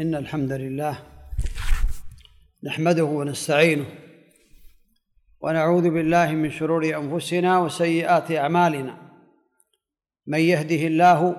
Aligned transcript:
إن 0.00 0.14
الحمد 0.14 0.52
لله 0.52 0.98
نحمده 2.64 3.04
ونستعينه 3.04 3.84
ونعوذ 5.40 5.90
بالله 5.90 6.32
من 6.32 6.50
شرور 6.50 6.84
أنفسنا 6.84 7.58
وسيئات 7.58 8.32
أعمالنا. 8.32 8.96
من 10.26 10.38
يهده 10.38 10.86
الله 10.86 11.36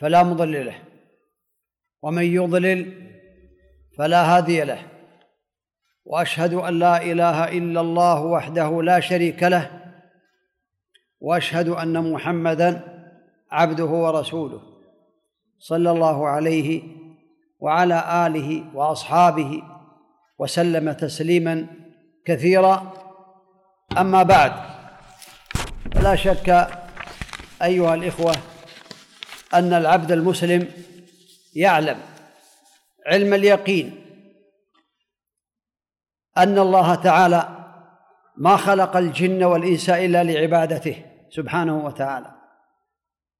فلا 0.00 0.22
مضل 0.22 0.66
له 0.66 0.78
ومن 2.02 2.22
يضلل 2.22 3.10
فلا 3.98 4.36
هادي 4.36 4.64
له 4.64 4.82
وأشهد 6.04 6.54
أن 6.54 6.78
لا 6.78 7.02
إله 7.02 7.58
إلا 7.58 7.80
الله 7.80 8.24
وحده 8.24 8.82
لا 8.82 9.00
شريك 9.00 9.42
له 9.42 9.94
وأشهد 11.20 11.68
أن 11.68 12.12
محمدا 12.12 12.80
عبده 13.50 13.84
ورسوله. 13.84 14.62
صلى 15.58 15.90
الله 15.90 16.28
عليه 16.28 17.03
وعلى 17.64 18.26
آله 18.26 18.64
وأصحابه 18.74 19.62
وسلم 20.38 20.92
تسليما 20.92 21.66
كثيرا. 22.24 22.92
أما 23.98 24.22
بعد 24.22 24.52
فلا 25.94 26.16
شك 26.16 26.68
أيها 27.62 27.94
الإخوة 27.94 28.34
أن 29.54 29.72
العبد 29.72 30.12
المسلم 30.12 30.68
يعلم 31.54 31.98
علم 33.06 33.34
اليقين 33.34 34.00
أن 36.36 36.58
الله 36.58 36.94
تعالى 36.94 37.48
ما 38.36 38.56
خلق 38.56 38.96
الجن 38.96 39.44
والإنس 39.44 39.90
إلا 39.90 40.24
لعبادته 40.24 41.04
سبحانه 41.30 41.84
وتعالى 41.84 42.34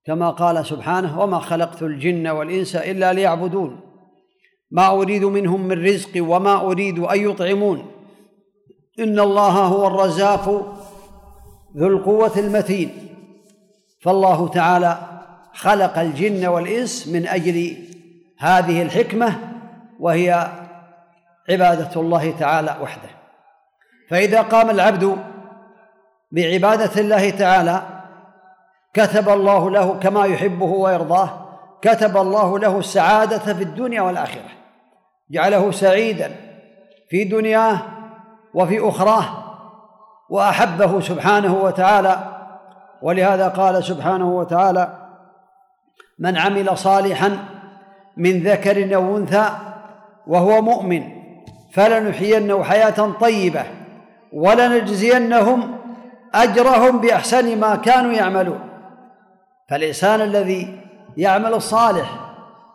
كما 0.05 0.31
قال 0.31 0.67
سبحانه 0.67 1.21
وما 1.21 1.39
خلقت 1.39 1.83
الجن 1.83 2.29
والإنس 2.29 2.77
إلا 2.77 3.13
ليعبدون 3.13 3.94
ما 4.75 4.91
أريد 4.91 5.25
منهم 5.25 5.61
من 5.69 5.85
رزق 5.85 6.11
وما 6.17 6.61
أريد 6.61 6.99
أن 6.99 7.31
يطعمون. 7.31 7.91
إن 8.99 9.21
الله 9.21 9.51
هو 9.51 9.87
الرزاق 9.87 10.49
ذو 11.77 11.87
القوة 11.87 12.33
المتين. 12.37 12.91
فالله 14.03 14.49
تعالى 14.49 14.99
خلق 15.55 15.99
الجن 15.99 16.47
والإنس 16.47 17.09
من 17.09 17.27
أجل 17.27 17.77
هذه 18.39 18.83
الحكمة 18.83 19.39
وهي 20.01 20.51
عبادة 21.51 22.01
الله 22.01 22.31
تعالى 22.31 22.77
وحده. 22.83 23.11
فإذا 24.11 24.43
قام 24.43 24.71
العبد 24.71 25.17
بعبادة 26.33 27.01
الله 27.01 27.31
تعالى 27.31 27.83
كتب 28.95 29.29
الله 29.29 29.71
له 29.71 29.99
كما 29.99 30.25
يحبه 30.25 30.67
ويرضاه 30.67 31.49
كتب 31.83 32.17
الله 32.17 32.59
له 32.59 32.79
السعادة 32.79 33.55
في 33.55 33.63
الدنيا 33.63 34.03
والآخرة. 34.03 34.64
جعله 35.31 35.71
سعيدا 35.71 36.31
في 37.09 37.25
دنياه 37.25 37.79
وفي 38.55 38.89
أخراه 38.89 39.25
وأحبه 40.31 41.01
سبحانه 41.01 41.55
وتعالى. 41.55 42.19
ولهذا 43.03 43.49
قال 43.49 43.85
سبحانه 43.85 44.37
وتعالى 44.37 44.99
من 46.19 46.37
عمل 46.39 46.79
صالحا 46.79 47.39
من 48.17 48.43
ذكر 48.43 48.97
أو 48.97 49.17
أنثى 49.17 49.51
وهو 50.27 50.63
مؤمن 50.63 51.03
فلنحيينه 51.73 52.65
حياة 52.65 53.13
طيبة 53.21 53.65
ولنجزينهم 54.33 55.77
أجرهم 56.35 57.01
بأحسن 57.01 57.61
ما 57.61 57.77
كانوا 57.77 58.13
يعملون. 58.13 58.61
فالإنسان 59.71 60.21
الذي 60.21 60.81
يعمل 61.17 61.55
الصالح 61.55 62.11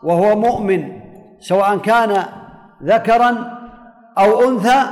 وهو 0.04 0.36
مؤمن 0.36 1.02
سواء 1.40 1.78
كان 1.78 2.26
ذكرا 2.84 3.60
أو 4.18 4.50
أنثى 4.50 4.86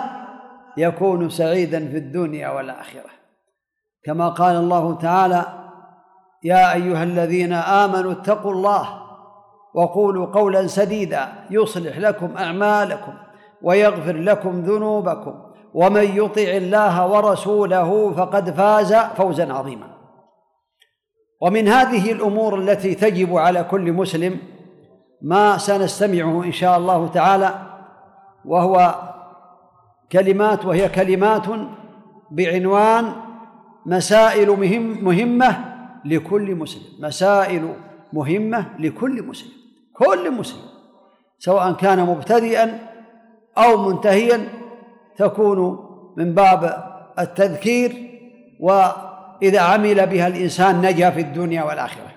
يكون 0.78 1.30
سعيدا 1.30 1.88
في 1.88 1.98
الدنيا 1.98 2.50
والآخرة. 2.50 3.10
كما 4.04 4.30
قال 4.30 4.56
الله 4.56 4.96
تعالى 4.96 5.46
يا 6.44 6.74
أيها 6.74 7.04
الذين 7.04 7.54
آمنوا 7.54 8.12
اتقوا 8.12 8.52
الله 8.52 8.90
وقولوا 9.74 10.26
قولا 10.26 10.68
سديدا 10.68 11.28
يصلح 11.50 11.98
لكم 11.98 12.38
أعمالكم 12.38 13.14
ويغفر 13.62 14.18
لكم 14.18 14.62
ذنوبكم 14.62 15.42
ومن 15.74 16.04
يطع 16.04 16.42
الله 16.42 17.08
ورسوله 17.08 18.14
فقد 18.14 18.50
فاز 18.50 18.96
فوزا 18.96 19.54
عظيما. 19.54 19.88
ومن 21.42 21.68
هذه 21.68 22.12
الأمور 22.12 22.60
التي 22.60 22.96
تجب 22.96 23.38
على 23.38 23.64
كل 23.64 23.92
مسلم 23.92 24.40
ما 25.22 25.58
سنستمعه 25.58 26.44
إن 26.44 26.52
شاء 26.52 26.78
الله 26.78 27.08
تعالى 27.08 27.77
وهو 28.48 28.96
كلمات 30.12 30.66
وهي 30.66 30.90
كلمات 30.90 31.46
بعنوان 32.32 33.12
مسائل 33.86 34.50
مهم 34.50 35.04
مهمة 35.04 35.78
لكل 36.06 36.56
مسلم 36.56 36.84
مسائل 37.00 37.74
مهمة 38.14 38.66
لكل 38.80 39.24
مسلم 39.24 39.52
كل 39.94 40.32
مسلم 40.32 40.62
سواء 41.40 41.74
كان 41.74 42.06
مبتدئا 42.06 42.80
أو 43.58 43.90
منتهيا 43.90 44.48
تكون 45.18 45.80
من 46.18 46.34
باب 46.34 46.88
التذكير 47.20 48.12
وإذا 48.60 49.60
عمل 49.60 50.08
بها 50.08 50.28
الإنسان 50.28 50.82
نجا 50.82 51.10
في 51.10 51.22
الدنيا 51.22 51.64
والآخرة. 51.64 52.12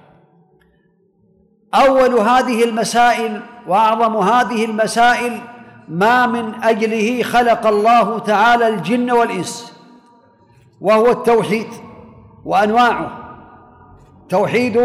أول 1.75 2.15
هذه 2.15 2.65
المسائل 2.65 3.41
وأعظم 3.67 4.17
هذه 4.17 4.65
المسائل 4.65 5.41
ما 5.91 6.27
من 6.27 6.55
أجله 6.63 7.23
خلق 7.23 7.67
الله 7.67 8.19
تعالى 8.19 8.69
الجن 8.69 9.11
والإنس 9.11 9.73
وهو 10.81 11.11
التوحيد 11.11 11.67
وأنواعه. 12.45 13.11
توحيد 14.29 14.77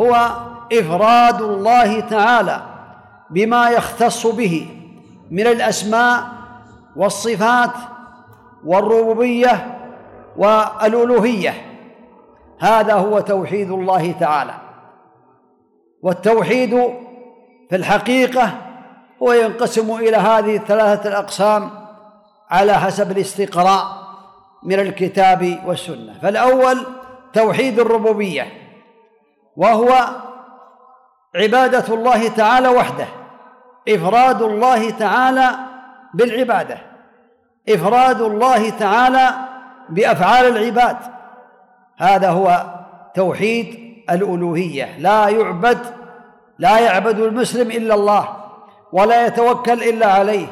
هو 0.00 0.30
إفراد 0.72 1.42
الله 1.42 2.00
تعالى 2.00 2.62
بما 3.30 3.70
يختص 3.70 4.26
به 4.26 4.68
من 5.30 5.46
الأسماء 5.46 6.26
والصفات 6.96 7.72
والربوبية 8.64 9.78
والألوهية. 10.36 11.54
هذا 12.58 12.94
هو 12.94 13.20
توحيد 13.20 13.70
الله 13.70 14.12
تعالى. 14.12 14.54
والتوحيد 16.02 16.70
في 17.70 17.76
الحقيقة 17.76 18.65
هو 19.22 19.32
ينقسم 19.32 19.94
إلى 19.94 20.16
هذه 20.16 20.56
الثلاثه 20.56 21.08
الأقسام 21.08 21.70
على 22.50 22.74
حسب 22.74 23.10
الاستقراء 23.10 23.82
من 24.62 24.80
الكتاب 24.80 25.62
والسنة. 25.66 26.18
فالأول 26.22 26.86
توحيد 27.32 27.78
الربوبية 27.78 28.46
وهو 29.56 30.06
عبادة 31.34 31.94
الله 31.94 32.28
تعالى 32.28 32.68
وحده 32.68 33.06
إفراد 33.88 34.42
الله 34.42 34.90
تعالى 34.90 35.50
بالعبادة 36.14 36.78
إفراد 37.68 38.22
الله 38.22 38.70
تعالى 38.70 39.34
بأفعال 39.88 40.56
العباد. 40.56 40.96
هذا 41.96 42.30
هو 42.30 42.66
توحيد 43.14 43.86
الألوهية. 44.10 44.98
لا 44.98 45.28
يعبد 45.28 45.78
لا 46.58 46.78
يعبد 46.78 47.20
المسلم 47.20 47.70
إلا 47.70 47.94
الله. 47.94 48.45
ولا 48.92 49.26
يتوكل 49.26 49.82
إلا 49.82 50.06
عليه 50.06 50.46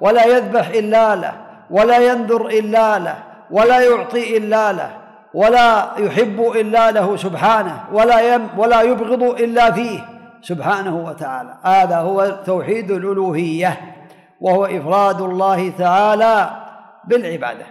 ولا 0.00 0.24
يذبح 0.26 0.68
إلا 0.68 1.16
له 1.16 1.32
ولا 1.70 1.98
ينذر 2.12 2.46
إلا 2.46 2.98
له 2.98 3.16
ولا 3.50 3.80
يعطي 3.80 4.36
إلا 4.36 4.72
له 4.72 4.90
ولا 5.34 5.90
يحب 5.98 6.40
إلا 6.40 6.90
له 6.90 7.16
سبحانه 7.16 7.84
ولا 7.92 8.34
يم 8.34 8.48
ولا 8.56 8.82
يبغض 8.82 9.22
إلا 9.22 9.70
فيه 9.70 10.00
سبحانه 10.42 10.96
وتعالى. 10.96 11.54
هذا 11.62 11.96
هو 11.96 12.36
توحيد 12.46 12.90
الألوهية 12.90 13.80
وهو 14.40 14.64
إفراد 14.64 15.20
الله 15.20 15.72
تعالى 15.78 16.50
بالعبادة. 17.08 17.66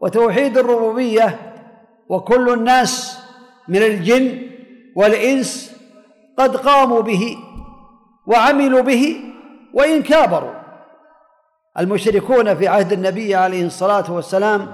وتوحيد 0.00 0.58
الربوبية 0.58 1.38
وكل 2.08 2.52
الناس 2.52 3.18
من 3.68 3.82
الجن 3.82 4.38
والإنس 4.96 5.76
قد 6.38 6.56
قاموا 6.56 7.00
به 7.00 7.36
وعملوا 8.26 8.80
به 8.80 9.16
وإن 9.78 10.02
كابروا. 10.02 10.54
المشركون 11.78 12.54
في 12.54 12.68
عهد 12.68 12.92
النبي 12.92 13.34
عليه 13.34 13.66
الصلاة 13.66 14.12
والسلام 14.12 14.72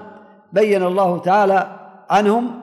بين 0.53 0.83
الله 0.83 1.19
تعالى 1.19 1.77
عنهم 2.11 2.61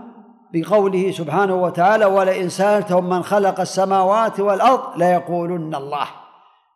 بقوله 0.53 1.11
سبحانه 1.11 1.55
وتعالى 1.55 2.05
ولئن 2.05 2.49
سألتهم 2.49 3.09
من 3.09 3.23
خلق 3.23 3.59
السماوات 3.59 4.39
والأرض 4.39 4.97
ليقولن 4.97 5.75
الله. 5.75 6.07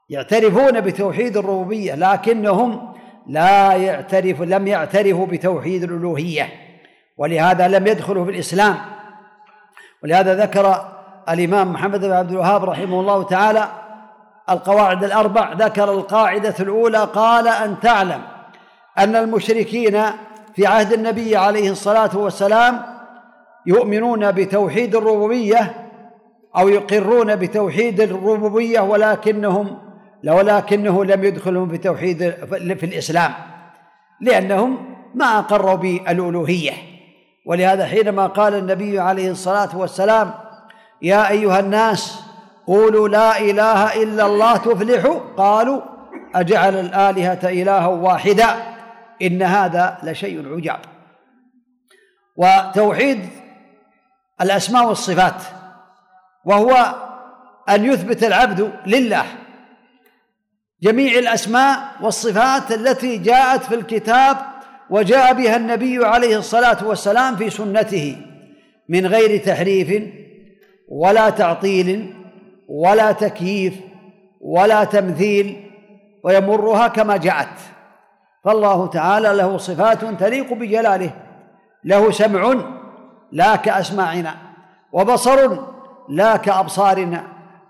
يعترفون 0.09 0.81
بتوحيد 0.81 1.37
الربوبية 1.37 1.95
لكنهم 1.95 2.93
لا 3.27 3.73
يعترف 3.73 4.41
لم 4.41 4.67
يعترفوا 4.67 5.25
بتوحيد 5.25 5.83
الألوهية 5.83 6.49
ولهذا 7.17 7.67
لم 7.67 7.87
يدخلوا 7.87 8.25
في 8.25 8.31
الإسلام. 8.31 8.75
ولهذا 10.03 10.35
ذكر 10.35 10.85
الإمام 11.29 11.73
محمد 11.73 11.99
بن 11.99 12.11
عبد 12.11 12.31
الوهاب 12.31 12.63
رحمه 12.63 12.99
الله 12.99 13.23
تعالى 13.23 13.84
القواعد 14.49 15.03
الأربع. 15.03 15.53
ذكر 15.53 15.91
القاعدة 15.91 16.55
الأولى 16.59 16.97
قال 16.97 17.47
أن 17.47 17.79
تعلم 17.79 18.21
أن 18.97 19.15
المشركين 19.15 20.01
في 20.55 20.67
عهد 20.67 20.93
النبي 20.93 21.35
عليه 21.35 21.71
الصلاة 21.71 22.17
والسلام 22.17 22.81
يؤمنون 23.65 24.31
بتوحيد 24.31 24.95
الربوبية 24.95 25.73
أو 26.57 26.69
يقرون 26.69 27.35
بتوحيد 27.35 28.01
الربوبية 28.01 28.79
ولكنهم 28.79 29.77
ولكنه 30.27 31.05
لم 31.05 31.23
يدخلهم 31.23 31.69
في 31.69 31.77
توحيد 31.77 32.29
في 32.79 32.85
الإسلام 32.85 33.33
لأنهم 34.21 34.95
ما 35.15 35.39
أقروا 35.39 35.75
بالألوهية. 35.75 36.71
ولهذا 37.45 37.85
حينما 37.85 38.27
قال 38.27 38.55
النبي 38.55 38.99
عليه 38.99 39.31
الصلاة 39.31 39.77
والسلام 39.77 40.33
يا 41.01 41.29
أيها 41.29 41.59
الناس 41.59 42.24
قولوا 42.67 43.09
لا 43.09 43.39
إله 43.39 44.03
إلا 44.03 44.25
الله 44.25 44.57
تفلحوا. 44.57 45.19
قالوا 45.37 45.81
أجعل 46.35 46.79
الآلهة 46.79 47.39
إلها 47.43 47.87
واحدا. 47.87 48.55
إن 49.21 49.41
هذا 49.41 49.97
لشيء 50.03 50.55
عجاب. 50.55 50.79
وتوحيد 52.37 53.29
الأسماء 54.41 54.87
والصفات. 54.87 55.43
وهو 56.45 56.95
أن 57.69 57.85
يثبت 57.85 58.23
العبد 58.23 58.71
لله. 58.85 59.25
جميع 60.83 61.19
الأسماء 61.19 61.79
والصفات 62.01 62.71
التي 62.71 63.17
جاءت 63.17 63.63
في 63.63 63.75
الكتاب 63.75 64.37
وجاء 64.89 65.33
بها 65.33 65.55
النبي 65.55 66.05
عليه 66.05 66.37
الصلاة 66.37 66.87
والسلام 66.87 67.35
في 67.35 67.49
سنته. 67.49 68.21
من 68.89 69.07
غير 69.07 69.37
تحريف 69.45 70.03
ولا 70.89 71.29
تعطيل 71.29 72.13
ولا 72.67 73.11
تكييف 73.11 73.79
ولا 74.41 74.83
تمثيل 74.83 75.71
ويمرها 76.23 76.87
كما 76.87 77.17
جاءت. 77.17 77.59
فالله 78.43 78.87
تعالى 78.87 79.33
له 79.33 79.57
صفات 79.57 80.05
تليق 80.05 80.53
بجلاله 80.53 81.11
له 81.83 82.11
سمع 82.11 82.55
لا 83.31 83.55
كأسماعنا 83.55 84.35
وبصر 84.91 85.57
لا 86.09 86.37
كأبصارنا 86.37 87.23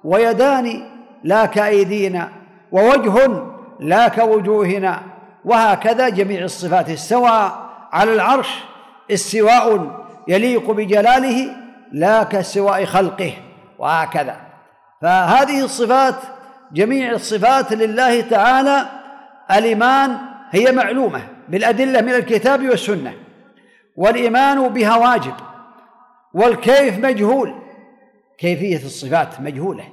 ويدان 0.03 0.83
لا 1.23 1.45
كأيدينا 1.45 2.29
ووجه 2.71 3.43
لا 3.79 4.07
كوجوهنا 4.07 5.01
وهكذا 5.45 6.09
جميع 6.09 6.43
الصفات 6.43 6.89
استوى 6.89 7.51
على 7.91 8.13
العرش 8.13 8.63
استواء 9.11 9.89
يليق 10.27 10.71
بجلاله 10.71 11.47
لا 11.91 12.23
كاستواء 12.23 12.85
خلقه 12.85 13.33
وهكذا. 13.79 14.44
فهذه 15.01 15.63
الصفات 15.63 16.15
جميع 16.71 17.11
الصفات 17.11 17.73
لله 17.73 18.21
تعالى 18.21 18.89
الإيمان 19.51 20.17
هي 20.49 20.71
معلومة 20.71 21.27
بالأدلة 21.49 22.01
من 22.01 22.13
الكتاب 22.13 22.69
والسنة. 22.69 23.13
والإيمان 23.95 24.67
بها 24.67 24.95
واجب. 24.97 25.33
والكيف 26.33 26.99
مجهول. 26.99 27.55
كيفية 28.37 28.85
الصفات 28.85 29.41
مجهولة. 29.41 29.89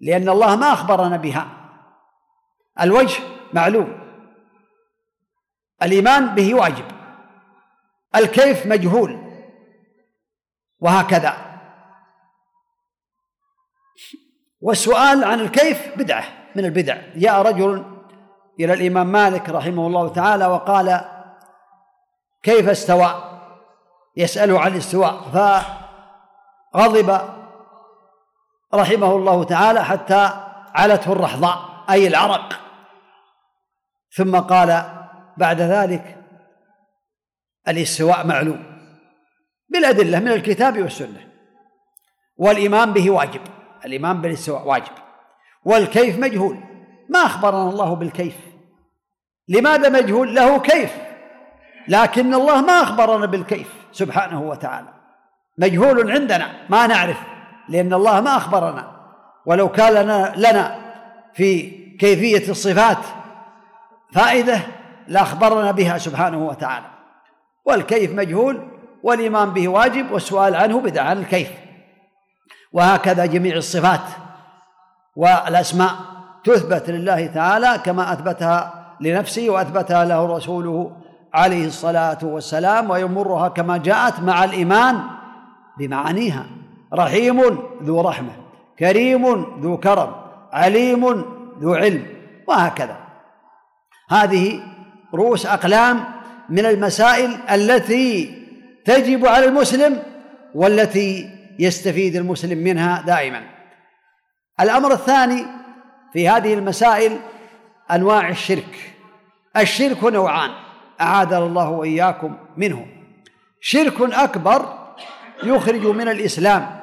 لأن 0.00 0.28
الله 0.28 0.56
ما 0.56 0.72
أخبرنا 0.72 1.16
بها. 1.16 1.46
الوجه 2.80 3.20
معلوم. 3.52 3.98
الإيمان 5.82 6.34
به 6.34 6.54
واجب. 6.54 6.84
الكيف 8.16 8.66
مجهول. 8.66 9.18
وهكذا. 10.80 11.51
والسؤال 14.62 15.24
عن 15.24 15.40
الكيف 15.40 15.98
بدعة 15.98 16.24
من 16.56 16.64
البدع. 16.64 16.98
جاء 17.16 17.42
رجل 17.42 17.84
إلى 18.60 18.72
الإمام 18.72 19.06
مالك 19.06 19.48
رحمه 19.48 19.86
الله 19.86 20.08
تعالى 20.08 20.46
وقال 20.46 21.00
كيف 22.42 22.68
استوى؟ 22.68 23.40
يسأله 24.16 24.60
عن 24.60 24.72
الاستواء. 24.72 25.20
فغضب 26.74 27.20
رحمه 28.74 29.16
الله 29.16 29.44
تعالى 29.44 29.84
حتى 29.84 30.30
علته 30.74 31.12
الرحضاء 31.12 31.58
أي 31.90 32.06
العرق. 32.06 32.60
ثم 34.16 34.36
قال 34.36 34.84
بعد 35.36 35.60
ذلك 35.60 36.16
الاستواء 37.68 38.26
معلوم. 38.26 38.64
بالأدلة 39.68 40.18
من 40.18 40.28
الكتاب 40.28 40.82
والسنة. 40.82 41.28
والإيمان 42.36 42.92
به 42.92 43.10
واجب. 43.10 43.40
الإيمان 43.84 44.20
بالاستواء 44.20 44.68
واجب. 44.68 44.92
والكيف 45.64 46.18
مجهول. 46.18 46.58
ما 47.08 47.18
أخبرنا 47.18 47.70
الله 47.70 47.94
بالكيف. 47.94 48.36
لماذا 49.48 49.88
مجهول 49.88 50.34
له 50.34 50.58
كيف؟ 50.58 50.92
لكن 51.88 52.34
الله 52.34 52.60
ما 52.60 52.82
أخبرنا 52.82 53.26
بالكيف 53.26 53.68
سبحانه 53.92 54.42
وتعالى. 54.42 54.88
مجهول 55.58 56.10
عندنا 56.12 56.52
ما 56.68 56.86
نعرف 56.86 57.16
لأن 57.68 57.94
الله 57.94 58.20
ما 58.20 58.36
أخبرنا. 58.36 58.92
ولو 59.46 59.68
كان 59.68 59.92
لنا, 59.92 60.32
لنا 60.36 60.78
في 61.34 61.62
كيفية 62.00 62.50
الصفات 62.50 62.98
فائدة 64.12 64.60
لأخبرنا 65.08 65.70
بها 65.70 65.98
سبحانه 65.98 66.46
وتعالى. 66.46 66.86
والكيف 67.64 68.12
مجهول 68.12 68.68
والإيمان 69.02 69.50
به 69.50 69.68
واجب 69.68 70.12
والسؤال 70.12 70.54
عنه 70.54 70.80
بدعة 70.80 71.04
عن 71.04 71.18
الكيف. 71.18 71.50
وهكذا 72.72 73.26
جميع 73.26 73.56
الصفات 73.56 74.00
والأسماء 75.16 75.92
تثبت 76.44 76.90
لله 76.90 77.26
تعالى 77.26 77.80
كما 77.84 78.12
أثبتها 78.12 78.74
لنفسه 79.00 79.50
وأثبتها 79.50 80.04
له 80.04 80.36
رسوله 80.36 80.96
عليه 81.34 81.66
الصلاة 81.66 82.18
والسلام 82.22 82.90
ويمرها 82.90 83.48
كما 83.48 83.76
جاءت 83.76 84.20
مع 84.20 84.44
الإيمان 84.44 85.00
بمعانيها. 85.78 86.46
رحيم 86.94 87.40
ذو 87.82 88.00
رحمة 88.00 88.32
كريم 88.78 89.46
ذو 89.60 89.76
كرم 89.76 90.14
عليم 90.52 91.24
ذو 91.60 91.74
علم 91.74 92.06
وهكذا. 92.48 92.96
هذه 94.10 94.60
رؤوس 95.14 95.46
أقلام 95.46 96.04
من 96.48 96.66
المسائل 96.66 97.30
التي 97.50 98.34
تجب 98.84 99.26
على 99.26 99.46
المسلم 99.46 99.98
والتي 100.54 101.41
يستفيد 101.58 102.16
المسلم 102.16 102.58
منها 102.58 103.02
دائما. 103.06 103.42
الأمر 104.60 104.92
الثاني 104.92 105.46
في 106.12 106.28
هذه 106.28 106.54
المسائل 106.54 107.18
أنواع 107.90 108.28
الشرك. 108.28 108.94
الشرك 109.56 110.04
نوعان 110.04 110.50
أعاذنا 111.00 111.38
الله 111.38 111.70
وإياكم 111.70 112.36
منه 112.56 112.86
شرك 113.60 114.00
أكبر 114.00 114.78
يخرج 115.44 115.86
من 115.86 116.08
الإسلام 116.08 116.80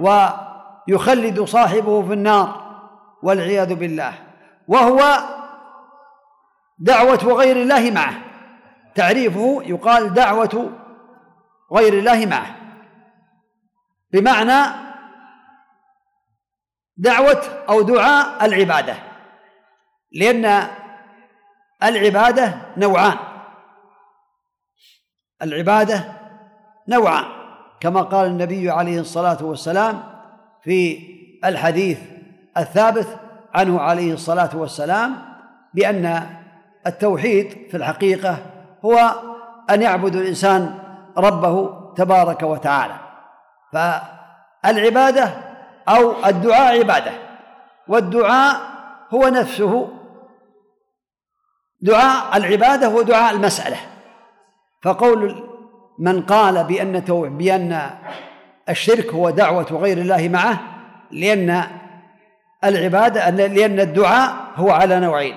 ويخلد 0.00 1.40
صاحبه 1.44 2.02
في 2.06 2.12
النار 2.12 2.66
والعياذ 3.22 3.74
بالله. 3.74 4.12
وهو 4.68 5.18
دعوة 6.78 7.24
غير 7.24 7.56
الله 7.56 7.90
معه. 7.90 8.14
تعريفه 8.94 9.62
يقال 9.66 10.14
دعوة 10.14 10.72
غير 11.72 11.92
الله 11.92 12.26
معه. 12.26 12.65
بمعنى 14.16 14.74
دعوة 16.96 17.42
أو 17.68 17.82
دعاء 17.82 18.44
العبادة 18.44 18.94
لأن 20.12 20.68
العبادة 21.82 22.54
نوعان. 22.76 23.16
العبادة 25.42 26.04
نوعان 26.88 27.24
كما 27.80 28.02
قال 28.02 28.26
النبي 28.26 28.70
عليه 28.70 29.00
الصلاة 29.00 29.44
والسلام 29.44 30.02
في 30.62 30.98
الحديث 31.44 31.98
الثابت 32.56 33.20
عنه 33.54 33.80
عليه 33.80 34.12
الصلاة 34.12 34.56
والسلام 34.56 35.16
بأن 35.74 36.26
التوحيد 36.86 37.68
في 37.70 37.76
الحقيقة 37.76 38.38
هو 38.84 39.12
أن 39.70 39.82
يعبد 39.82 40.16
الإنسان 40.16 40.78
ربه 41.16 41.70
تبارك 41.94 42.42
وتعالى. 42.42 43.05
فالعبادة 43.76 45.34
أو 45.88 46.26
الدعاء 46.26 46.78
عبادة 46.78 47.12
والدعاء 47.88 48.56
هو 49.10 49.28
نفسه. 49.28 49.88
دعاء 51.80 52.36
العبادة 52.36 52.86
هو 52.86 53.02
دعاء 53.02 53.34
المسألة. 53.34 53.76
فقول 54.82 55.48
من 55.98 56.22
قال 56.22 56.64
بأن 56.64 57.00
بأن 57.38 57.90
الشرك 58.68 59.14
هو 59.14 59.30
دعوة 59.30 59.66
غير 59.70 59.98
الله 59.98 60.28
معه 60.28 60.60
لأن 61.10 61.64
العبادة 62.64 63.30
لأن 63.30 63.80
الدعاء 63.80 64.34
هو 64.54 64.70
على 64.70 65.00
نوعين. 65.00 65.36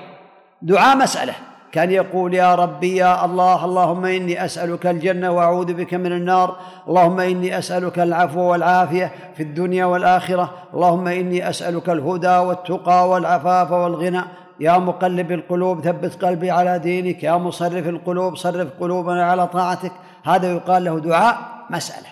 دعاء 0.61 0.97
مسألة. 0.97 1.33
كان 1.71 1.91
يقول 1.91 2.33
يا 2.33 2.55
ربي 2.55 2.95
يا 2.95 3.25
الله 3.25 3.65
اللهم 3.65 4.05
إني 4.05 4.45
أسألك 4.45 4.87
الجنة 4.87 5.31
وأعوذ 5.31 5.73
بك 5.73 5.93
من 5.93 6.11
النار. 6.11 6.55
اللهم 6.87 7.19
إني 7.19 7.57
أسألك 7.57 7.99
العفو 7.99 8.39
والعافية 8.39 9.11
في 9.35 9.43
الدنيا 9.43 9.85
والآخرة. 9.85 10.53
اللهم 10.73 11.07
إني 11.07 11.49
أسألك 11.49 11.89
الهدى 11.89 12.37
والتقى 12.37 13.09
والعفاف 13.09 13.71
والغنى. 13.71 14.21
يا 14.59 14.77
مقلب 14.77 15.31
القلوب 15.31 15.81
ثبت 15.81 16.25
قلبي 16.25 16.51
على 16.51 16.79
دينك. 16.79 17.23
يا 17.23 17.37
مصرف 17.37 17.87
القلوب 17.87 18.35
صرف 18.35 18.67
قلوبنا 18.79 19.25
على 19.25 19.47
طاعتك. 19.47 19.91
هذا 20.25 20.53
يقال 20.53 20.83
له 20.83 20.99
دعاء 20.99 21.37
مسألة. 21.69 22.07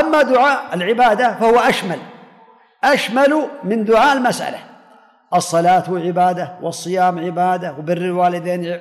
أما 0.00 0.22
دعاء 0.22 0.74
العبادة 0.74 1.34
فهو 1.34 1.58
أشمل. 1.58 1.98
أشمل 2.84 3.46
من 3.64 3.84
دعاء 3.84 4.16
المسألة. 4.16 4.58
الصلاة 5.34 5.84
عبادة 5.88 6.58
والصيام 6.62 7.18
عبادة 7.18 7.74
وبر 7.78 7.96
الوالدين 7.96 8.78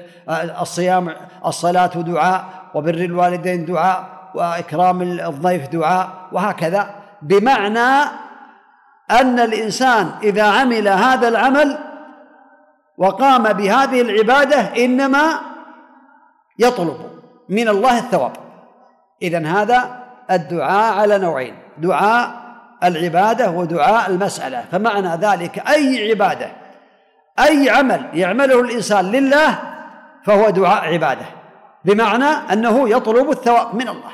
الصيام 0.62 1.16
الصلاة 1.46 1.88
دعاء 1.88 2.44
وبر 2.74 2.94
الوالدين 2.94 3.66
دعاء 3.66 4.06
وإكرام 4.36 5.02
الضيف 5.02 5.68
دعاء 5.68 6.10
وهكذا. 6.32 6.96
بمعنى 7.22 8.10
أن 9.12 9.40
الإنسان 9.40 10.12
إذا 10.24 10.44
عمل 10.44 10.88
هذا 10.88 11.28
العمل 11.28 11.78
وقام 12.98 13.44
بهذه 13.44 14.02
العبادة 14.02 14.60
إنما 14.86 15.24
يطلب 16.60 16.98
من 17.50 17.68
الله 17.68 17.98
الثواب. 17.98 18.32
إذا 19.22 19.48
هذا 19.48 20.04
الدعاء 20.32 21.00
على 21.00 21.18
نوعين 21.18 21.56
دعاء 21.78 22.43
العبادة 22.84 23.52
ودعاء 23.52 24.10
المسألة. 24.10 24.64
فمعنى 24.72 25.16
ذلك 25.16 25.70
أي 25.70 26.10
عبادة 26.10 26.48
أي 27.40 27.70
عمل 27.70 28.06
يعمله 28.14 28.62
الإنسان 28.62 29.12
لله 29.12 29.60
فهو 30.26 30.50
دعاء 30.50 30.94
عبادة. 30.94 31.26
بمعنى 31.86 32.26
أنه 32.26 32.90
يطلب 32.90 33.30
الثواب 33.30 33.76
من 33.76 33.88
الله 33.88 34.12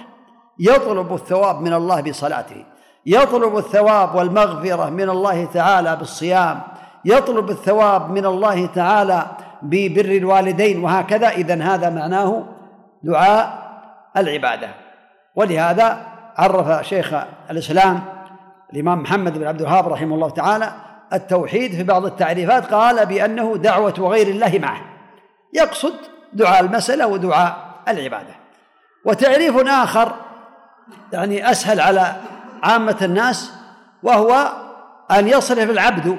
يطلب 0.60 1.14
الثواب 1.14 1.62
من 1.62 1.74
الله 1.74 2.02
بصلاته 2.02 2.66
يطلب 3.06 3.58
الثواب 3.58 4.16
والمغفرة 4.16 4.90
من 4.90 5.10
الله 5.10 5.46
تعالى 5.46 5.96
بالصيام 5.96 6.62
يطلب 7.06 7.50
الثواب 7.50 8.12
من 8.12 8.26
الله 8.26 8.66
تعالى 8.66 9.26
ببر 9.62 10.06
الوالدين 10.06 10.84
وهكذا. 10.84 11.30
إذا 11.30 11.64
هذا 11.64 11.90
معناه 11.90 12.46
دعاء 13.04 13.70
العبادة. 14.18 14.70
ولهذا 15.36 15.98
عرف 16.38 16.88
شيخ 16.88 17.14
الإسلام 17.52 18.02
الإمام 18.74 19.02
محمد 19.02 19.38
بن 19.38 19.48
عبد 19.48 19.62
الوهاب 19.62 19.88
رحمه 19.88 20.16
الله 20.16 20.30
تعالى 20.30 20.74
التوحيد 21.14 21.72
في 21.72 21.84
بعض 21.84 22.06
التعريفات 22.06 22.74
قال 22.74 23.06
بأنه 23.06 23.58
دعوة 23.58 23.94
غير 24.00 24.28
الله 24.28 24.60
معه. 24.60 24.82
يقصد 25.54 25.94
دعاء 26.34 26.60
المسألة 26.60 27.08
ودعاء 27.08 27.74
العبادة. 27.88 28.36
وتعريف 29.06 29.58
آخر 29.68 30.16
يعني 31.14 31.52
أسهل 31.52 31.80
على 31.80 32.16
عامة 32.64 32.98
الناس 33.02 33.52
وهو 34.04 34.52
أن 35.12 35.28
يصرف 35.28 35.70
العبد 35.70 36.18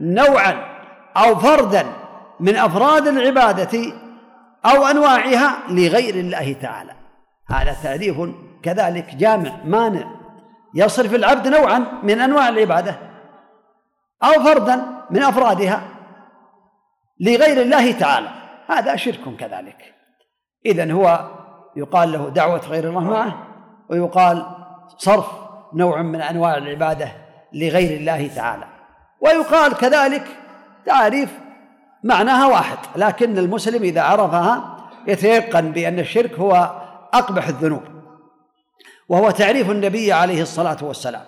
نوعا 0.00 0.64
أو 1.16 1.38
فردا 1.38 1.86
من 2.40 2.56
أفراد 2.56 3.06
العبادة 3.06 3.92
أو 4.66 4.86
أنواعها 4.86 5.58
لغير 5.68 6.14
الله 6.14 6.56
تعالى. 6.62 6.92
هذا 7.48 7.76
تعريف 7.82 8.16
كذلك 8.62 9.14
جامع 9.14 9.52
مانع 9.64 10.21
يصرف 10.74 11.14
العبد 11.14 11.48
نوعا 11.48 11.84
من 12.02 12.20
أنواع 12.20 12.48
العبادة 12.48 12.98
أو 14.22 14.32
فردا 14.44 14.82
من 15.10 15.22
أفرادها 15.22 15.82
لغير 17.20 17.62
الله 17.62 17.92
تعالى. 17.92 18.28
هذا 18.68 18.96
شرك 18.96 19.36
كذلك. 19.38 19.94
اذا 20.66 20.92
هو 20.92 21.30
يقال 21.76 22.12
له 22.12 22.28
دعوة 22.28 22.60
غير 22.68 22.88
الله 22.88 23.00
معه 23.00 23.46
ويقال 23.88 24.46
صرف 24.98 25.26
نوع 25.74 26.02
من 26.02 26.20
أنواع 26.20 26.56
العبادة 26.56 27.08
لغير 27.52 27.96
الله 27.96 28.28
تعالى. 28.36 28.64
ويقال 29.20 29.74
كذلك 29.74 30.26
تعريف 30.86 31.38
معناها 32.04 32.46
واحد 32.46 32.78
لكن 32.96 33.38
المسلم 33.38 33.82
إذا 33.82 34.02
عرفها 34.02 34.76
يتيقن 35.06 35.72
بأن 35.72 35.98
الشرك 35.98 36.38
هو 36.38 36.70
أقبح 37.14 37.48
الذنوب. 37.48 37.82
وهو 39.12 39.30
تعريف 39.30 39.70
النبي 39.70 40.12
عليه 40.12 40.42
الصلاة 40.42 40.76
والسلام. 40.82 41.24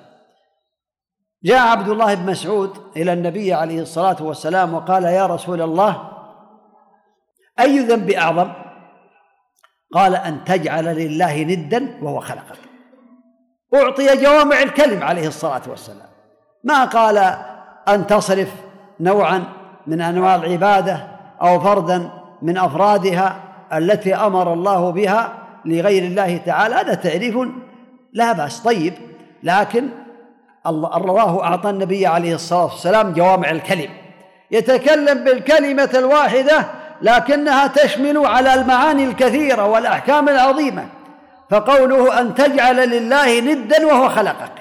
جاء 1.45 1.69
عبد 1.69 1.89
الله 1.89 2.15
بن 2.15 2.31
مسعود 2.31 2.77
إلى 2.97 3.13
النبي 3.13 3.55
عليه 3.55 3.81
الصلاة 3.81 4.17
والسلام 4.21 4.75
وقال 4.75 5.05
يا 5.05 5.27
رسول 5.27 5.63
الله 5.63 6.11
أي 7.61 7.79
ذنب 7.79 8.11
أعظم؟ 8.11 8.53
قال 9.93 10.17
أن 10.17 10.45
تجعل 10.45 10.85
لله 10.85 11.43
ندا 11.43 11.99
وهو 12.03 12.21
خلقك. 12.21 12.59
أعطي 13.75 14.17
جوامع 14.17 14.63
الكلم 14.63 15.03
عليه 15.03 15.29
الصلاة 15.29 15.63
والسلام. 15.67 16.09
ما 16.65 16.85
قال 16.85 17.19
أن 17.89 18.07
تصرف 18.07 18.55
نوعا 19.01 19.45
من 19.87 20.01
أنواع 20.01 20.35
العبادة 20.35 21.07
أو 21.43 21.61
فردا 21.61 22.11
من 22.43 22.59
أفرادها 22.59 23.43
التي 23.73 24.15
أمر 24.15 24.53
الله 24.53 24.91
بها 24.91 25.33
لغير 25.65 26.03
الله 26.03 26.37
تعالى. 26.37 26.75
هذا 26.75 26.95
تعريف 26.95 27.39
لا 28.15 28.33
بأس. 28.33 28.61
طيب 28.61 28.95
لكن 29.43 29.89
الله 30.67 31.45
أعطى 31.45 31.71
النبي 31.71 32.07
عليه 32.07 32.35
الصلاة 32.35 32.65
والسلام 32.65 33.13
جوامع 33.13 33.51
الكلم. 33.51 33.91
يتكلم 34.51 35.25
بالكلمة 35.25 35.91
الواحدة 35.95 36.67
لكنها 37.03 37.67
تشمل 37.67 38.27
على 38.27 38.55
المعاني 38.55 39.05
الكثيرة 39.05 39.67
والأحكام 39.67 40.29
العظيمة. 40.29 40.87
فقوله 41.51 42.21
أن 42.21 42.35
تجعل 42.35 42.77
لله 42.91 43.41
ندا 43.41 43.87
وهو 43.87 44.09
خلقك. 44.09 44.53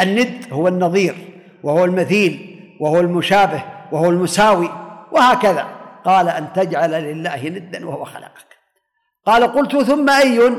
الند 0.00 0.46
هو 0.52 0.68
النظير 0.68 1.14
وهو 1.62 1.84
المثيل 1.84 2.58
وهو 2.80 3.00
المشابه 3.00 3.62
وهو 3.92 4.10
المساوي 4.10 4.70
وهكذا. 5.12 5.66
قال 6.04 6.28
أن 6.28 6.52
تجعل 6.52 6.90
لله 6.90 7.48
ندا 7.48 7.88
وهو 7.88 8.04
خلقك. 8.04 8.58
قال 9.26 9.52
قلت 9.52 9.76
ثم 9.76 10.10
أي؟ 10.10 10.52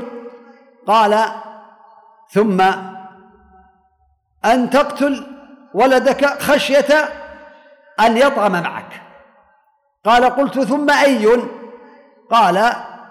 قال 0.86 1.24
ثم 2.34 2.60
أن 4.44 4.70
تقتل 4.70 5.26
ولدك 5.74 6.42
خشية 6.42 7.08
أن 8.00 8.16
يطعم 8.16 8.52
معك. 8.52 9.02
قال 10.04 10.24
قلت 10.24 10.60
ثم 10.60 10.90
أي؟ 10.90 11.28
قال 12.30 12.56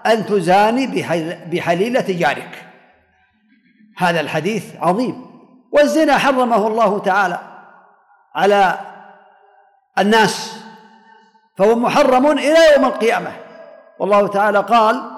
أن 0.06 0.26
تزاني 0.26 0.86
بحليلة 1.46 2.04
جارك. 2.08 2.66
هذا 3.96 4.20
الحديث 4.20 4.76
عظيم. 4.80 5.26
والزنا 5.72 6.18
حرمه 6.18 6.66
الله 6.66 6.98
تعالى 6.98 7.38
على 8.34 8.78
الناس 9.98 10.64
فهو 11.56 11.74
محرم 11.74 12.26
إلى 12.26 12.72
يوم 12.74 12.84
القيامة. 12.84 13.32
والله 13.98 14.28
تعالى 14.28 14.58
قال 14.58 15.13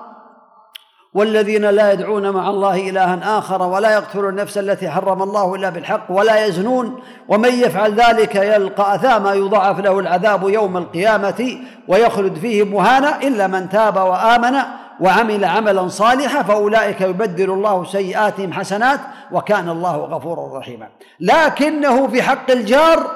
والذين 1.17 1.65
لا 1.65 1.93
يدعون 1.93 2.31
مع 2.31 2.51
الله 2.51 2.91
إلها 2.91 3.39
آخر 3.39 3.63
ولا 3.63 3.95
يقتلون 3.95 4.29
النفس 4.29 4.59
التي 4.59 4.91
حرم 4.91 5.23
الله 5.23 5.55
إلا 5.55 5.71
بالحق 5.71 6.07
ولا 6.09 6.47
يزنون 6.47 7.01
ومن 7.29 7.49
يفعل 7.49 7.95
ذلك 7.95 8.35
يلقى 8.35 8.95
أثاما 8.95 9.35
يضاعف 9.35 9.81
له 9.81 9.99
العذاب 9.99 10.49
يوم 10.49 10.77
القيامة 10.77 11.59
ويخلد 11.89 12.39
فيه 12.39 12.65
مهانا 12.65 13.23
إلا 13.23 13.47
من 13.47 13.69
تاب 13.69 13.97
وآمن 13.97 14.57
وعمل 15.01 15.45
عملا 15.45 15.89
صالحا 15.89 16.43
فأولئك 16.43 17.01
يبدل 17.01 17.51
الله 17.51 17.85
سيئاتهم 17.85 18.53
حسنات 18.53 19.01
وكان 19.33 19.69
الله 19.69 19.97
غفورا 19.97 20.59
رحيما. 20.59 20.89
لكنه 21.21 22.07
في 22.09 22.23
حق 22.23 22.51
الجار 22.51 23.11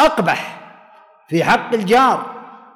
أقبح 0.00 0.60
في 1.28 1.44
حق 1.44 1.74
الجار 1.74 2.22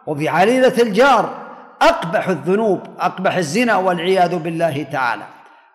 وفي 0.07 0.29
عليلة 0.29 0.75
الجار 0.83 1.42
أقبح 1.83 2.29
الذنوب 2.29 2.81
أقبح 3.01 3.37
الزنا 3.37 3.77
والعياذ 3.77 4.37
بالله 4.37 4.83
تعالى. 4.83 5.23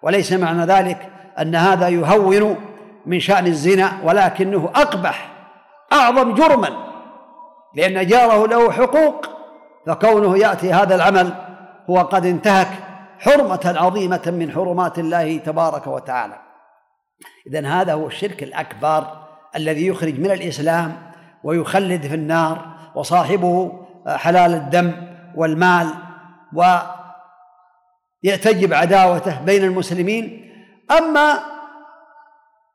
وليس 0.01 0.33
معنى 0.33 0.65
ذلك 0.65 1.09
أن 1.39 1.55
هذا 1.55 1.87
يهون 1.87 2.57
من 3.05 3.19
شأن 3.19 3.47
الزنا 3.47 3.91
ولكنه 4.03 4.69
أقبح 4.75 5.29
أعظم 5.93 6.33
جرما 6.33 6.69
لأن 7.75 8.07
جاره 8.07 8.47
له 8.47 8.71
حقوق 8.71 9.25
فكونه 9.87 10.37
يأتي 10.37 10.73
هذا 10.73 10.95
العمل 10.95 11.33
هو 11.89 11.99
قد 11.99 12.25
انتهك 12.25 12.67
حرمة 13.19 13.75
عظيمة 13.77 14.21
من 14.27 14.51
حرمات 14.51 14.99
الله 14.99 15.37
تبارك 15.37 15.87
وتعالى. 15.87 16.37
إذن 17.47 17.65
هذا 17.65 17.93
هو 17.93 18.07
الشرك 18.07 18.43
الأكبر 18.43 19.07
الذي 19.55 19.87
يخرج 19.87 20.19
من 20.19 20.31
الإسلام 20.31 20.97
ويخلد 21.43 22.01
في 22.01 22.15
النار 22.15 22.65
وصاحبه 22.95 23.71
حلال 24.07 24.53
الدم 24.53 24.91
والمال 25.37 25.93
ويتجب 28.23 28.73
عداوته 28.73 29.41
بين 29.41 29.63
المسلمين. 29.63 30.53
أما 30.91 31.39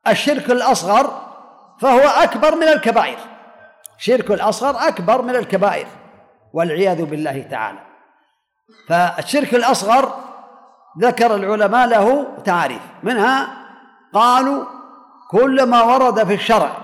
الشرك 0.08 0.50
الأصغر 0.50 1.32
فهو 1.80 2.00
أكبر 2.00 2.54
من 2.54 2.68
الكبائر. 2.68 3.18
شرك 3.98 4.30
الأصغر 4.30 4.88
أكبر 4.88 5.22
من 5.22 5.36
الكبائر 5.36 5.86
والعياذ 6.52 7.04
بالله 7.04 7.42
تعالى. 7.42 7.78
فالشرك 8.88 9.54
الأصغر 9.54 10.14
ذكر 10.98 11.34
العلماء 11.34 11.86
له 11.86 12.26
تعاريف 12.44 12.82
منها 13.02 13.48
قالوا 14.12 14.64
كل 15.30 15.62
ما 15.66 15.82
ورد 15.82 16.24
في 16.26 16.34
الشرع 16.34 16.76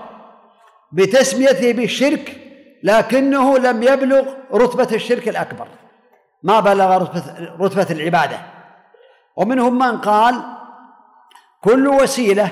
بتسميته 0.91 1.73
بالشرك 1.73 2.48
لكنه 2.83 3.57
لم 3.57 3.83
يبلغ 3.83 4.25
رتبة 4.53 4.95
الشرك 4.95 5.29
الأكبر. 5.29 5.67
ما 6.43 6.59
بلغ 6.59 6.97
رتبة, 6.97 7.23
رتبة 7.59 7.87
العبادة. 7.91 8.39
ومنهم 9.35 9.79
من 9.79 9.97
قال 9.97 10.43
كل 11.63 11.87
وسيلة 11.87 12.49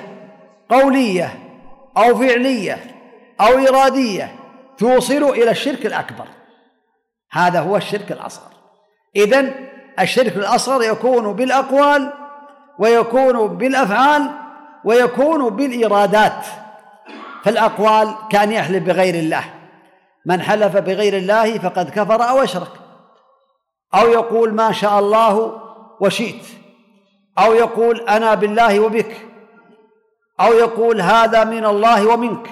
قولية 0.69 1.39
أو 1.97 2.15
فعلية 2.15 2.77
أو 3.41 3.47
إرادية 3.47 4.35
توصل 4.77 5.23
إلى 5.23 5.51
الشرك 5.51 5.85
الأكبر. 5.85 6.25
هذا 7.31 7.59
هو 7.59 7.77
الشرك 7.77 8.11
الأصغر. 8.11 8.51
إذن 9.15 9.53
الشرك 9.99 10.37
الأصغر 10.37 10.83
يكون 10.83 11.33
بالأقوال 11.33 12.13
ويكون 12.79 13.47
بالأفعال 13.47 14.31
ويكون 14.85 15.49
بالإرادات. 15.49 16.45
فالأقوال 17.43 18.15
كان 18.29 18.51
يحلف 18.51 18.83
بغير 18.83 19.15
الله. 19.15 19.43
من 20.27 20.41
حلف 20.41 20.77
بغير 20.77 21.17
الله 21.17 21.57
فقد 21.57 21.89
كفر 21.89 22.29
أو 22.29 22.43
أشرك. 22.43 22.71
أو 23.95 24.07
يقول 24.07 24.53
ما 24.53 24.71
شاء 24.71 24.99
الله 24.99 25.61
وشئت. 26.01 26.45
أو 27.39 27.53
يقول 27.53 28.01
أنا 28.01 28.33
بالله 28.35 28.79
وبك. 28.79 29.27
أو 30.39 30.53
يقول 30.53 31.01
هذا 31.01 31.43
من 31.43 31.65
الله 31.65 32.13
ومنك. 32.13 32.49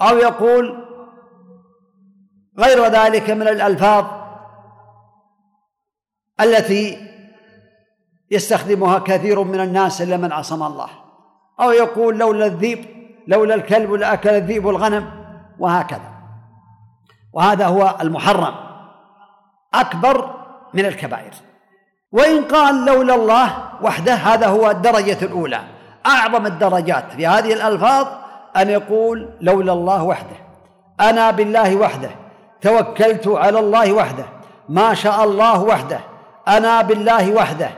أو 0.00 0.16
يقول 0.16 0.84
غير 2.58 2.86
ذلك 2.86 3.30
من 3.30 3.48
الألفاظ 3.48 4.04
التي 6.40 7.10
يستخدمها 8.30 8.98
كثير 8.98 9.42
من 9.42 9.60
الناس 9.60 10.02
إلا 10.02 10.16
من 10.16 10.32
عصم 10.32 10.62
الله. 10.62 10.88
أو 11.60 11.70
يقول 11.70 12.18
لولا 12.18 12.46
الذيب 12.46 12.84
لولا 13.26 13.54
الكلب 13.54 13.92
لأكل 13.92 14.30
الذيب 14.30 14.68
الغنم 14.68 15.10
وهكذا. 15.58 16.13
وهذا 17.34 17.66
هو 17.66 17.94
المحرم 18.00 18.54
أكبر 19.74 20.30
من 20.74 20.86
الكبائر. 20.86 21.32
وإن 22.12 22.44
قال 22.44 22.84
لولا 22.84 23.14
الله 23.14 23.54
وحده 23.82 24.14
هذا 24.14 24.46
هو 24.46 24.70
الدرجة 24.70 25.24
الأولى 25.24 25.60
أعظم 26.06 26.46
الدرجات 26.46 27.04
في 27.16 27.26
هذه 27.26 27.52
الألفاظ 27.52 28.06
أن 28.56 28.70
يقول 28.70 29.30
لولا 29.40 29.72
الله 29.72 30.02
وحده. 30.02 30.36
أنا 31.00 31.30
بالله 31.30 31.76
وحده 31.76 32.10
توكلت 32.60 33.28
على 33.28 33.58
الله 33.58 33.92
وحده 33.92 34.24
ما 34.68 34.94
شاء 34.94 35.24
الله 35.24 35.62
وحده 35.62 36.00
أنا 36.48 36.82
بالله 36.82 37.32
وحده 37.32 37.70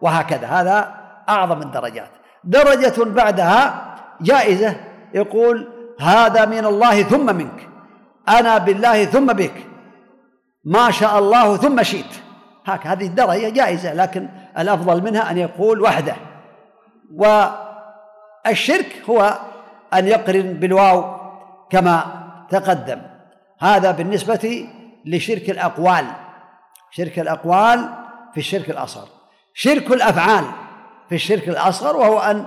وهكذا. 0.00 0.46
هذا 0.46 0.94
أعظم 1.28 1.62
الدرجات. 1.62 2.10
درجة 2.44 3.04
بعدها 3.04 3.84
جائزة 4.20 4.76
يقول 5.14 5.68
هذا 6.00 6.44
من 6.44 6.66
الله 6.66 7.02
ثم 7.02 7.36
منك. 7.36 7.68
أنا 8.28 8.58
بالله 8.58 9.04
ثم 9.04 9.26
بك. 9.26 9.66
ما 10.64 10.90
شاء 10.90 11.18
الله 11.18 11.56
ثم 11.56 11.82
شئت. 11.82 12.14
هكذا 12.66 12.92
هذه 12.92 13.06
الدرجة 13.06 13.48
جائزة 13.48 13.94
لكن 13.94 14.28
الأفضل 14.58 15.02
منها 15.02 15.30
أن 15.30 15.38
يقول 15.38 15.80
وحده. 15.80 16.16
والشرك 17.14 19.02
هو 19.10 19.38
أن 19.94 20.06
يقرن 20.08 20.52
بالواو 20.52 21.16
كما 21.70 22.04
تقدم. 22.50 23.02
هذا 23.60 23.90
بالنسبة 23.90 24.68
لشرك 25.04 25.50
الأقوال. 25.50 26.06
شرك 26.90 27.18
الأقوال 27.18 27.88
في 28.34 28.40
الشرك 28.40 28.70
الأصغر. 28.70 29.08
شرك 29.54 29.92
الأفعال 29.92 30.44
في 31.08 31.14
الشرك 31.14 31.48
الأصغر 31.48 31.96
وهو 31.96 32.18
أن 32.18 32.44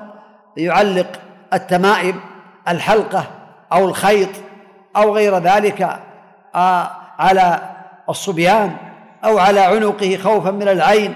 يعلق 0.58 1.22
التمائم 1.54 2.20
الحلقة 2.68 3.28
أو 3.74 3.86
الخيط 3.86 4.30
أو 4.96 5.16
غير 5.16 5.38
ذلك 5.38 5.82
آه، 6.56 6.92
على 7.20 7.60
الصبيان 8.10 8.76
أو 9.24 9.38
على 9.38 9.60
عنقه 9.60 10.18
خوفا 10.18 10.52
من 10.52 10.68
العين 10.68 11.14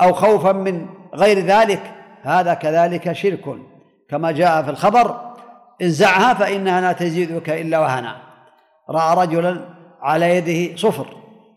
أو 0.00 0.12
خوفا 0.12 0.52
من 0.52 0.86
غير 1.14 1.38
ذلك. 1.38 1.80
هذا 2.22 2.54
كذلك 2.54 3.12
شرك. 3.12 3.44
كما 4.10 4.32
جاء 4.32 4.62
في 4.62 4.70
الخبر 4.70 5.32
انزعها 5.82 6.34
فإنها 6.34 6.80
لا 6.80 6.92
تزيدك 6.92 7.50
إلا 7.50 7.78
وهنا. 7.78 8.16
رأى 8.90 9.26
رجلا 9.26 9.60
على 10.02 10.36
يده 10.36 10.76
صفر 10.76 11.06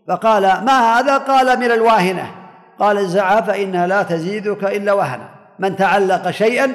فقال 0.08 0.41
ما 0.41 1.00
هذا؟ 1.00 1.18
قال 1.18 1.60
من 1.60 1.72
الواهنة. 1.72 2.32
قال 2.80 2.98
انزعها 2.98 3.41
فإنها 3.41 3.88
لا 3.88 4.04
تزيدك 4.04 4.63
إلا 4.63 4.94
وهنا. 4.94 5.30
من 5.60 5.76
تعلق 5.76 6.32
شيئا 6.32 6.74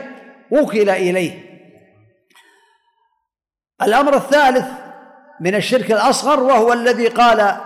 وكل 0.51 0.91
إليه. 0.91 1.50
الأمر 3.83 4.15
الثالث 4.15 4.67
من 5.41 5.55
الشرك 5.55 5.93
الأصغر 5.93 6.41
وهو 6.41 6.73
الذي 6.73 7.09
قال 7.09 7.57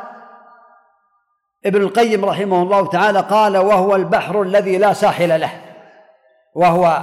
ابن 1.67 1.83
القيم 1.83 2.25
رحمه 2.25 2.63
الله 2.63 2.87
تعالى 2.87 3.21
قال 3.21 3.57
وهو 3.57 3.97
البحر 3.97 4.43
الذي 4.43 4.79
لا 4.79 4.93
ساحل 4.93 5.41
له 5.41 5.51
وهو 6.55 7.03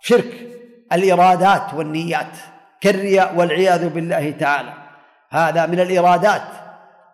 شرك 0.00 0.46
الإرادات 0.92 1.74
والنيات 1.74 2.36
كالرياء 2.80 3.34
والعياذ 3.36 3.88
بالله 3.88 4.30
تعالى. 4.30 4.72
هذا 5.30 5.66
من 5.66 5.80
الإرادات. 5.80 6.42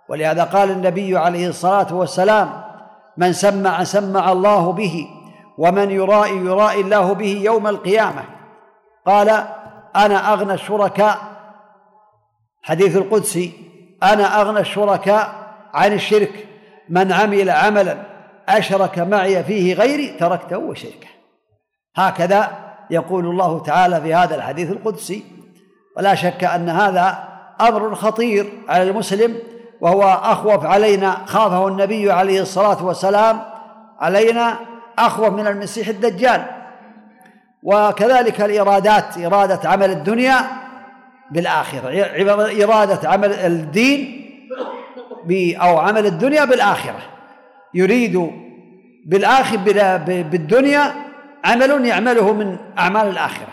ولهذا 0.08 0.44
قال 0.44 0.70
النبي 0.70 1.18
عليه 1.18 1.48
الصلاة 1.48 1.94
والسلام 1.94 2.62
من 3.16 3.32
سمع 3.32 3.84
سمع 3.84 4.32
الله 4.32 4.72
به 4.72 5.06
ومن 5.58 5.90
يرائي 5.90 6.36
يرائي 6.36 6.80
الله 6.80 7.12
به 7.14 7.40
يوم 7.44 7.66
القيامة. 7.66 8.24
قال 9.06 9.44
أنا 9.96 10.32
أغنى 10.32 10.54
الشركاء. 10.54 11.18
حديث 12.62 12.96
القدسي 12.96 13.52
أنا 14.02 14.40
أغنى 14.40 14.60
الشركاء 14.60 15.34
عن 15.74 15.92
الشرك. 15.92 16.48
من 16.88 17.12
عمل 17.12 17.50
عملا 17.50 17.96
أشرك 18.48 18.98
معي 18.98 19.44
فيه 19.44 19.74
غيري 19.74 20.08
تركته 20.08 20.58
وشركه. 20.58 21.08
هكذا 21.96 22.50
يقول 22.90 23.26
الله 23.26 23.62
تعالى 23.62 24.00
في 24.00 24.14
هذا 24.14 24.34
الحديث 24.34 24.70
القدسي. 24.70 25.24
ولا 25.96 26.14
شك 26.14 26.44
أن 26.44 26.68
هذا 26.68 27.28
أمر 27.60 27.94
خطير 27.94 28.52
على 28.68 28.82
المسلم 28.82 29.38
وهو 29.80 30.02
أخوف 30.02 30.66
علينا 30.66 31.26
خافه 31.26 31.68
النبي 31.68 32.12
عليه 32.12 32.40
الصلاة 32.40 32.84
والسلام 32.84 33.40
علينا 34.00 34.56
أخوف 34.98 35.28
من 35.28 35.46
المسيح 35.46 35.88
الدجال. 35.88 36.61
وكذلك 37.62 38.40
الإرادات 38.40 39.18
إرادة 39.18 39.70
عمل 39.70 39.90
الدنيا 39.90 40.46
بالآخرة 41.30 42.04
إرادة 42.64 43.08
عمل 43.08 43.32
الدين 43.32 44.22
أو 45.60 45.78
عمل 45.78 46.06
الدنيا 46.06 46.44
بالآخرة. 46.44 46.98
يريد 47.74 48.30
بالآخر 49.06 49.56
بالدنيا 50.06 50.94
عمل 51.44 51.86
يعمله 51.86 52.32
من 52.32 52.56
أعمال 52.78 53.08
الآخرة. 53.08 53.52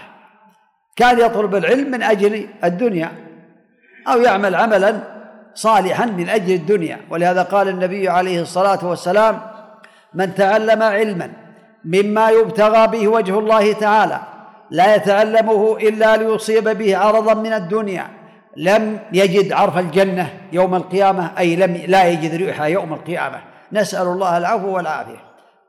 كان 0.95 1.19
يطلب 1.19 1.55
العلم 1.55 1.91
من 1.91 2.03
أجل 2.03 2.47
الدنيا 2.63 3.11
أو 4.07 4.21
يعمل 4.21 4.55
عملا 4.55 4.99
صالحا 5.53 6.05
من 6.05 6.29
أجل 6.29 6.53
الدنيا. 6.53 6.97
ولهذا 7.09 7.43
قال 7.43 7.67
النبي 7.67 8.09
عليه 8.09 8.41
الصلاة 8.41 8.85
والسلام 8.85 9.41
من 10.13 10.35
تعلم 10.35 10.83
علما 10.83 11.31
مما 11.85 12.29
يبتغى 12.29 12.87
به 12.87 13.07
وجه 13.07 13.39
الله 13.39 13.73
تعالى 13.73 14.19
لا 14.71 14.95
يتعلمه 14.95 15.77
إلا 15.77 16.17
ليصيب 16.17 16.69
به 16.69 16.97
عرضا 16.97 17.33
من 17.33 17.53
الدنيا. 17.53 18.07
لم 18.57 18.99
يجد 19.13 19.53
عرف 19.53 19.77
الجنة 19.77 20.29
يوم 20.51 20.75
القيامة 20.75 21.31
أي 21.37 21.55
لم 21.55 21.81
لا 21.87 22.07
يجد 22.07 22.35
ريحها 22.35 22.65
يوم 22.65 22.93
القيامة. 22.93 23.41
نسأل 23.71 24.07
الله 24.07 24.37
العفو 24.37 24.75
والعافية. 24.75 25.23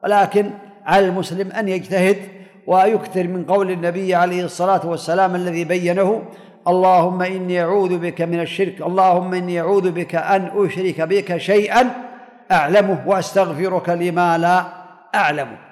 ولكن 0.05 0.51
على 0.87 1.07
المسلم 1.07 1.53
أن 1.53 1.68
يجتهد 1.68 2.16
ويكثر 2.66 3.29
من 3.29 3.44
قول 3.44 3.70
النبي 3.70 4.14
عليه 4.14 4.44
الصلاة 4.44 4.87
والسلام 4.87 5.35
الذي 5.35 5.64
بينه 5.64 6.23
اللهم 6.68 7.23
إني 7.23 7.62
أعوذ 7.62 7.99
بك 7.99 8.23
من 8.23 8.40
الشرك 8.40 8.81
اللهم 8.81 9.35
إني 9.35 9.61
أعوذ 9.61 9.90
بك 9.90 10.14
أن 10.14 10.51
أشرك 10.55 11.01
بك 11.01 11.37
شيئا 11.37 11.90
أعلمه 12.53 13.03
وأستغفرك 13.07 13.88
لما 13.88 14.38
لا 14.38 14.64
أعلمه. 15.14 15.70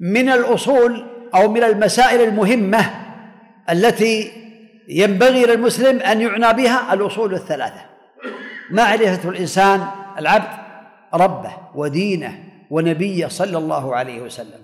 من 0.00 0.28
الأصول 0.28 1.06
أو 1.34 1.48
من 1.48 1.62
المسائل 1.64 2.20
المهمة 2.20 2.90
التي 3.70 4.32
ينبغي 4.88 5.44
للمسلم 5.44 6.00
أن 6.00 6.20
يعنى 6.20 6.52
بها 6.52 6.94
الأصول 6.94 7.34
الثلاثة. 7.34 7.80
معرفه 8.70 9.28
الإنسان؟ 9.28 9.86
العبد 10.18 10.48
ربه 11.14 11.50
ودينه 11.74 12.38
ونبيه 12.70 13.26
صلى 13.26 13.58
الله 13.58 13.96
عليه 13.96 14.20
وسلم. 14.20 14.60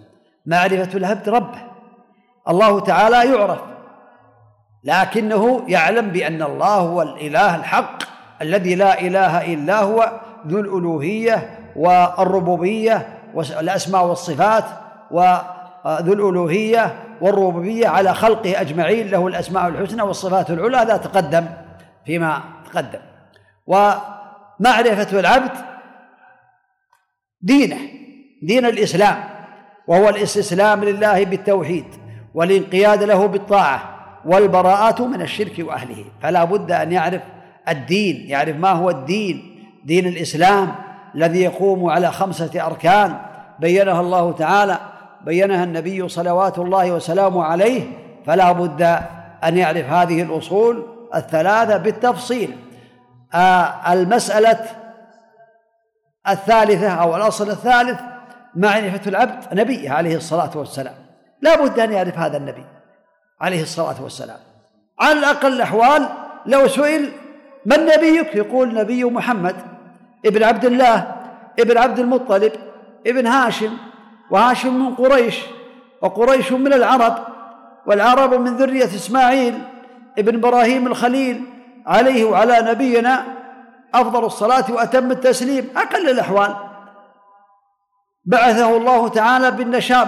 معرفه 0.46 0.98
العبد 0.98 1.28
ربه. 1.28 1.62
الله 2.48 2.80
تعالى 2.80 3.34
يعرف 3.34 3.60
لكنه 4.84 5.64
يعلم 5.68 6.08
بأن 6.08 6.42
الله 6.42 6.76
هو 6.76 7.02
الإله 7.02 7.56
الحق 7.56 8.02
الذي 8.42 8.74
لا 8.74 9.00
إله 9.00 9.54
إلا 9.54 9.80
هو 9.80 10.20
ذو 10.46 10.60
الألوهية 10.60 11.58
والربوبية 11.76 13.08
والأسماء 13.34 14.06
والصفات. 14.06 14.64
وذو 15.12 16.12
الألوهية 16.12 16.94
والربوبية 17.20 17.88
على 17.88 18.14
خلقه 18.14 18.60
أجمعين 18.60 19.08
له 19.08 19.26
الأسماء 19.26 19.68
الحسنى 19.68 20.02
والصفات 20.02 20.50
العلى 20.50 20.76
هذا 20.76 20.96
تقدم 20.96 21.46
فيما 22.06 22.40
تقدم. 22.72 22.98
ومعرفة 23.66 25.20
العبد 25.20 25.50
دينه 27.40 27.78
دين 28.42 28.66
الإسلام 28.66 29.24
وهو 29.86 30.08
الاستسلام 30.08 30.84
لله 30.84 31.24
بالتوحيد 31.24 31.84
والانقياد 32.34 33.02
له 33.02 33.26
بالطاعة 33.26 33.82
والبراءة 34.24 35.06
من 35.06 35.22
الشرك 35.22 35.54
وأهله. 35.58 36.04
فلا 36.22 36.44
بد 36.44 36.72
أن 36.72 36.92
يعرف 36.92 37.22
الدين 37.68 38.30
يعرف 38.30 38.56
ما 38.56 38.70
هو 38.70 38.90
الدين 38.90 39.64
دين 39.84 40.06
الإسلام 40.06 40.74
الذي 41.14 41.42
يقوم 41.42 41.90
على 41.90 42.12
خمسة 42.12 42.66
أركان. 42.66 43.16
بينها 43.58 44.00
الله 44.00 44.32
تعالى 44.32 44.78
بينها 45.24 45.64
النبي 45.64 46.08
صلوات 46.08 46.58
الله 46.58 46.92
وسلامه 46.92 47.44
عليه 47.44 47.86
فلا 48.26 48.52
بد 48.52 48.82
أن 49.44 49.56
يعرف 49.56 49.86
هذه 49.86 50.22
الأصول 50.22 50.86
الثلاثة 51.14 51.76
بالتفصيل. 51.76 52.56
آه 53.34 53.92
المسألة 53.92 54.60
الثالثة 56.28 56.88
أو 56.88 57.16
الأصل 57.16 57.50
الثالث 57.50 58.00
معرفة 58.54 59.00
العبد 59.06 59.44
نبيه 59.52 59.90
عليه 59.90 60.16
الصلاة 60.16 60.50
والسلام. 60.54 60.94
لا 61.40 61.64
بد 61.64 61.78
أن 61.78 61.92
يعرف 61.92 62.18
هذا 62.18 62.36
النبي 62.36 62.64
عليه 63.40 63.62
الصلاة 63.62 64.02
والسلام. 64.02 64.38
على 65.00 65.18
الأقل 65.18 65.52
الأحوال 65.52 66.08
لو 66.46 66.68
سئل 66.68 67.12
من 67.66 67.86
نبيك؟ 67.86 68.34
يقول 68.34 68.74
نبي 68.74 69.04
محمد 69.04 69.56
ابن 70.26 70.42
عبد 70.42 70.64
الله 70.64 71.14
ابن 71.58 71.78
عبد 71.78 71.98
المطلب 71.98 72.52
ابن 73.06 73.26
هاشم. 73.26 73.70
وهاشم 74.32 74.74
من 74.74 74.94
قريش 74.94 75.40
وقريش 76.02 76.52
من 76.52 76.72
العرب 76.72 77.18
والعرب 77.86 78.34
من 78.34 78.56
ذرية 78.56 78.84
إسماعيل 78.84 79.62
ابن 80.18 80.34
إبراهيم 80.34 80.86
الخليل 80.86 81.44
عليه 81.86 82.24
وعلى 82.24 82.58
نبينا 82.60 83.24
أفضل 83.94 84.24
الصلاة 84.24 84.64
وأتم 84.70 85.10
التسليم 85.10 85.70
أقل 85.76 86.10
الأحوال. 86.10 86.56
بعثه 88.24 88.76
الله 88.76 89.08
تعالى 89.08 89.50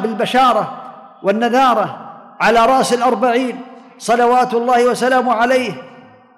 بالبشارة 0.02 0.82
والنذارة 1.22 1.98
على 2.40 2.66
رأس 2.66 2.94
الأربعين 2.94 3.60
صلوات 3.98 4.54
الله 4.54 4.88
وسلامه 4.88 5.32
عليه. 5.32 5.72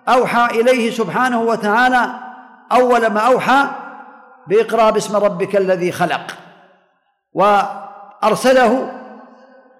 أوحى 0.09 0.61
إليه 0.61 0.90
سبحانه 0.90 1.40
وتعالى 1.40 2.07
أول 2.72 3.07
ما 3.07 3.20
أوحى 3.20 3.66
بإقرأ 4.46 4.90
باسم 4.90 5.16
ربك 5.16 5.57
الذي 5.57 5.92
خلق. 5.92 6.46
وأرسله 7.37 8.92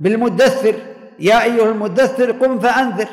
بالمدثر 0.01 0.75
يا 1.19 1.43
أيها 1.43 1.69
المدثر 1.69 2.33
قم 2.33 2.59
فأنذر. 2.59 3.09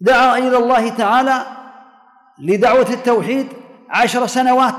دعا 0.00 0.38
إلى 0.38 0.56
الله 0.56 0.88
تعالى 0.88 1.42
لدعوة 2.38 2.86
التوحيد 2.90 3.46
عشر 3.90 4.26
سنوات 4.26 4.74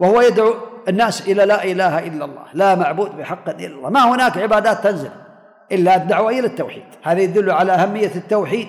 وهو 0.00 0.20
يدعو 0.20 0.54
الناس 0.88 1.28
إلى 1.28 1.44
لا 1.44 1.64
إله 1.64 1.98
إلا 1.98 2.24
الله 2.24 2.44
لا 2.54 2.74
معبود 2.74 3.16
بحق 3.16 3.48
إلا 3.48 3.66
الله 3.66 3.90
ما 3.90 4.14
هناك 4.14 4.38
عبادات 4.38 4.84
تنزل 4.84 5.10
إلا 5.72 5.96
الدعوة 5.96 6.30
إلى 6.30 6.46
التوحيد 6.46 6.84
هذا 7.02 7.20
يدل 7.20 7.50
على 7.50 7.72
أهمية 7.72 8.10
التوحيد 8.14 8.68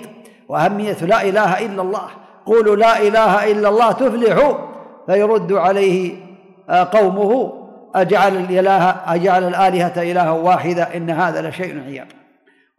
وأهمية 0.49 0.97
لا 1.01 1.21
إله 1.21 1.65
إلا 1.65 1.81
الله 1.81 2.07
قولوا 2.45 2.75
لا 2.75 3.01
إله 3.01 3.51
إلا 3.51 3.69
الله 3.69 3.91
تفلحوا 3.91 4.53
فيرد 5.05 5.53
عليه 5.53 6.15
قومه 6.69 7.56
أجعل 8.01 8.35
الإله 8.35 8.95
أجعل 9.05 9.47
الآلهة 9.47 9.93
إلها 10.11 10.31
واحدة 10.31 10.83
إن 10.83 11.09
هذا 11.09 11.49
لشيء 11.49 11.83
عياب 11.83 12.07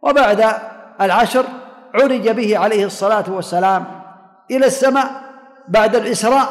وبعد 0.01 0.45
العشر 1.01 1.45
عرج 1.95 2.29
به 2.29 2.57
عليه 2.57 2.85
الصلاة 2.85 3.25
والسلام 3.27 3.85
إلى 4.51 4.65
السماء 4.65 5.09
بعد 5.67 5.95
الإسراء 5.95 6.49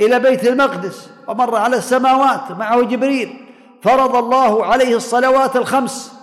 إلى 0.00 0.18
بيت 0.18 0.46
المقدس 0.48 1.10
ومر 1.28 1.56
على 1.56 1.76
السماوات 1.76 2.50
معه 2.50 2.82
جبريل 2.82 3.44
فرض 3.82 4.16
الله 4.16 4.66
عليه 4.66 4.96
الصلوات 4.96 5.56
الخمس 5.56 6.18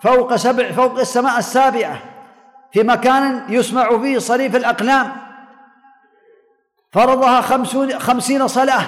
فوق 0.00 0.36
سبع 0.36 0.72
فوق 0.72 0.98
السماء 0.98 1.38
السابعة 1.38 1.98
في 2.72 2.82
مكان 2.82 3.42
يسمع 3.48 3.98
فيه 3.98 4.18
صريف 4.18 4.56
الأقلام. 4.56 5.12
فرضها 6.92 7.40
خمسون 7.40 7.98
خمسين 7.98 8.48
صلاة. 8.48 8.82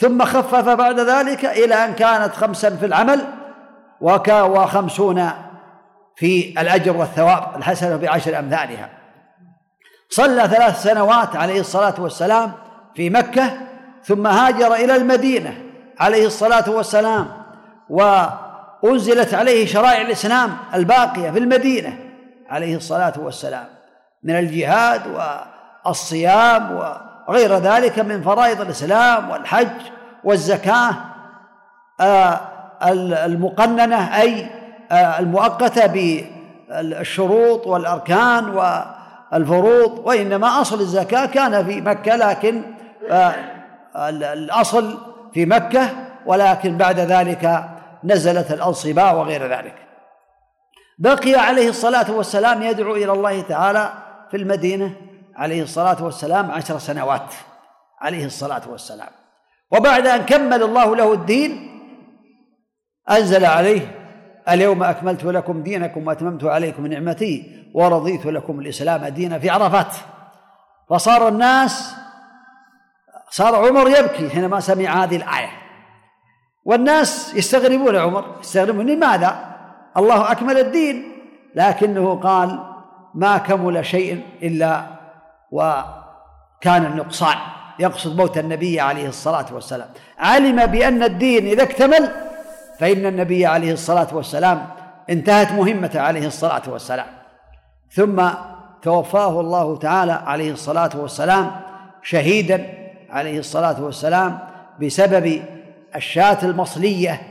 ثم 0.00 0.24
خفف 0.24 0.68
بعد 0.68 1.00
ذلك 1.00 1.44
إلى 1.44 1.74
أن 1.74 1.92
كانت 1.92 2.34
خمسا 2.34 2.76
في 2.76 2.86
العمل 2.86 3.24
وخمسون 4.00 5.30
في 6.16 6.60
الأجر 6.60 6.96
والثواب 6.96 7.56
الحسنة 7.56 7.96
بعشر 7.96 8.38
أمثالها. 8.38 8.88
صلى 10.10 10.48
ثلاث 10.48 10.82
سنوات 10.82 11.36
عليه 11.36 11.60
الصلاة 11.60 11.94
والسلام 11.98 12.52
في 12.94 13.10
مكة 13.10 13.52
ثم 14.04 14.26
هاجر 14.26 14.74
إلى 14.74 14.96
المدينة 14.96 15.62
عليه 15.98 16.26
الصلاة 16.26 16.70
والسلام 16.70 17.28
وأنزلت 17.88 19.34
عليه 19.34 19.66
شرائع 19.66 20.00
الإسلام 20.00 20.56
الباقية 20.74 21.30
في 21.30 21.38
المدينة 21.38 21.98
عليه 22.48 22.76
الصلاة 22.76 23.12
والسلام 23.18 23.66
من 24.22 24.38
الجهاد 24.38 25.02
والصيام 25.86 26.78
وغير 27.30 27.56
ذلك 27.56 27.98
من 27.98 28.22
فرائض 28.22 28.60
الإسلام 28.60 29.30
والحج 29.30 29.68
والزكاة 30.24 30.94
آه، 32.00 32.40
المقننة 33.24 34.20
أي 34.20 34.46
آه، 34.92 35.18
المؤقتة 35.18 35.86
بالشروط 35.86 37.66
والأركان 37.66 38.48
والفروض 38.48 40.06
وإنما 40.06 40.60
أصل 40.60 40.80
الزكاة 40.80 41.26
كان 41.26 41.64
في 41.64 41.80
مكة 41.80 42.16
لكن 42.16 42.62
آه، 43.10 43.34
الأصل 44.32 44.98
في 45.34 45.46
مكة 45.46 45.90
ولكن 46.26 46.76
بعد 46.76 46.98
ذلك 47.00 47.64
نزلت 48.04 48.52
الأنصباء 48.52 49.16
وغير 49.16 49.46
ذلك. 49.46 49.74
بقي 50.98 51.34
عليه 51.34 51.68
الصلاة 51.68 52.10
والسلام 52.10 52.62
يدعو 52.62 52.96
إلى 52.96 53.12
الله 53.12 53.40
تعالى 53.40 53.92
في 54.30 54.36
المدينة. 54.36 55.09
عليه 55.36 55.62
الصلاة 55.62 56.04
والسلام 56.04 56.50
عشر 56.50 56.78
سنوات. 56.78 57.34
عليه 58.00 58.24
الصلاة 58.26 58.62
والسلام. 58.68 59.08
وبعد 59.72 60.06
أن 60.06 60.22
كمل 60.22 60.62
الله 60.62 60.96
له 60.96 61.12
الدين 61.12 61.70
أنزل 63.10 63.44
عليه 63.44 64.00
اليوم 64.48 64.82
أكملت 64.82 65.24
لكم 65.24 65.62
دينكم 65.62 66.06
وأتممت 66.06 66.44
عليكم 66.44 66.86
نعمتي 66.86 67.66
ورضيت 67.74 68.26
لكم 68.26 68.60
الإسلام 68.60 69.06
دينا 69.06 69.38
في 69.38 69.50
عرفات. 69.50 69.94
فصار 70.90 71.28
الناس 71.28 71.94
صار 73.30 73.66
عمر 73.66 73.88
يبكي 73.88 74.30
حينما 74.30 74.60
سمع 74.60 75.04
هذه 75.04 75.16
الآية. 75.16 75.50
والناس 76.64 77.34
يستغربون 77.34 77.96
عمر 77.96 78.36
يستغربون 78.40 78.86
لماذا؟ 78.86 79.56
الله 79.96 80.32
أكمل 80.32 80.58
الدين. 80.58 81.12
لكنه 81.54 82.20
قال 82.20 82.58
ما 83.14 83.38
كمل 83.38 83.86
شيء 83.86 84.22
إلا 84.42 84.99
وكان 85.50 86.86
النقصان 86.86 87.36
يقصد 87.78 88.16
موت 88.16 88.38
النبي 88.38 88.80
عليه 88.80 89.08
الصلاة 89.08 89.46
والسلام. 89.52 89.88
علم 90.18 90.66
بأن 90.66 91.02
الدين 91.02 91.46
إذا 91.46 91.62
اكتمل 91.62 92.10
فإن 92.78 93.06
النبي 93.06 93.46
عليه 93.46 93.72
الصلاة 93.72 94.08
والسلام 94.12 94.66
انتهت 95.10 95.52
مهمته 95.52 96.00
عليه 96.00 96.26
الصلاة 96.26 96.62
والسلام. 96.68 97.06
ثم 97.90 98.28
توفاه 98.82 99.40
الله 99.40 99.76
تعالى 99.76 100.12
عليه 100.12 100.52
الصلاة 100.52 100.90
والسلام 100.94 101.50
شهيدا 102.02 102.66
عليه 103.10 103.38
الصلاة 103.38 103.82
والسلام 103.82 104.38
بسبب 104.82 105.42
الشاة 105.96 106.38
المصلية 106.42 107.22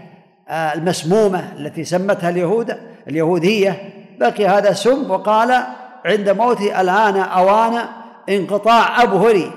آه، 0.50 0.74
المسمومة 0.74 1.54
التي 1.58 1.84
سمتها 1.84 2.30
اليهود 2.30 2.78
اليهودية. 3.08 3.94
بقي 4.20 4.48
هذا 4.48 4.74
سم 4.74 5.12
وقال 5.12 5.64
عند 6.06 6.30
موته 6.30 6.82
الآن 6.82 7.18
أوان 7.18 7.86
انقطاع 8.30 9.04
أبهري 9.04 9.52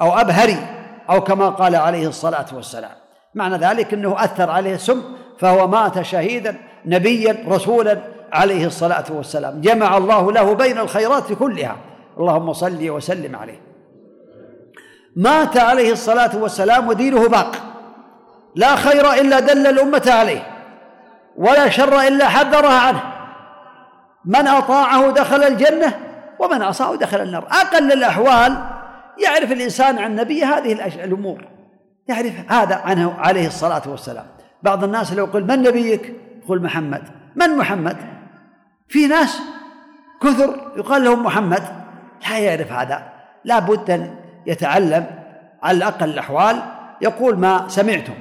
أو 0.00 0.20
أبهري 0.20 0.56
أو 1.10 1.20
كما 1.20 1.48
قال 1.48 1.76
عليه 1.76 2.08
الصلاة 2.08 2.46
والسلام. 2.52 2.90
معنى 3.34 3.56
ذلك 3.56 3.94
أنه 3.94 4.24
أثر 4.24 4.50
عليه 4.50 4.74
السم 4.74 5.02
فهو 5.38 5.66
مات 5.66 6.02
شهيدا 6.02 6.56
نبيا 6.86 7.44
رسولا 7.48 7.98
عليه 8.32 8.66
الصلاة 8.66 9.04
والسلام. 9.10 9.60
جمع 9.60 9.96
الله 9.96 10.32
له 10.32 10.54
بين 10.54 10.78
الخيرات 10.78 11.32
كلها. 11.32 11.76
اللهم 12.18 12.52
صل 12.52 12.90
وسلم 12.90 13.36
عليه. 13.36 13.60
مات 15.16 15.56
عليه 15.56 15.92
الصلاة 15.92 16.36
والسلام 16.36 16.88
ودينه 16.88 17.28
باق. 17.28 17.52
لا 18.54 18.76
خير 18.76 19.12
إلا 19.12 19.40
دل 19.40 19.66
الأمة 19.66 20.02
عليه 20.06 20.46
ولا 21.36 21.68
شر 21.68 22.00
إلا 22.00 22.28
حذرها 22.28 22.80
عنه. 22.80 23.02
من 24.24 24.48
أطاعه 24.48 25.10
دخل 25.10 25.42
الجنة 25.42 26.05
ومن 26.38 26.62
عصاه 26.62 26.96
دخل 26.96 27.20
النار. 27.20 27.46
أقل 27.50 27.92
الأحوال 27.92 28.56
يعرف 29.24 29.52
الإنسان 29.52 29.98
عن 29.98 30.10
النبي 30.10 30.44
هذه 30.44 30.72
الأمور. 31.04 31.44
يعرف 32.08 32.52
هذا 32.52 32.74
عنه 32.74 33.14
عليه 33.18 33.46
الصلاة 33.46 33.82
والسلام. 33.86 34.26
بعض 34.62 34.84
الناس 34.84 35.12
لو 35.12 35.24
قل 35.24 35.44
من 35.44 35.62
نبيك؟ 35.62 36.14
يقول 36.44 36.62
محمد. 36.62 37.02
من 37.36 37.56
محمد؟ 37.56 37.96
في 38.88 39.06
ناس 39.06 39.38
كثر 40.22 40.72
يقال 40.76 41.04
لهم 41.04 41.24
محمد. 41.24 41.62
لا 42.30 42.38
يعرف 42.38 42.72
هذا. 42.72 43.12
لا 43.44 43.58
بد 43.58 43.90
أن 43.90 44.16
يتعلم 44.46 45.06
على 45.62 45.76
الأقل 45.76 46.10
الأحوال. 46.10 46.62
يقول 47.00 47.38
ما 47.38 47.68
سمعتم. 47.68 48.14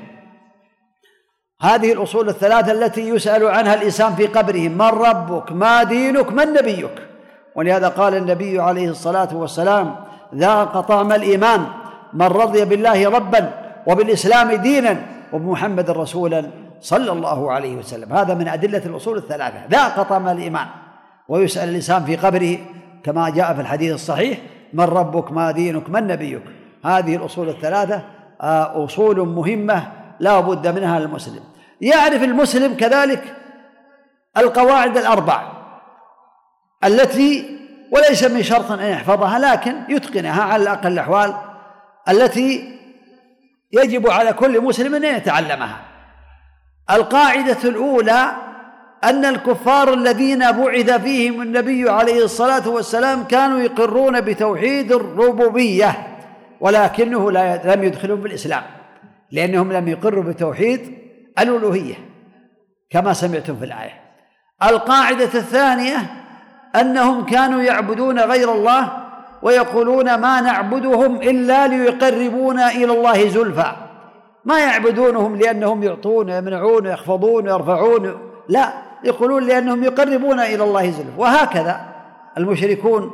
هذه 1.62 1.94
الأصول 1.94 2.30
الثلاثة 2.30 2.72
التي 2.72 3.10
يسأل 3.10 3.48
عنها 3.48 3.74
الإنسان 3.74 4.16
في 4.16 4.28
قبره. 4.28 4.68
من 4.68 4.82
ربك؟ 4.82 5.52
ما 5.52 5.84
دينك؟ 5.84 6.32
من 6.32 6.54
نبيك؟ 6.54 7.15
ولهذا 7.56 7.88
قال 7.88 8.16
النبي 8.16 8.60
عليه 8.60 8.90
الصلاة 8.90 9.36
والسلام 9.36 9.96
ذاق 10.36 10.80
طعم 10.80 11.12
الإيمان 11.12 11.66
من 12.14 12.26
رضي 12.26 12.66
بالله 12.66 13.10
ربا 13.10 13.52
وبالإسلام 13.88 14.52
دينا 14.52 15.02
وبمحمد 15.34 15.90
رسولا 15.90 16.50
صلى 16.82 17.12
الله 17.12 17.52
عليه 17.52 17.76
وسلم. 17.76 18.14
هذا 18.14 18.34
من 18.34 18.48
أدلة 18.48 18.82
الأصول 18.86 19.18
الثلاثة. 19.18 19.66
ذاق 19.72 20.02
طعم 20.02 20.28
الإيمان. 20.28 20.68
ويسأل 21.28 21.70
الإنسان 21.70 22.06
في 22.06 22.16
قبره 22.16 22.58
كما 23.04 23.30
جاء 23.30 23.54
في 23.54 23.62
الحديث 23.62 23.94
الصحيح 23.94 24.38
من 24.74 24.84
ربك؟ 24.84 25.32
ما 25.32 25.52
دينك؟ 25.52 25.90
من 25.90 26.08
نبيك؟ 26.08 26.42
هذه 26.86 27.16
الأصول 27.16 27.50
الثلاثة 27.50 28.02
آه، 28.42 28.86
أصول 28.86 29.28
مهمة 29.28 29.88
لا 30.20 30.40
بد 30.40 30.68
منها 30.68 31.00
للمسلم. 31.00 31.44
يعرف 31.82 32.24
المسلم 32.24 32.74
كذلك 32.74 33.24
القواعد 34.38 34.98
الأربع. 34.98 35.55
التي 36.86 37.60
وليس 37.92 38.24
من 38.24 38.44
شرط 38.44 38.72
أن 38.72 38.90
يحفظها 38.90 39.40
لكن 39.40 39.76
يتقنها 39.90 40.44
على 40.44 40.64
الأقل 40.64 40.92
الأحوال 40.92 41.34
التي 42.10 42.80
يجب 43.72 44.10
على 44.10 44.34
كل 44.34 44.62
مسلم 44.62 44.96
أن 44.96 45.04
يتعلمها. 45.04 45.82
القاعدة 46.92 47.58
الأولى 47.64 48.36
أن 49.04 49.26
الكفار 49.26 49.94
الذين 49.94 50.52
بعث 50.52 50.90
فيهم 51.02 51.42
النبي 51.42 51.90
عليه 51.90 52.24
الصلاة 52.24 52.70
والسلام 52.70 53.24
كانوا 53.24 53.60
يقرون 53.60 54.22
بتوحيد 54.22 54.92
الربوبية 54.92 56.08
ولكنه 56.60 57.32
لا 57.32 57.76
لم 57.76 57.84
يدخلهم 57.84 58.22
بالإسلام 58.22 58.64
لأنهم 59.32 59.74
لم 59.74 59.88
يقروا 59.88 60.24
بتوحيد 60.24 60.98
الألوهية 61.40 61.96
كما 62.90 63.14
سمعتم 63.14 63.56
في 63.56 63.66
الآية. 63.66 64.02
القاعدة 64.64 65.24
الثانية 65.24 66.25
أنهم 66.82 67.26
كانوا 67.26 67.62
يعبدون 67.62 68.20
غير 68.20 68.52
الله 68.52 69.06
ويقولون 69.42 70.16
ما 70.16 70.42
نعبدهم 70.42 71.16
إلا 71.16 71.68
ليقربونا 71.68 72.72
إلى 72.72 72.92
الله 72.94 73.30
زلفى. 73.30 73.72
ما 74.46 74.60
يعبدونهم 74.60 75.36
لأنهم 75.36 75.84
يعطون 75.84 76.32
ويمنعون 76.32 76.88
ويخفضون 76.88 77.50
ويرفعون 77.50 78.18
لا 78.50 78.74
يقولون 79.04 79.44
لأنهم 79.44 79.84
يقربون 79.84 80.40
إلى 80.40 80.64
الله 80.64 80.90
زلفى. 80.92 81.12
وهكذا 81.18 81.82
المشركون 82.38 83.12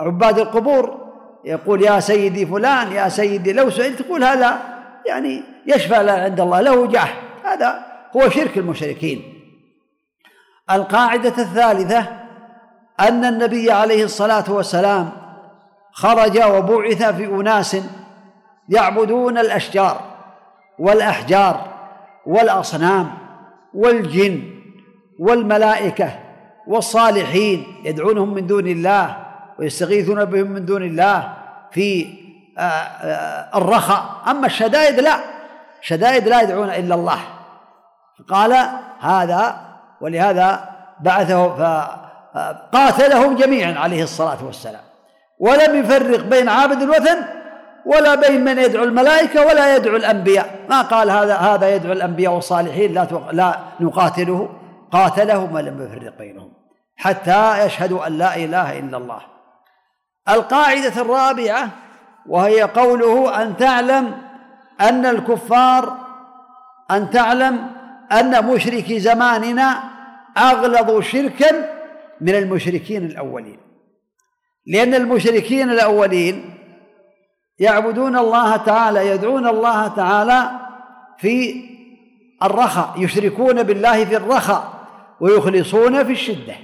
عباد 0.00 0.38
القبور 0.38 1.04
يقول 1.44 1.82
يا 1.82 2.00
سيدي 2.00 2.46
فلان 2.46 2.92
يا 2.92 3.08
سيدي 3.08 3.52
لو 3.52 3.70
سئلت 3.70 4.02
تقول 4.02 4.24
هذا 4.24 4.58
يعني 5.06 5.42
يشفى 5.66 5.94
عند 5.94 6.40
الله 6.40 6.60
له 6.60 6.86
جاه 6.86 7.08
هذا 7.44 7.86
هو 8.16 8.28
شرك 8.28 8.58
المشركين. 8.58 9.22
القاعدة 10.70 11.28
الثالثة 11.38 12.23
أن 13.00 13.24
النبي 13.24 13.70
عليه 13.70 14.04
الصلاة 14.04 14.44
والسلام 14.48 15.10
خرج 15.92 16.42
وبعث 16.42 17.02
في 17.02 17.26
أناس 17.26 17.76
يعبدون 18.68 19.38
الأشجار 19.38 20.00
والأحجار 20.78 21.66
والأصنام 22.26 23.10
والجن 23.74 24.42
والملائكة 25.18 26.10
والصالحين 26.66 27.66
يدعونهم 27.84 28.34
من 28.34 28.46
دون 28.46 28.66
الله 28.66 29.16
ويستغيثون 29.58 30.24
بهم 30.24 30.50
من 30.50 30.64
دون 30.64 30.82
الله 30.82 31.34
في 31.72 32.06
آه، 32.58 32.60
آه، 32.60 33.58
الرخاء. 33.58 34.04
أما 34.30 34.46
الشدائد 34.46 35.00
لا 35.00 35.20
شدائد 35.80 36.28
لا 36.28 36.42
يدعون 36.42 36.70
إلا 36.70 36.94
الله. 36.94 37.18
قال 38.28 38.66
هذا 39.00 39.60
ولهذا 40.00 40.68
بعثه 41.00 42.03
فقاتلهم 42.34 43.36
جميعا 43.36 43.74
عليه 43.78 44.02
الصلاة 44.02 44.44
والسلام. 44.44 44.82
ولم 45.38 45.76
يفرق 45.76 46.20
بين 46.20 46.48
عابد 46.48 46.82
الوثن 46.82 47.24
ولا 47.86 48.14
بين 48.14 48.44
من 48.44 48.58
يدعو 48.58 48.84
الملائكة 48.84 49.46
ولا 49.46 49.76
يدعو 49.76 49.96
الأنبياء. 49.96 50.58
ما 50.68 50.82
قال 50.82 51.10
هذا 51.10 51.36
هذا 51.36 51.74
يدعو 51.74 51.92
الأنبياء 51.92 52.32
والصالحين 52.32 52.94
لا 52.94 53.08
لا 53.32 53.58
نقاتله. 53.80 54.48
قاتلهم 54.92 55.54
ولم 55.54 55.82
يفرق 55.82 56.18
بينهم 56.18 56.52
حتى 56.96 57.66
يشهدوا 57.66 58.06
أن 58.06 58.18
لا 58.18 58.36
إله 58.36 58.78
إلا 58.78 58.96
الله. 58.96 59.20
القاعدة 60.28 61.02
الرابعة 61.02 61.68
وهي 62.26 62.62
قوله 62.62 63.42
أن 63.42 63.56
تعلم 63.56 64.22
أن 64.80 65.06
الكفار 65.06 65.96
أن 66.90 67.10
تعلم 67.10 67.70
أن 68.12 68.46
مشركي 68.46 69.00
زماننا 69.00 69.82
أغلظ 70.38 71.00
شركا 71.00 71.73
من 72.20 72.34
المشركين 72.34 73.04
الأولين. 73.06 73.58
لأن 74.66 74.94
المشركين 74.94 75.70
الأولين 75.70 76.54
يعبدون 77.58 78.16
الله 78.16 78.56
تعالى 78.56 79.08
يدعون 79.08 79.46
الله 79.46 79.88
تعالى 79.88 80.50
في 81.18 81.64
الرخاء 82.42 82.94
يشركون 82.96 83.62
بالله 83.62 84.04
في 84.04 84.16
الرخاء 84.16 84.74
ويخلصون 85.20 86.04
في 86.04 86.12
الشدة. 86.12 86.54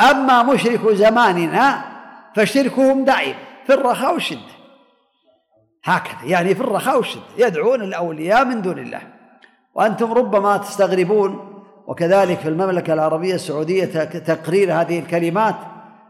أما 0.00 0.42
مشرك 0.42 0.88
زماننا 0.88 1.84
فشركهم 2.36 3.04
دائم 3.04 3.34
في 3.66 3.74
الرخاء 3.74 4.14
والشدة. 4.14 4.60
هكذا 5.84 6.24
يعني 6.24 6.54
في 6.54 6.60
الرخاء 6.60 6.96
والشدة 6.96 7.22
يدعون 7.36 7.82
الأولياء 7.82 8.44
من 8.44 8.62
دون 8.62 8.78
الله. 8.78 9.02
وأنتم 9.74 10.12
ربما 10.12 10.56
تستغربون 10.56 11.49
وكذلك 11.90 12.38
في 12.38 12.48
المملكة 12.48 12.92
العربية 12.92 13.34
السعودية 13.34 13.84
تقرير 14.04 14.72
هذه 14.72 14.98
الكلمات 14.98 15.54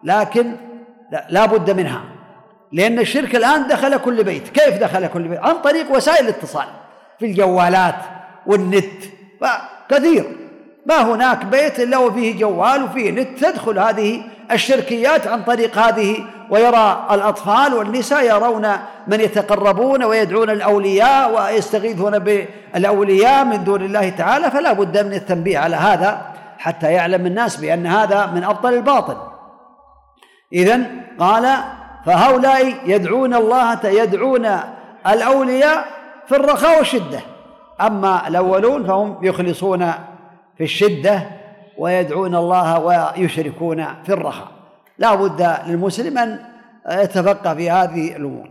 لكن 0.05 0.53
لا 1.29 1.47
بد 1.47 1.71
منها 1.71 2.05
لأن 2.73 2.99
الشرك 2.99 3.37
الآن 3.37 3.69
دخل 3.69 3.97
كل 3.97 4.25
بيت. 4.25 4.49
كيف 4.49 4.79
دخل 4.79 5.07
كل 5.07 5.29
بيت؟ 5.29 5.39
عن 5.39 5.55
طريق 5.55 5.97
وسائل 5.97 6.25
الاتصال 6.25 6.67
في 7.19 7.27
الجوالات 7.27 7.95
والنت. 8.47 9.03
كثير 9.89 10.25
ما 10.87 11.03
هناك 11.15 11.45
بيت 11.45 11.81
إلا 11.81 11.99
وفيه 11.99 12.39
جوال 12.39 12.83
وفيه 12.83 13.11
نت 13.11 13.45
تدخل 13.45 13.79
هذه 13.79 14.23
الشركيات 14.53 15.27
عن 15.27 15.43
طريق 15.43 15.79
هذه 15.79 16.17
ويرى 16.51 17.07
الأطفال 17.11 17.75
والنساء 17.75 18.25
يرون 18.25 18.69
من 19.07 19.21
يتقربون 19.21 20.05
ويدعون 20.05 20.51
الأولياء 20.51 21.35
ويستغيثون 21.35 22.19
بالأولياء 22.19 23.45
من 23.45 23.65
دون 23.65 23.83
الله 23.83 24.09
تعالى 24.09 24.51
فلا 24.51 24.73
بد 24.73 25.07
من 25.07 25.13
التنبيه 25.13 25.59
على 25.59 25.77
هذا 25.77 26.23
حتى 26.59 26.93
يعلم 26.93 27.27
الناس 27.27 27.57
بأن 27.57 27.87
هذا 27.87 28.27
من 28.27 28.45
أبطل 28.45 28.75
الباطل. 28.75 29.17
إذن 30.53 31.03
قال 31.19 31.55
فهؤلاء 32.07 32.75
يدعون 32.87 33.35
الله 33.35 33.79
يدعون 33.85 34.49
الأولياء 35.07 35.85
في 36.27 36.37
الرخاء 36.37 36.79
والشدة. 36.79 37.21
أما 37.81 38.29
الأولون 38.29 38.87
فهم 38.87 39.19
يخلصون 39.23 39.93
في 40.59 40.65
الشدة 40.65 41.40
ويدعون 41.81 42.35
الله 42.35 42.79
ويشركون 42.79 43.85
في 44.05 44.13
الرخاء. 44.13 44.49
لا 44.99 45.15
بد 45.15 45.57
للمسلم 45.67 46.19
أن 46.19 46.39
يتفقه 46.91 47.55
في 47.55 47.71
هذه 47.71 48.17
الأمور. 48.17 48.51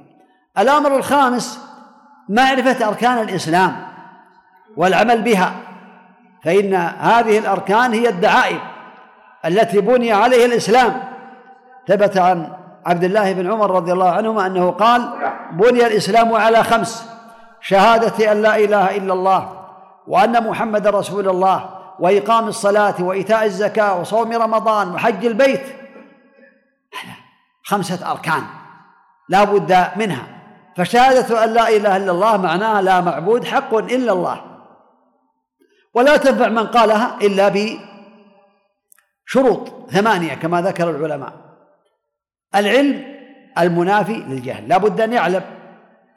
الأمر 0.57 0.95
الخامس 0.95 1.59
معرفة 2.29 2.87
أركان 2.87 3.17
الإسلام 3.17 3.75
والعمل 4.77 5.21
بها. 5.21 5.51
فإن 6.43 6.73
هذه 6.99 7.37
الأركان 7.37 7.93
هي 7.93 8.09
الدعائم 8.09 8.59
التي 9.45 9.81
بني 9.81 10.11
عليها 10.11 10.45
الإسلام. 10.45 11.01
ثبت 11.87 12.17
عن 12.17 12.49
عبد 12.85 13.03
الله 13.03 13.33
بن 13.33 13.51
عمر 13.51 13.71
رضي 13.71 13.91
الله 13.91 14.09
عنهما 14.09 14.47
أنه 14.47 14.71
قال 14.71 15.09
بني 15.51 15.87
الإسلام 15.87 16.33
على 16.33 16.63
خمس 16.63 17.09
شهادة 17.61 18.31
أن 18.31 18.41
لا 18.41 18.55
إله 18.55 18.97
إلا 18.97 19.13
الله 19.13 19.49
وأن 20.07 20.47
محمد 20.47 20.87
رسول 20.87 21.29
الله 21.29 21.78
وإقام 21.99 22.47
الصلاة 22.47 23.03
وإيتاء 23.03 23.45
الزكاة 23.45 23.99
وصوم 23.99 24.33
رمضان 24.33 24.93
وحج 24.93 25.25
البيت. 25.25 25.63
خمسة 27.63 28.12
أركان 28.12 28.43
لا 29.29 29.43
بد 29.43 29.88
منها. 29.95 30.27
فشهادة 30.77 31.43
أن 31.43 31.53
لا 31.53 31.69
إله 31.69 31.97
إلا 31.97 32.12
الله 32.12 32.38
معناها 32.38 32.81
لا 32.81 33.01
معبود 33.01 33.45
حق 33.45 33.73
إلا 33.75 34.13
الله. 34.13 34.41
ولا 35.93 36.17
تنفع 36.17 36.47
من 36.47 36.67
قالها 36.67 37.17
إلا 37.21 37.75
بشروط 39.27 39.91
ثمانية 39.91 40.33
كما 40.33 40.62
ذكر 40.62 40.89
العلماء. 40.89 41.33
العلم 42.55 43.19
المنافي 43.57 44.13
للجهل. 44.13 44.67
لا 44.67 44.77
بد 44.77 45.01
أن 45.01 45.13
يعلم 45.13 45.43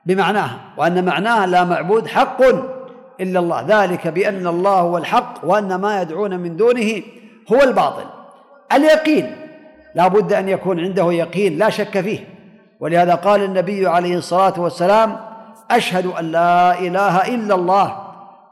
بمعناه 0.07 0.51
وأن 0.77 1.05
معناه 1.05 1.47
لا 1.47 1.64
معبود 1.64 2.07
حق 2.07 2.42
إلا 3.20 3.40
الله. 3.40 3.64
ذلك 3.68 4.09
بأن 4.09 4.46
الله 4.46 4.81
هو 4.81 4.98
الحق 4.98 5.35
وأن 5.44 5.75
ما 5.75 6.03
يدعون 6.03 6.38
من 6.40 6.57
دونه 6.57 7.03
هو 7.53 7.62
الباطل. 7.62 8.05
اليقين. 8.72 9.37
لا 9.94 10.09
بد 10.09 10.33
أن 10.33 10.48
يكون 10.48 10.81
عنده 10.81 11.12
يقين 11.12 11.59
لا 11.59 11.70
شك 11.70 12.01
فيه. 12.01 12.29
ولهذا 12.81 13.14
قال 13.14 13.44
النبي 13.44 13.87
عليه 13.87 14.16
الصلاة 14.16 14.61
والسلام 14.61 15.16
أشهد 15.70 16.07
أن 16.07 16.25
لا 16.25 16.79
إله 16.79 17.35
إلا 17.35 17.55
الله 17.55 17.96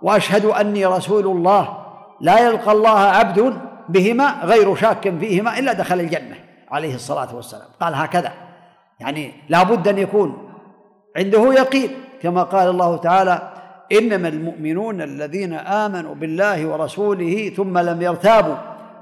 وأشهد 0.03 0.45
أني 0.45 0.87
رسول 0.87 1.27
الله. 1.27 1.77
لا 2.21 2.39
يلقى 2.39 2.73
الله 2.73 2.99
عبد 2.99 3.57
بهما 3.89 4.35
غير 4.43 4.75
شاك 4.75 5.19
فيهما 5.19 5.59
إلا 5.59 5.73
دخل 5.73 6.01
الجنة 6.01 6.37
عليه 6.71 6.95
الصلاة 6.95 7.37
والسلام. 7.37 7.69
قال 7.81 7.95
هكذا. 7.95 8.33
يعني 9.01 9.33
لا 9.49 9.63
بد 9.63 9.89
أن 9.89 9.99
يكون 9.99 10.51
عنده 11.17 11.53
يقين 11.53 11.91
كما 12.23 12.43
قال 12.43 12.69
الله 12.69 12.97
تعالى 12.97 13.50
إنما 13.93 14.29
المؤمنون 14.29 15.03
الذين 15.03 15.53
آمنوا 15.53 16.15
بالله 16.15 16.67
ورسوله 16.67 17.53
ثم 17.57 17.79
لم 17.79 18.03
يرتابوا 18.03 18.57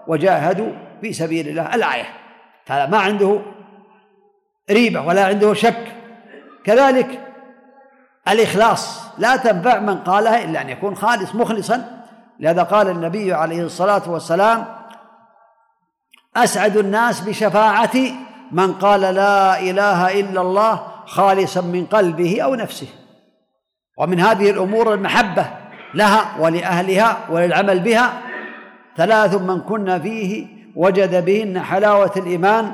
وجاهدوا 0.07 0.73
في 1.01 1.13
سبيل 1.13 1.49
الله 1.49 1.75
الآية 1.75 2.05
هذا 2.69 2.87
ما 2.87 2.99
عنده 2.99 3.41
ريبة 4.71 5.01
ولا 5.01 5.27
عنده 5.27 5.55
شك. 5.55 5.93
كذلك 6.65 7.21
الإخلاص 8.29 9.03
لا 9.19 9.37
تنفع 9.37 9.79
من 9.79 9.97
قالها 9.99 10.45
إلا 10.45 10.61
أن 10.61 10.69
يكون 10.69 10.95
خالص 10.95 11.35
مخلصا. 11.35 12.05
لهذا 12.41 12.63
قال 12.63 12.89
النبي 12.89 13.33
عليه 13.33 13.63
الصلاة 13.63 14.11
والسلام 14.11 14.65
أسعد 16.37 16.77
الناس 16.77 17.21
بشفاعتي 17.21 18.15
من 18.53 18.73
قال 18.73 19.01
لا 19.01 19.61
إله 19.61 20.21
إلا 20.21 20.41
الله 20.41 20.87
خالصا 21.07 21.61
من 21.61 21.87
قلبه 21.87 22.41
أو 22.43 22.55
نفسه. 22.55 22.87
ومن 23.99 24.21
هذه 24.21 24.51
الأمور 24.51 24.95
المحبة 24.95 25.47
لها 25.95 26.25
ولأهلها 26.41 27.17
وللعمل 27.31 27.81
بها 27.81 28.13
ثلاث 28.97 29.35
من 29.35 29.61
كنا 29.61 29.99
فيه 29.99 30.47
وجد 30.77 31.25
بهن 31.25 31.61
حلاوة 31.61 32.13
الإيمان 32.17 32.73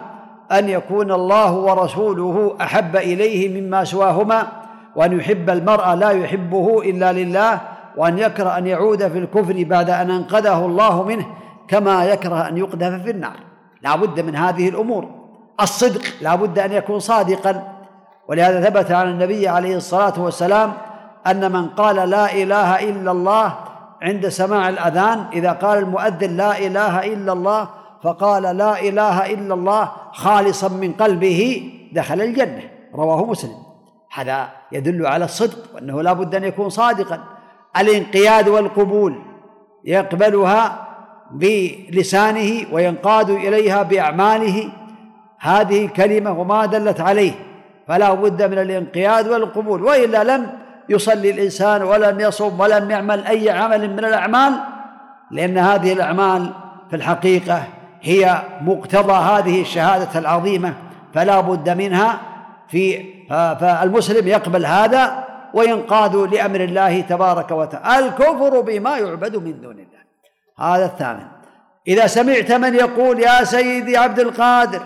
أن 0.53 0.69
يكون 0.69 1.13
الله 1.13 1.53
ورسوله 1.53 2.57
أحب 2.61 2.97
إليه 2.97 3.61
مما 3.61 3.85
سواهما 3.85 4.47
وأن 4.97 5.19
يحب 5.19 5.51
المرء 5.51 5.95
لا 5.95 6.11
يحبه 6.11 6.83
إلا 6.83 7.13
لله 7.13 7.61
وأن 7.97 8.19
يكره 8.19 8.59
أن 8.59 8.67
يعود 8.67 9.09
في 9.09 9.19
الكفر 9.19 9.65
بعد 9.65 9.91
أن 9.91 10.11
أنقذه 10.11 10.67
الله 10.67 11.03
منه 11.03 11.27
كما 11.69 12.05
يكره 12.05 12.49
أن 12.49 12.57
يقذف 12.57 13.03
في 13.03 13.11
النار. 13.11 13.37
لا 13.83 13.97
بد 13.97 14.21
من 14.21 14.37
هذه 14.37 14.69
الأمور. 14.69 15.09
الصدق 15.61 16.03
لا 16.21 16.35
بد 16.35 16.59
أن 16.59 16.73
يكون 16.73 16.99
صادقا. 16.99 17.63
ولهذا 18.29 18.61
ثبت 18.71 18.91
عن 18.91 19.09
النبي 19.09 19.49
عليه 19.49 19.77
الصلاة 19.77 20.21
والسلام 20.21 20.73
أن 21.27 21.53
من 21.53 21.69
قال 21.69 21.97
لا 21.97 22.33
إله 22.33 22.91
إلا 22.91 23.11
الله 23.11 23.55
عند 24.03 24.29
سماع 24.29 24.69
الأذان 24.69 25.25
إذا 25.33 25.53
قال 25.53 25.79
المؤذن 25.79 26.37
لا 26.37 26.59
إله 26.59 27.13
إلا 27.13 27.33
الله 27.33 27.69
فقال 28.03 28.43
لا 28.43 28.81
إله 28.81 29.33
إلا 29.33 29.55
الله 29.55 29.93
خالصا 30.13 30.69
من 30.69 30.93
قلبه 30.93 31.71
دخل 31.93 32.21
الجنة. 32.21 32.63
رواه 32.95 33.25
مسلم. 33.25 33.57
هذا 34.15 34.49
يدل 34.73 35.07
على 35.07 35.25
الصدق 35.25 35.59
وأنه 35.75 36.03
لا 36.03 36.13
بد 36.13 36.35
أن 36.35 36.45
يكون 36.45 36.69
صادقا. 36.69 37.25
الانقياد 37.77 38.49
والقبول 38.49 39.23
يقبلها 39.85 40.87
بلسانه 41.31 42.67
وينقاد 42.73 43.31
إليها 43.31 43.83
بأعماله. 43.83 44.69
هذه 45.41 45.87
كلمة 45.87 46.41
وما 46.41 46.67
دلت 46.67 47.01
عليه. 47.01 47.33
فلا 47.89 48.15
بد 48.15 48.43
من 48.43 48.59
الانقياد 48.59 49.29
والقبول 49.29 49.83
وإلا 49.83 50.25
لم 50.25 50.64
يصلي 50.89 51.31
الإنسان 51.31 51.83
ولم 51.83 52.21
يصوم 52.21 52.61
ولم 52.61 52.91
يعمل 52.91 53.27
أي 53.27 53.51
عمل 53.51 53.91
من 53.91 54.05
الأعمال 54.05 54.53
لأن 55.31 55.59
هذه 55.59 55.93
الأعمال 55.93 56.51
في 56.91 56.97
الحقيقة 56.97 57.63
هي 58.03 58.43
مقتضى 58.61 59.13
هذه 59.13 59.61
الشهادة 59.61 60.19
العظيمة 60.19 60.75
فلا 61.15 61.41
بد 61.41 61.71
منها. 61.71 62.21
في 62.69 63.05
فالمسلم 63.31 64.29
يقبل 64.29 64.67
هذا 64.67 65.25
وينقاد 65.55 66.17
لأمر 66.17 66.61
الله 66.61 67.01
تبارك 67.01 67.51
وتعالى. 67.51 68.07
الكفر 68.07 68.61
بما 68.61 68.99
يعبد 68.99 69.37
من 69.37 69.61
دون 69.61 69.73
الله. 69.73 70.05
هذا 70.59 70.85
الثامن. 70.85 71.27
إذا 71.89 72.07
سمعت 72.07 72.53
من 72.53 72.75
يقول 72.75 73.21
يا 73.21 73.45
سيدي 73.45 73.97
عبد 73.97 74.21
القادر 74.21 74.83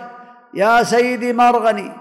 يا 0.53 0.83
سيدي 0.83 1.33
مرغني 1.33 1.91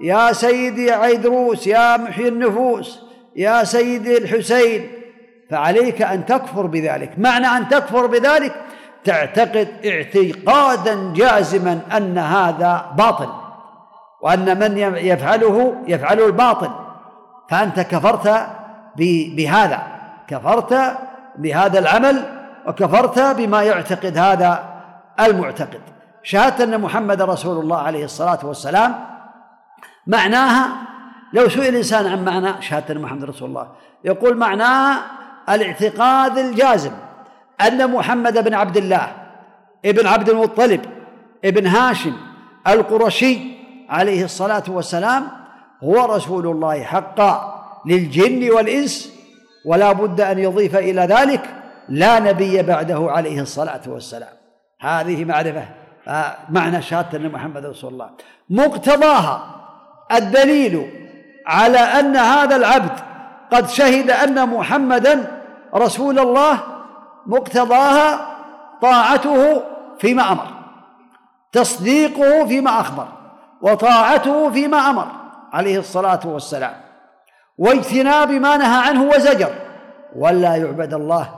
يا 0.00 0.32
سيدي 0.32 0.92
عيدروس 0.92 1.66
يا 1.66 1.96
محيي 1.96 2.28
النفوس 2.28 3.07
يا 3.36 3.64
سيدي 3.64 4.18
الحسين 4.18 4.90
فعليك 5.50 6.02
أن 6.02 6.26
تكفر 6.26 6.66
بذلك. 6.66 7.18
معنى 7.18 7.46
أن 7.46 7.68
تكفر 7.68 8.06
بذلك 8.06 8.54
تعتقد 9.04 9.68
اعتقادا 9.86 11.12
جازما 11.12 11.80
أن 11.96 12.18
هذا 12.18 12.86
باطل 12.96 13.28
وأن 14.22 14.58
من 14.58 14.78
يفعله 14.96 15.74
يفعله 15.86 16.26
الباطل. 16.26 16.70
فأنت 17.50 17.80
كفرت 17.80 18.46
بهذا 19.36 19.82
كفرت 20.28 20.96
بهذا 21.38 21.78
العمل 21.78 22.24
وكفرت 22.66 23.18
بما 23.18 23.62
يعتقد 23.62 24.18
هذا 24.18 24.64
المعتقد. 25.20 25.80
شهادة 26.22 26.64
أن 26.64 26.80
محمد 26.80 27.22
رسول 27.22 27.58
الله 27.58 27.78
عليه 27.78 28.04
الصلاة 28.04 28.38
والسلام 28.42 28.94
معناها 30.06 30.68
لو 31.32 31.48
سئل 31.48 31.68
الإنسان 31.68 32.06
عن 32.06 32.24
معنى 32.24 32.62
شهادة 32.62 33.00
محمد 33.00 33.24
رسول 33.24 33.48
الله 33.48 33.68
يقول 34.04 34.36
معناها 34.36 35.02
الاعتقاد 35.48 36.38
الجازم 36.38 36.92
أن 37.60 37.90
محمد 37.90 38.44
بن 38.44 38.54
عبد 38.54 38.76
الله 38.76 39.12
ابن 39.84 40.06
عبد 40.06 40.28
المطلب 40.28 40.80
ابن 41.44 41.66
هاشم 41.66 42.12
القرشي 42.66 43.38
عليه 43.88 44.24
الصلاة 44.24 44.62
والسلام 44.68 45.28
هو 45.84 46.14
رسول 46.14 46.46
الله 46.46 46.82
حقا 46.82 47.64
للجن 47.86 48.50
والإنس 48.50 49.12
ولا 49.66 49.92
بد 49.92 50.20
أن 50.20 50.38
يضيف 50.38 50.76
إلى 50.76 51.00
ذلك 51.00 51.54
لا 51.88 52.18
نبي 52.20 52.62
بعده 52.62 53.06
عليه 53.10 53.40
الصلاة 53.40 53.80
والسلام. 53.86 54.32
هذه 54.80 55.24
معرفة 55.24 55.68
معنى 56.48 56.82
شهادة 56.82 57.18
محمد 57.18 57.66
رسول 57.66 57.92
الله. 57.92 58.10
مقتضاها 58.50 59.54
الدليل 60.12 61.07
على 61.48 61.78
أن 61.78 62.16
هذا 62.16 62.56
العبد 62.56 63.00
قد 63.52 63.68
شهد 63.68 64.10
أن 64.10 64.48
محمدا 64.48 65.42
رسول 65.74 66.18
الله 66.18 66.60
مقتضاها 67.26 68.36
طاعته 68.82 69.62
فيما 69.98 70.32
أمر 70.32 70.46
تصديقه 71.52 72.46
فيما 72.46 72.80
أخبر 72.80 73.08
وطاعته 73.62 74.50
فيما 74.50 74.90
أمر 74.90 75.06
عليه 75.52 75.78
الصلاة 75.78 76.20
والسلام. 76.24 76.74
واجتناب 77.58 78.30
ما 78.30 78.56
نهى 78.56 78.88
عنه 78.88 79.02
وزجر 79.02 79.54
ولا 80.16 80.56
يعبد 80.56 80.94
الله 80.94 81.28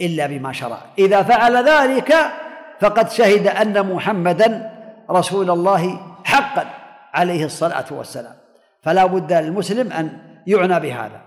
إلا 0.00 0.26
بما 0.26 0.52
شرع. 0.52 0.78
إذا 0.98 1.22
فعل 1.22 1.56
ذلك 1.68 2.14
فقد 2.80 3.10
شهد 3.10 3.46
أن 3.46 3.94
محمدا 3.94 4.70
رسول 5.10 5.50
الله 5.50 6.00
حقا 6.24 6.66
عليه 7.14 7.44
الصلاة 7.44 7.84
والسلام. 7.90 8.41
فلا 8.82 9.06
بد 9.06 9.32
للمسلم 9.32 9.92
أن 9.92 10.18
يعنى 10.46 10.80
بهذا. 10.80 11.20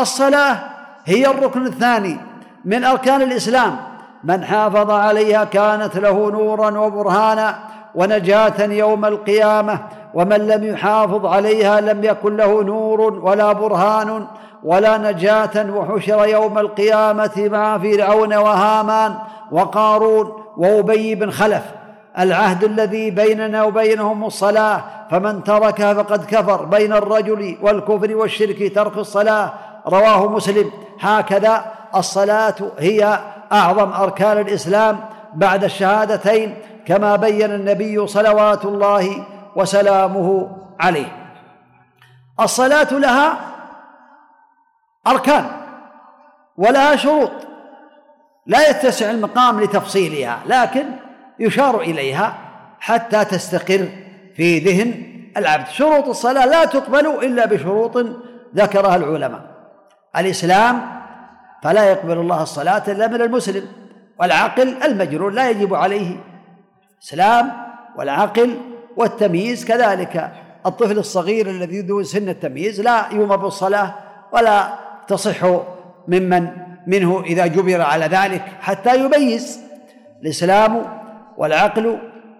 الصلاة 0.00 0.58
هي 1.04 1.26
الركن 1.26 1.66
الثاني 1.66 2.16
من 2.64 2.84
أركان 2.84 3.22
الإسلام. 3.22 3.76
من 4.24 4.44
حافظ 4.44 4.90
عليها 4.90 5.44
كانت 5.44 5.96
له 5.96 6.30
نورا 6.30 6.78
وبرهانا 6.78 7.58
ونجاة 7.94 8.62
يوم 8.62 9.04
القيامة 9.04 9.78
ومن 10.14 10.36
لم 10.36 10.64
يحافظ 10.64 11.26
عليها 11.26 11.80
لم 11.80 12.04
يكن 12.04 12.36
له 12.36 12.62
نور 12.62 13.00
ولا 13.00 13.52
برهان 13.52 14.26
ولا 14.64 14.98
نجاة 14.98 15.70
وحشر 15.70 16.26
يوم 16.26 16.58
القيامة 16.58 17.30
مع 17.36 17.78
فرعون 17.78 18.34
وهامان 18.34 19.14
وقارون 19.50 20.32
وأبي 20.56 21.14
بن 21.14 21.30
خلف. 21.30 21.62
العهد 22.18 22.64
الذي 22.64 23.10
بيننا 23.10 23.62
وبينهم 23.62 24.24
الصلاة 24.24 24.84
فمن 25.10 25.44
تركها 25.44 25.94
فقد 25.94 26.24
كفر 26.24 26.64
بين 26.64 26.92
الرجل 26.92 27.58
والكفر 27.62 28.16
والشرك 28.16 28.74
ترك 28.74 28.96
الصلاة. 28.96 29.52
رواه 29.86 30.28
مسلم. 30.28 30.70
هكذا 31.00 31.64
الصلاة 31.94 32.54
هي 32.78 33.18
أعظم 33.52 33.92
أركان 33.92 34.38
الإسلام 34.38 35.00
بعد 35.34 35.64
الشهادتين 35.64 36.54
كما 36.86 37.16
بين 37.16 37.54
النبي 37.54 38.06
صلوات 38.06 38.64
الله 38.64 39.24
وسلامه 39.56 40.56
عليه. 40.80 41.32
الصلاة 42.40 42.92
لها 42.92 43.38
أركان 45.06 45.46
ولها 46.56 46.96
شروط 46.96 47.30
لا 48.46 48.70
يتسع 48.70 49.10
المقام 49.10 49.60
لتفصيلها 49.60 50.38
لكن 50.46 50.86
يشار 51.38 51.80
إليها 51.80 52.38
حتى 52.80 53.24
تستقر 53.24 53.88
في 54.36 54.58
ذهن 54.58 54.94
العبد. 55.36 55.66
شروط 55.68 56.08
الصلاة 56.08 56.46
لا 56.46 56.64
تقبل 56.64 57.06
إلا 57.06 57.46
بشروط 57.46 58.06
ذكرها 58.56 58.96
العلماء. 58.96 59.40
الإسلام 60.16 60.82
فلا 61.62 61.84
يقبل 61.84 62.18
الله 62.18 62.42
الصلاة 62.42 62.82
إلا 62.88 63.06
من 63.06 63.22
المسلم 63.22 63.64
والعقل 64.20 64.82
المجنون 64.82 65.34
لا 65.34 65.50
يجب 65.50 65.74
عليه. 65.74 66.16
إسلام 67.02 67.52
والعقل 67.98 68.56
والتمييز 68.96 69.64
كذلك. 69.64 70.32
الطفل 70.66 70.98
الصغير 70.98 71.50
الذي 71.50 71.80
ذو 71.80 72.02
سن 72.02 72.28
التمييز 72.28 72.80
لا 72.80 73.06
يؤمر 73.12 73.36
بالصلاة 73.36 73.94
ولا 74.32 74.68
تصح 75.08 75.46
ممن 76.08 76.48
منه 76.86 77.22
إذا 77.26 77.46
جبر 77.46 77.80
على 77.80 78.06
ذلك 78.06 78.42
حتى 78.60 79.04
يميز. 79.04 79.60
الإسلام 80.22 80.95
والعقل 81.36 81.98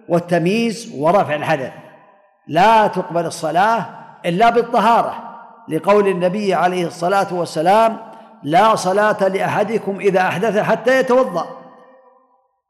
والتمييز 0.09 0.95
ورفع 0.97 1.35
الحدث 1.35 1.71
لا 2.47 2.87
تقبل 2.87 3.25
الصلاة 3.25 3.85
إلا 4.25 4.49
بالطهارة. 4.49 5.15
لقول 5.69 6.07
النبي 6.07 6.53
عليه 6.53 6.87
الصلاة 6.87 7.27
والسلام 7.31 7.97
لا 8.43 8.75
صلاة 8.75 9.27
لأحدكم 9.27 9.99
إذا 9.99 10.21
أحدث 10.21 10.59
حتى 10.59 10.99
يتوضأ. 10.99 11.47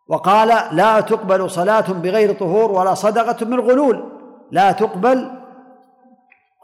وقال 0.08 0.62
لا 0.72 1.00
تقبل 1.00 1.50
صلاة 1.50 1.92
بغير 1.92 2.34
طهور 2.34 2.72
ولا 2.72 2.94
صدقة 2.94 3.46
من 3.46 3.60
غلول. 3.60 4.12
لا 4.52 4.72
تقبل 4.72 5.32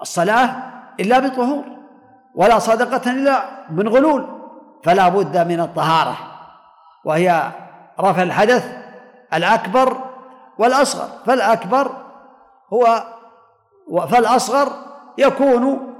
الصلاة 0.02 0.50
إلا 1.00 1.20
بطهور 1.20 1.64
ولا 2.36 2.60
صدقة 2.60 3.12
إلا 3.12 3.44
من 3.70 3.88
غلول. 3.88 4.28
فلا 4.84 5.10
بد 5.10 5.38
من 5.38 5.60
الطهارة. 5.60 6.18
وهي 7.06 7.52
رفع 8.00 8.24
الحدث 8.24 8.83
الأكبر 9.36 9.98
والأصغر. 10.58 11.10
فالأكبر 11.26 11.92
هو 12.74 13.08
فالأصغر 14.08 14.68
يكون 15.18 15.94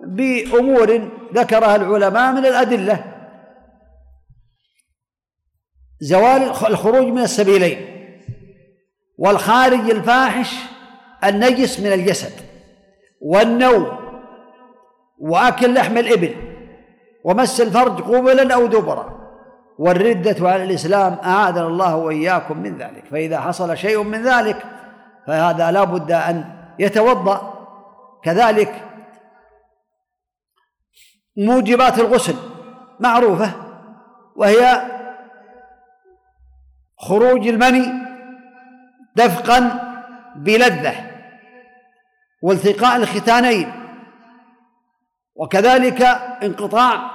بأمور 0.00 1.08
ذكرها 1.34 1.76
العلماء 1.76 2.32
من 2.32 2.46
الأدلة. 2.46 3.04
زوال 6.00 6.42
الخروج 6.42 7.06
من 7.06 7.22
السبيلين. 7.22 7.90
والخارج 9.18 9.90
الفاحش 9.90 10.54
النجس 11.24 11.80
من 11.80 11.92
الجسد 11.92 12.32
والنوم 13.20 13.86
وأكل 15.18 15.74
لحم 15.74 15.98
الإبل 15.98 16.34
ومس 17.24 17.60
الفرج 17.60 18.00
قبلا 18.00 18.54
أو 18.54 18.66
دبرا. 18.66 19.19
والردة 19.80 20.48
على 20.48 20.64
الإسلام 20.64 21.18
أعاذنا 21.24 21.66
الله 21.66 21.96
وإياكم 21.96 22.58
من 22.58 22.78
ذلك. 22.78 23.04
فإذا 23.10 23.40
حصل 23.40 23.76
شيء 23.76 24.02
من 24.02 24.22
ذلك 24.22 24.62
فهذا 25.26 25.70
لا 25.70 25.84
بد 25.84 26.12
أن 26.12 26.44
يتوضأ. 26.78 27.66
كذلك 28.24 28.84
موجبات 31.36 31.98
الغسل 31.98 32.34
معروفة 33.00 33.52
وهي 34.36 34.82
خروج 36.98 37.48
المني 37.48 37.92
دفقا 39.16 39.80
بلذة 40.36 40.94
والتقاء 42.42 42.96
الختانين 42.96 43.72
وكذلك 45.34 46.02
انقطاع 46.42 47.10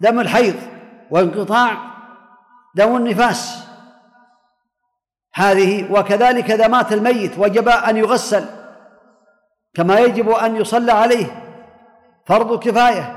دم 0.00 0.20
الحيض. 0.20 0.69
وانقطاع 1.10 1.76
دم 2.74 2.96
النفاس. 2.96 3.66
هذه 5.34 5.92
وكذلك 5.92 6.50
إذا 6.50 6.68
مات 6.68 6.92
الميت 6.92 7.38
وجب 7.38 7.68
أن 7.68 7.96
يغسل 7.96 8.44
كما 9.74 9.98
يجب 9.98 10.30
أن 10.30 10.56
يصلى 10.56 10.92
عليه 10.92 11.26
فرض 12.26 12.58
كفاية. 12.58 13.16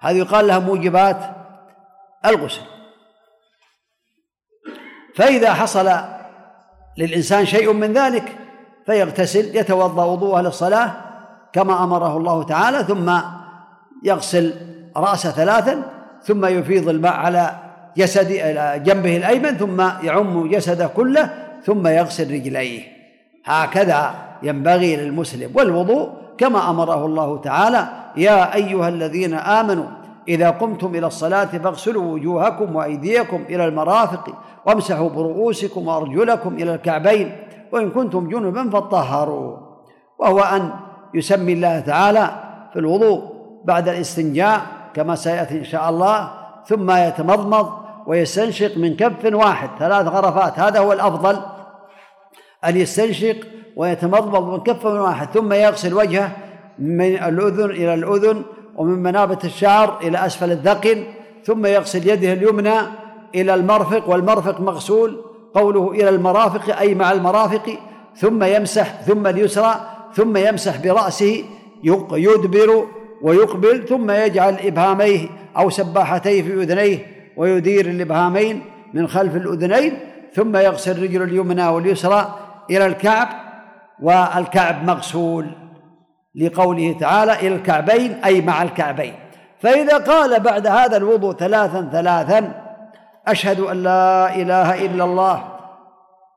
هذه 0.00 0.16
يقال 0.16 0.46
لها 0.46 0.58
موجبات 0.58 1.36
الغسل. 2.26 2.62
فإذا 5.16 5.54
حصل 5.54 5.90
للإنسان 6.98 7.46
شيء 7.46 7.72
من 7.72 7.92
ذلك 7.92 8.38
فيغتسل 8.86 9.56
يتوضأ 9.56 10.04
وضوءه 10.04 10.40
للصلاة 10.40 10.92
كما 11.52 11.84
أمره 11.84 12.16
الله 12.16 12.42
تعالى 12.42 12.84
ثم 12.84 13.18
يغسل 14.02 14.54
رأسه 14.96 15.30
ثلاثا 15.30 15.95
ثم 16.26 16.46
يفيض 16.46 16.88
الماء 16.88 17.12
على 17.12 17.50
جسد 17.96 18.28
جنبه 18.84 19.16
الأيمن 19.16 19.50
ثم 19.50 19.80
يعم 20.02 20.50
جسده 20.50 20.86
كله 20.86 21.30
ثم 21.64 21.86
يغسل 21.86 22.34
رجليه. 22.34 22.82
هكذا 23.44 24.14
ينبغي 24.42 24.96
للمسلم. 24.96 25.50
والوضوء 25.54 26.10
كما 26.38 26.70
أمره 26.70 27.06
الله 27.06 27.40
تعالى 27.40 27.88
يا 28.16 28.54
أيها 28.54 28.88
الذين 28.88 29.34
آمنوا 29.34 29.86
إذا 30.28 30.50
قمتم 30.50 30.94
إلى 30.94 31.06
الصلاة 31.06 31.44
فاغسلوا 31.44 32.12
وجوهكم 32.12 32.76
وأيديكم 32.76 33.44
إلى 33.48 33.64
المرافق 33.64 34.34
وامسحوا 34.66 35.08
برؤوسكم 35.08 35.88
وأرجلكم 35.88 36.54
إلى 36.54 36.74
الكعبين 36.74 37.32
وإن 37.72 37.90
كنتم 37.90 38.28
جنبا 38.28 38.70
فطهروا 38.70 39.56
وهو 40.18 40.40
أن 40.40 40.70
يسمي 41.14 41.52
الله 41.52 41.80
تعالى 41.80 42.30
في 42.72 42.78
الوضوء 42.78 43.22
بعد 43.64 43.88
الاستنجاء 43.88 44.60
كما 44.96 45.14
سيأتي 45.14 45.58
إن 45.58 45.64
شاء 45.64 45.88
الله 45.90 46.30
ثم 46.66 46.90
يتمضمض 46.90 47.72
ويستنشق 48.06 48.76
من 48.76 48.96
كف 48.96 49.34
واحد 49.34 49.68
ثلاث 49.78 50.06
غرفات 50.06 50.58
هذا 50.58 50.80
هو 50.80 50.92
الأفضل. 50.92 51.38
أن 52.64 52.76
يستنشق 52.76 53.36
ويتمضمض 53.76 54.52
من 54.52 54.60
كف 54.60 54.84
واحد 54.84 55.28
ثم 55.30 55.52
يغسل 55.52 55.94
وجهه 55.94 56.30
من 56.78 57.16
الأذن 57.16 57.70
إلى 57.70 57.94
الأذن 57.94 58.42
ومن 58.76 59.02
منابت 59.02 59.44
الشعر 59.44 59.98
إلى 60.02 60.26
أسفل 60.26 60.52
الذقن 60.52 61.04
ثم 61.44 61.66
يغسل 61.66 62.08
يده 62.08 62.32
اليمنى 62.32 62.78
إلى 63.34 63.54
المرفق 63.54 64.08
والمرفق 64.08 64.60
مغسول 64.60 65.22
قوله 65.54 65.90
إلى 65.90 66.08
المرافق 66.08 66.78
أي 66.78 66.94
مع 66.94 67.12
المرافق 67.12 67.78
ثم 68.16 68.44
يمسح 68.44 69.02
ثم 69.02 69.26
اليسرى 69.26 69.80
ثم 70.14 70.36
يمسح 70.36 70.76
برأسه 70.76 71.44
يدبر 72.12 72.86
ويقبل 73.26 73.88
ثم 73.88 74.10
يجعل 74.10 74.56
إبهاميه 74.64 75.28
أو 75.56 75.70
سباحتيه 75.70 76.42
في 76.42 76.62
أذنيه 76.62 76.98
ويدير 77.36 77.86
الإبهامين 77.86 78.62
من 78.94 79.08
خلف 79.08 79.36
الأذنين 79.36 79.98
ثم 80.34 80.56
يغسل 80.56 81.02
رجل 81.02 81.22
اليمنى 81.22 81.66
واليسرى 81.66 82.34
إلى 82.70 82.86
الكعب 82.86 83.28
والكعب 84.02 84.84
مغسول 84.84 85.46
لقوله 86.34 86.96
تعالى 87.00 87.32
إلى 87.32 87.54
الكعبين 87.54 88.12
أي 88.24 88.40
مع 88.40 88.62
الكعبين. 88.62 89.14
فإذا 89.60 89.98
قال 89.98 90.40
بعد 90.40 90.66
هذا 90.66 90.96
الوضوء 90.96 91.34
ثلاثا 91.34 91.88
ثلاثا 91.92 92.62
أشهد 93.26 93.60
أن 93.60 93.82
لا 93.82 94.36
إله 94.36 94.86
إلا 94.86 95.04
الله 95.04 95.44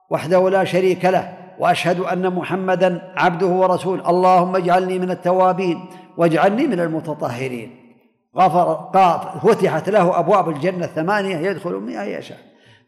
وحده 0.09 0.49
لا 0.49 0.63
شريك 0.63 1.05
له 1.05 1.33
وأشهد 1.59 1.99
أن 1.99 2.33
محمدا 2.33 3.01
عبده 3.17 3.47
ورسوله. 3.47 4.09
اللهم 4.09 4.55
اجعلني 4.55 4.99
من 4.99 5.11
التوابين. 5.11 5.85
واجعلني 6.19 6.67
من 6.67 6.79
المتطهرين. 6.79 7.95
غفر 8.37 8.73
قاف 8.73 9.47
فتحت 9.47 9.89
له 9.89 10.19
أبواب 10.19 10.49
الجنة 10.49 10.85
الثمانيه 10.85 11.37
يدخل 11.37 11.73
منها 11.73 12.03
يشاء. 12.03 12.37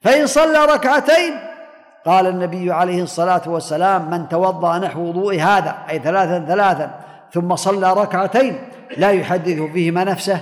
فإن 0.02 0.28
صلى 0.28 0.66
ركعتين 0.66 1.34
قال 2.06 2.28
النبي 2.28 2.72
عليه 2.72 3.04
الصلاة 3.04 3.42
والسلام 3.48 4.10
من 4.12 4.30
توضأ 4.30 4.78
نحو 4.78 5.02
وضوء 5.02 5.40
هذا 5.40 5.78
أي 5.90 6.00
ثلاثا 6.00 6.46
ثلاثا 6.46 7.00
ثم 7.32 7.56
صلى 7.56 7.94
ركعتين 7.94 8.56
لا 8.98 9.12
يحدث 9.12 9.62
فيهما 9.62 10.04
نفسه 10.04 10.42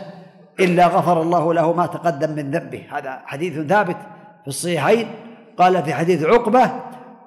إلا 0.59 0.87
غفر 0.87 1.21
الله 1.21 1.53
له 1.53 1.73
ما 1.73 1.85
تقدم 1.85 2.31
من 2.31 2.51
ذنبه. 2.51 2.83
هذا 2.91 3.21
حديث 3.25 3.67
ثابت 3.67 3.97
في 4.41 4.47
الصحيحين. 4.47 5.07
قال 5.57 5.83
في 5.83 5.93
حديث 5.93 6.23
عقبة 6.23 6.71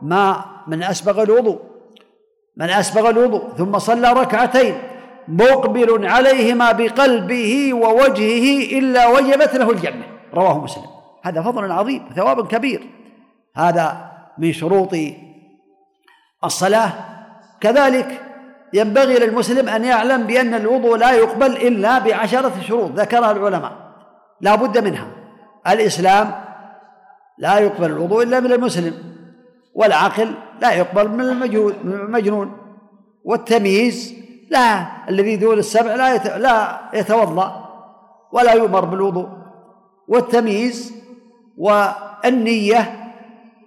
ما 0.02 0.44
من 0.66 0.82
أسبغ 0.82 1.22
الوضوء. 1.22 1.58
من 2.56 2.70
أسبغ 2.70 3.10
الوضوء 3.10 3.42
ثم 3.58 3.78
صلى 3.78 4.12
ركعتين 4.12 4.91
مقبل 5.28 6.06
عليهما 6.06 6.72
بقلبه 6.72 7.74
ووجهه 7.74 8.78
إلا 8.78 9.08
وجبت 9.08 9.54
له 9.56 9.70
الجنة. 9.70 10.04
رواه 10.34 10.60
مسلم. 10.60 10.86
هذا 11.24 11.42
فضل 11.42 11.72
عظيم 11.72 12.06
وثواب 12.10 12.46
كبير. 12.46 12.90
هذا 13.56 14.12
من 14.38 14.52
شروط 14.52 14.94
الصلاة. 16.44 16.92
كذلك 17.60 18.20
ينبغي 18.74 19.18
للمسلم 19.18 19.68
أن 19.68 19.84
يعلم 19.84 20.22
بأن 20.22 20.54
الوضوء 20.54 20.96
لا 20.96 21.12
يقبل 21.12 21.56
إلا 21.56 21.98
بعشرة 21.98 22.52
شروط 22.60 22.90
ذكرها 22.90 23.32
العلماء. 23.32 23.72
لا 24.40 24.54
بد 24.54 24.78
منها. 24.78 25.06
الإسلام 25.66 26.44
لا 27.38 27.58
يقبل 27.58 27.90
الوضوء 27.90 28.22
إلا 28.22 28.40
من 28.40 28.52
المسلم 28.52 28.94
والعقل 29.74 30.34
لا 30.60 30.72
يقبل 30.72 31.08
من 31.08 31.20
المجنون 31.84 32.56
والتمييز 33.24 34.21
لا 34.52 34.86
الذي 35.08 35.36
ذول 35.36 35.58
السبع 35.58 35.94
لا 35.94 36.38
لا 36.38 36.80
يتوضأ 36.94 37.48
ولا 38.32 38.52
يؤمر 38.52 38.84
بالوضوء. 38.84 39.28
والتمييز 40.08 40.94
والنية 41.58 42.80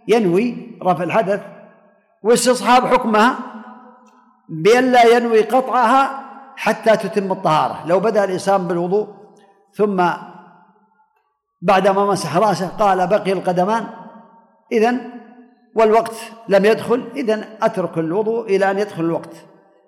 ينوي 0.07 0.77
رفع 0.83 1.03
الحدث. 1.03 1.41
واستصحاب 2.23 2.85
حكمها 2.85 3.35
بأن 4.49 4.91
لا 4.91 5.03
ينوي 5.03 5.41
قطعها 5.41 6.21
حتى 6.55 6.97
تتم 6.97 7.31
الطهارة. 7.31 7.87
لو 7.87 7.99
بدأ 7.99 8.23
الإنسان 8.23 8.67
بالوضوء 8.67 9.07
ثم 9.73 9.97
بعدما 11.61 12.05
مسح 12.05 12.37
رأسه 12.37 12.67
قال 12.67 13.07
بقي 13.07 13.31
القدمان 13.31 13.87
إذن 14.71 15.11
والوقت 15.75 16.15
لم 16.49 16.65
يدخل 16.65 17.09
إذن 17.15 17.43
أترك 17.61 17.97
الوضوء 17.97 18.45
إلى 18.45 18.71
أن 18.71 18.79
يدخل 18.79 19.03
الوقت. 19.03 19.35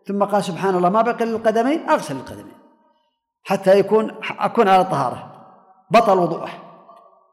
ثم 0.07 0.23
قال 0.23 0.43
سبحان 0.43 0.75
الله 0.75 0.89
ما 0.89 1.01
بقي 1.01 1.25
للقدمين؟ 1.25 1.89
أغسل 1.89 2.15
القدمين. 2.15 2.57
حتى 3.43 3.79
يكون 3.79 4.11
أكون 4.39 4.67
على 4.67 4.83
طهارة. 4.83 5.31
بطل 5.91 6.17
وضوءه. 6.17 6.49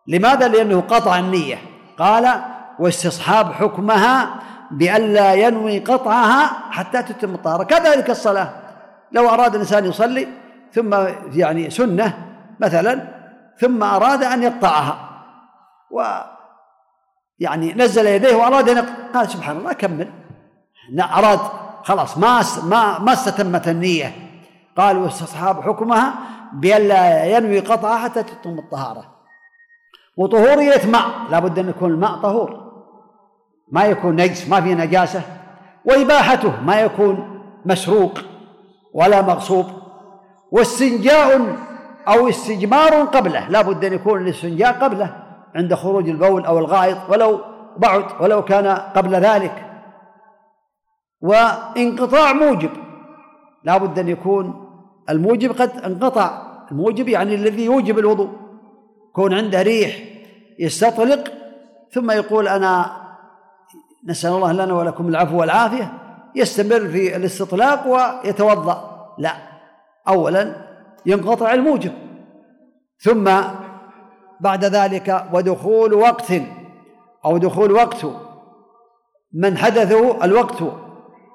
لماذا؟ 0.06 0.48
لأنه 0.48 0.80
قطع 0.80 1.18
النية. 1.18 1.58
قال 1.98 2.42
واستصحاب 2.78 3.52
حكمها 3.52 4.34
بألا 4.70 5.34
ينوي 5.34 5.78
قطعها 5.78 6.46
حتى 6.70 7.02
تتم 7.02 7.34
الطهارة. 7.34 7.64
كذلك 7.64 8.10
الصلاة. 8.10 8.50
لو 9.12 9.28
أراد 9.28 9.54
الإنسان 9.54 9.84
يصلي 9.84 10.28
ثم 10.72 10.94
يعني 11.32 11.70
سنة 11.70 12.26
مثلا 12.60 13.00
ثم 13.60 13.82
أراد 13.82 14.24
أن 14.24 14.42
يقطعها. 14.42 15.10
و 15.90 16.02
يعني 17.38 17.72
نزل 17.72 18.06
يديه 18.06 18.36
وأراد 18.36 18.68
أن 18.68 18.86
قال 19.14 19.30
سبحان 19.30 19.56
الله 19.56 19.72
كمل. 19.72 20.10
أراد 21.00 21.40
خلاص 21.84 22.18
ما 22.18 22.42
ما 22.62 22.98
ما 22.98 23.12
استتمت 23.12 23.68
النية. 23.68 24.12
قال 24.76 24.98
واستصحاب 24.98 25.62
حكمها 25.62 26.14
بألا 26.52 27.24
ينوي 27.24 27.60
قطعها 27.60 27.98
حتى 27.98 28.22
تتم 28.22 28.58
الطهارة. 28.58 29.04
وطهورية 30.16 30.86
ماء 30.86 31.06
لابد 31.30 31.58
أن 31.58 31.68
يكون 31.68 31.90
الماء 31.90 32.16
طهور. 32.16 32.72
ما 33.72 33.84
يكون 33.84 34.16
نجس 34.16 34.48
ما 34.48 34.60
فيه 34.60 34.74
نجاسة. 34.74 35.22
وإباحته 35.84 36.60
ما 36.60 36.80
يكون 36.80 37.40
مسروق 37.64 38.18
ولا 38.94 39.22
مغصوب. 39.22 39.66
واستنجاء 40.50 41.56
أو 42.08 42.28
استجمار 42.28 42.94
قبله 42.94 43.48
لا 43.48 43.62
بد 43.62 43.84
أن 43.84 43.92
يكون 43.92 44.22
الاستنجاء 44.22 44.72
قبله 44.72 45.16
عند 45.54 45.74
خروج 45.74 46.08
البول 46.08 46.46
أو 46.46 46.58
الغائط 46.58 46.98
ولو 47.08 47.40
بعد 47.76 48.04
ولو 48.20 48.44
كان 48.44 48.66
قبل 48.66 49.14
ذلك. 49.14 49.73
وانقطاع 51.24 52.32
موجب. 52.32 52.70
لا 53.64 53.76
بد 53.76 53.98
أن 53.98 54.08
يكون 54.08 54.70
الموجب 55.10 55.52
قد 55.52 55.70
انقطع. 55.70 56.44
الموجب 56.70 57.08
يعني 57.08 57.34
الذي 57.34 57.64
يوجب 57.64 57.98
الوضوء. 57.98 58.30
يكون 59.10 59.34
عنده 59.34 59.62
ريح 59.62 59.96
يستطلق 60.58 61.32
ثم 61.92 62.10
يقول 62.10 62.48
أنا 62.48 62.90
نسأل 64.08 64.30
الله 64.30 64.52
لنا 64.52 64.74
ولكم 64.74 65.08
العفو 65.08 65.40
والعافية 65.40 65.92
يستمر 66.34 66.88
في 66.88 67.16
الاستطلاق 67.16 67.86
ويتوضأ. 67.86 69.06
لا 69.18 69.36
أولا 70.08 70.54
ينقطع 71.06 71.54
الموجب 71.54 71.92
ثم 72.98 73.30
بعد 74.40 74.64
ذلك 74.64 75.26
ودخول 75.32 75.94
وقت 75.94 76.32
أو 77.24 77.38
دخول 77.38 77.72
وقت 77.72 78.06
من 79.32 79.56
حدثه 79.56 80.24
الوقت 80.24 80.62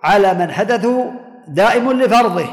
على 0.04 0.34
من 0.34 0.52
حدثه 0.52 1.12
دائم 1.48 1.92
لفرضه. 1.92 2.48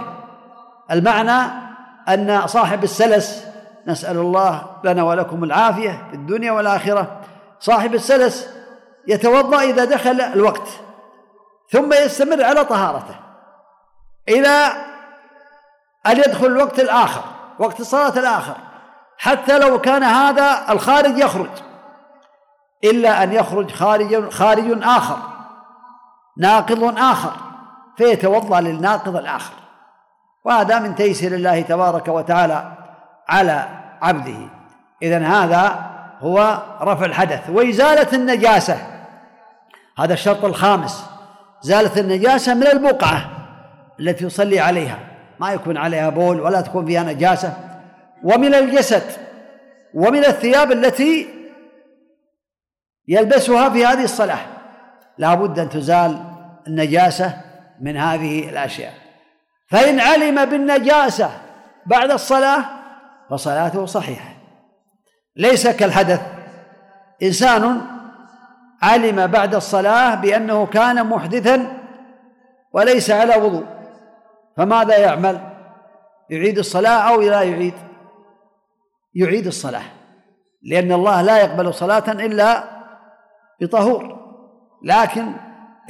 المعنى 0.91 1.67
أن 2.09 2.47
صاحب 2.47 2.85
السلس 2.85 3.47
نسأل 3.87 4.17
الله 4.17 4.67
لنا 4.85 5.03
ولكم 5.03 5.45
العافية 5.45 6.07
في 6.11 6.17
الدنيا 6.17 6.53
والآخرة 6.53 7.21
صاحب 7.61 7.95
السلس 7.95 8.49
يتوضأ 9.07 9.63
إذا 9.63 9.85
دخل 9.85 10.21
الوقت 10.21 10.69
ثم 11.71 11.93
يستمر 11.93 12.45
على 12.45 12.65
طهارته 12.65 13.15
إلى 14.29 14.73
أن 16.07 16.17
يدخل 16.17 16.47
الوقت 16.47 16.81
الآخر 16.81 17.23
وقت 17.59 17.81
الصلاة 17.81 18.19
الآخر 18.19 18.57
حتى 19.19 19.59
لو 19.59 19.81
كان 19.81 20.03
هذا 20.03 20.65
الخارج 20.71 21.19
يخرج 21.19 21.51
إلا 22.85 23.23
أن 23.23 23.33
يخرج 23.33 23.71
خارج 23.71 24.29
خارج 24.29 24.83
آخر. 24.83 25.36
ناقض 26.39 26.99
آخر 26.99 27.33
فيتوضأ 27.97 28.61
للناقض 28.61 29.17
الآخر. 29.17 29.53
وهذا 30.45 30.79
من 30.79 30.95
تيسير 30.95 31.35
الله 31.35 31.61
تبارك 31.61 32.09
وتعالى 32.09 32.73
على 33.29 33.69
عبده. 34.03 34.49
إذن 35.03 35.25
هذا 35.25 35.91
هو 36.21 36.63
رفع 36.81 37.05
الحدث. 37.05 37.51
وإزالة 37.51 38.09
النجاسة 38.13 38.79
هذا 39.99 40.15
الشرط 40.15 40.45
الخامس. 40.45 41.05
زالة 41.63 42.01
النجاسة 42.01 42.55
من 42.55 42.67
البقعة 42.67 43.31
التي 44.01 44.25
يصلي 44.25 44.61
عليها. 44.61 44.99
ما 45.41 45.53
يكون 45.53 45.77
عليها 45.77 46.09
بول 46.09 46.41
ولا 46.41 46.61
تكون 46.61 46.87
فيها 46.87 47.03
نجاسة. 47.03 47.53
ومن 48.25 48.55
الجسد 48.55 49.03
ومن 49.95 50.25
الثياب 50.25 50.73
التي 50.73 51.29
يلبسها 53.09 53.71
في 53.71 53.87
هذه 53.87 54.05
الصلاة. 54.05 54.56
لا 55.19 55.35
بد 55.35 55.59
أن 55.59 55.69
تزال 55.69 56.25
النجاسة 56.67 57.37
من 57.81 57.97
هذه 57.97 58.49
الأشياء. 58.49 58.93
فإن 59.71 60.01
علم 60.01 60.45
بالنجاسة 60.45 61.31
بعد 61.87 62.11
الصلاة 62.11 62.65
فصلاته 63.31 63.87
صحيحة. 63.87 64.35
ليس 65.37 65.69
كالحدث. 65.69 66.21
إنسان 67.23 67.81
علم 68.83 69.27
بعد 69.27 69.55
الصلاة 69.55 70.15
بأنه 70.15 70.67
كان 70.67 71.07
محدثا 71.07 71.73
وليس 72.73 73.11
على 73.11 73.37
وضوء. 73.37 73.67
فماذا 74.57 74.99
يعمل؟ 74.99 75.41
يعيد 76.31 76.59
الصلاة 76.59 77.13
أو 77.13 77.21
لا 77.21 77.43
يعيد؟ 77.43 77.75
يعيد 79.15 79.47
الصلاة. 79.47 79.83
لأن 80.63 80.93
الله 80.93 81.23
لا 81.23 81.39
يقبل 81.39 81.75
صلاة 81.75 82.13
إلا 82.13 82.65
بطهور. 83.61 84.26
لكن 84.83 85.33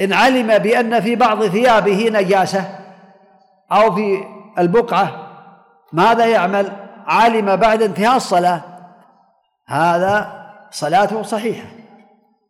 إن 0.00 0.12
علم 0.12 0.58
بأن 0.58 1.00
في 1.00 1.16
بعض 1.16 1.46
ثيابه 1.46 2.08
نجاسة 2.12 2.64
أو 3.72 3.94
في 3.94 4.24
البقعة 4.58 5.26
ماذا 5.92 6.26
يعمل؟ 6.26 6.72
علم 7.06 7.56
بعد 7.56 7.82
انتهاء 7.82 8.16
الصلاة. 8.16 8.60
هذا 9.66 10.46
صلاته 10.70 11.22
صحيحة. 11.22 11.66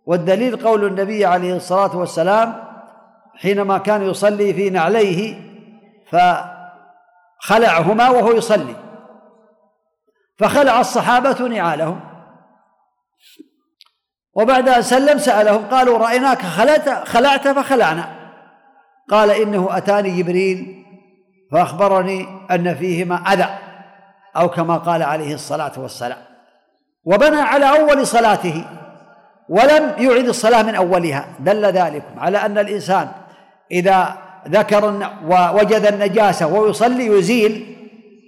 والدليل 0.07 0.57
قول 0.57 0.85
النبي 0.85 1.27
عليه 1.27 1.57
الصلاة 1.57 1.97
والسلام 1.97 2.65
حينما 3.35 3.79
كان 3.79 4.03
يصلي 4.03 4.55
في 4.55 4.71
نعليه 4.71 5.41
فخلعهما 7.43 8.11
وهو 8.11 8.33
يصلي. 8.33 8.77
فخلع 10.39 10.81
الصحابة 10.81 11.49
نعالهم. 11.49 12.01
وبعد 14.37 14.69
أن 14.69 14.83
سلم 14.83 15.19
سألهم 15.19 15.65
قالوا 15.71 15.99
رأيناك 15.99 16.43
خلعت 16.43 17.09
خلعت 17.09 17.49
فخلعنا. 17.49 18.09
قال 19.11 19.31
إنه 19.31 19.69
أتاني 19.71 20.23
جبريل 20.23 20.85
فأخبرني 21.53 22.27
أن 22.51 22.75
فيهما 22.75 23.17
أذى 23.17 23.49
أو 24.37 24.49
كما 24.49 24.77
قال 24.77 25.03
عليه 25.03 25.35
الصلاة 25.35 25.73
والسلام. 25.77 26.19
وبنى 27.05 27.37
على 27.37 27.69
أول 27.69 28.07
صلاته 28.07 28.65
ولم 29.49 29.93
يعد 29.99 30.29
الصلاة 30.29 30.63
من 30.63 30.75
أولها. 30.75 31.27
دل 31.41 31.65
ذلك 31.65 32.03
على 32.19 32.39
أن 32.39 32.59
الإنسان 32.59 33.09
إذا 33.73 34.17
ذكر 34.49 35.11
ووجد 35.27 35.87
النجاسة 35.87 36.47
ويصلي 36.47 37.07
يزيل 37.07 37.77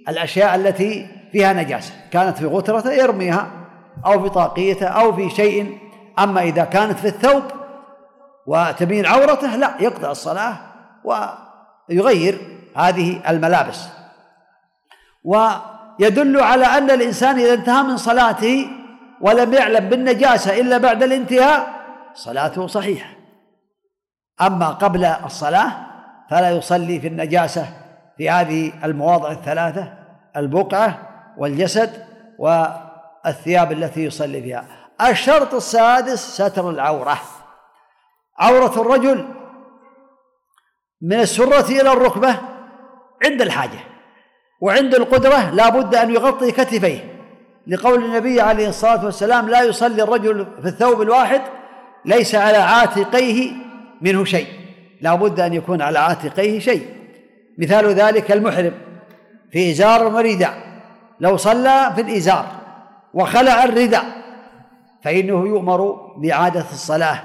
الأشياء 0.09 0.55
التي 0.55 1.07
فيها 1.31 1.53
نجاسة 1.53 1.93
كانت 2.11 2.37
في 2.37 2.45
غترته 2.45 2.91
يرميها 2.91 3.47
أو 4.05 4.23
في 4.23 4.29
طاقيته 4.29 4.87
أو 4.87 5.15
في 5.15 5.29
شيء 5.29 5.77
أما 6.19 6.41
إذا 6.41 6.63
كانت 6.63 6.99
في 6.99 7.07
الثوب 7.07 7.43
وتبين 8.47 9.05
عورته 9.05 9.55
لا 9.55 9.73
يقطع 9.79 10.11
الصلاة 10.11 10.57
ويغير 11.03 12.37
هذه 12.75 13.29
الملابس. 13.29 13.87
ويدل 15.23 16.41
على 16.41 16.65
أن 16.65 16.91
الإنسان 16.91 17.39
إذا 17.39 17.53
انتهى 17.53 17.83
من 17.83 17.97
صلاته 17.97 18.67
ولم 19.21 19.53
يعلم 19.53 19.89
بالنجاسة 19.89 20.59
إلا 20.59 20.77
بعد 20.77 21.03
الانتهاء 21.03 21.67
صلاته 22.13 22.67
صحيحة. 22.67 23.09
أما 24.41 24.69
قبل 24.69 25.05
الصلاة 25.05 25.71
فلا 26.29 26.49
يصلي 26.49 26.99
في 26.99 27.07
النجاسة 27.07 27.65
في 28.17 28.29
هذه 28.29 28.71
المواضع 28.83 29.31
الثلاثة 29.31 29.93
البقعة 30.37 30.97
والجسد 31.37 32.05
والثياب 32.39 33.71
التي 33.71 34.05
يصلي 34.05 34.41
فيها. 34.41 34.78
الشرط 35.01 35.53
السادس 35.53 36.41
ستر 36.41 36.69
العورة. 36.69 37.17
عورة 38.39 38.81
الرجل 38.81 39.25
من 41.01 41.19
السرة 41.19 41.81
إلى 41.81 41.91
الركبة 41.93 42.35
عند 43.25 43.41
الحاجة 43.41 43.79
وعند 44.61 44.95
القدرة 44.95 45.49
لا 45.49 45.69
بد 45.69 45.95
أن 45.95 46.13
يغطي 46.13 46.51
كتفيه. 46.51 47.19
لقول 47.67 48.05
النبي 48.05 48.41
عليه 48.41 48.69
الصلاة 48.69 49.05
والسلام 49.05 49.49
لا 49.49 49.61
يصلي 49.61 50.03
الرجل 50.03 50.47
في 50.61 50.67
الثوب 50.67 51.01
الواحد 51.01 51.41
ليس 52.05 52.35
على 52.35 52.57
عاتقيه 52.57 53.51
منه 54.01 54.25
شيء. 54.25 54.47
لا 55.01 55.15
بد 55.15 55.39
أن 55.39 55.53
يكون 55.53 55.81
على 55.81 55.99
عاتقيه 55.99 56.59
شيء. 56.59 56.99
مثال 57.57 57.85
ذلك 57.85 58.31
المحرم 58.31 58.73
في 59.51 59.71
إزار 59.71 60.03
ورداء 60.03 60.69
لو 61.19 61.37
صلى 61.37 61.91
في 61.95 62.01
الإزار 62.01 62.45
وخلع 63.13 63.63
الرداء 63.63 64.18
فإنه 65.03 65.47
يؤمر 65.47 65.91
بإعادة 66.17 66.65
الصلاة 66.71 67.21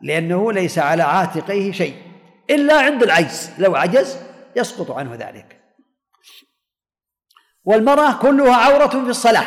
لأنه 0.00 0.52
ليس 0.52 0.78
على 0.78 1.02
عاتقيه 1.02 1.72
شيء 1.72 1.94
إلا 2.50 2.80
عند 2.80 3.02
العجز 3.02 3.50
لو 3.58 3.76
عجز 3.76 4.18
يسقط 4.56 4.90
عنه 4.90 5.14
ذلك. 5.14 5.60
والمرأة 7.64 8.12
كلها 8.12 8.56
عورة 8.56 8.86
في 8.86 8.96
الصلاة 8.96 9.46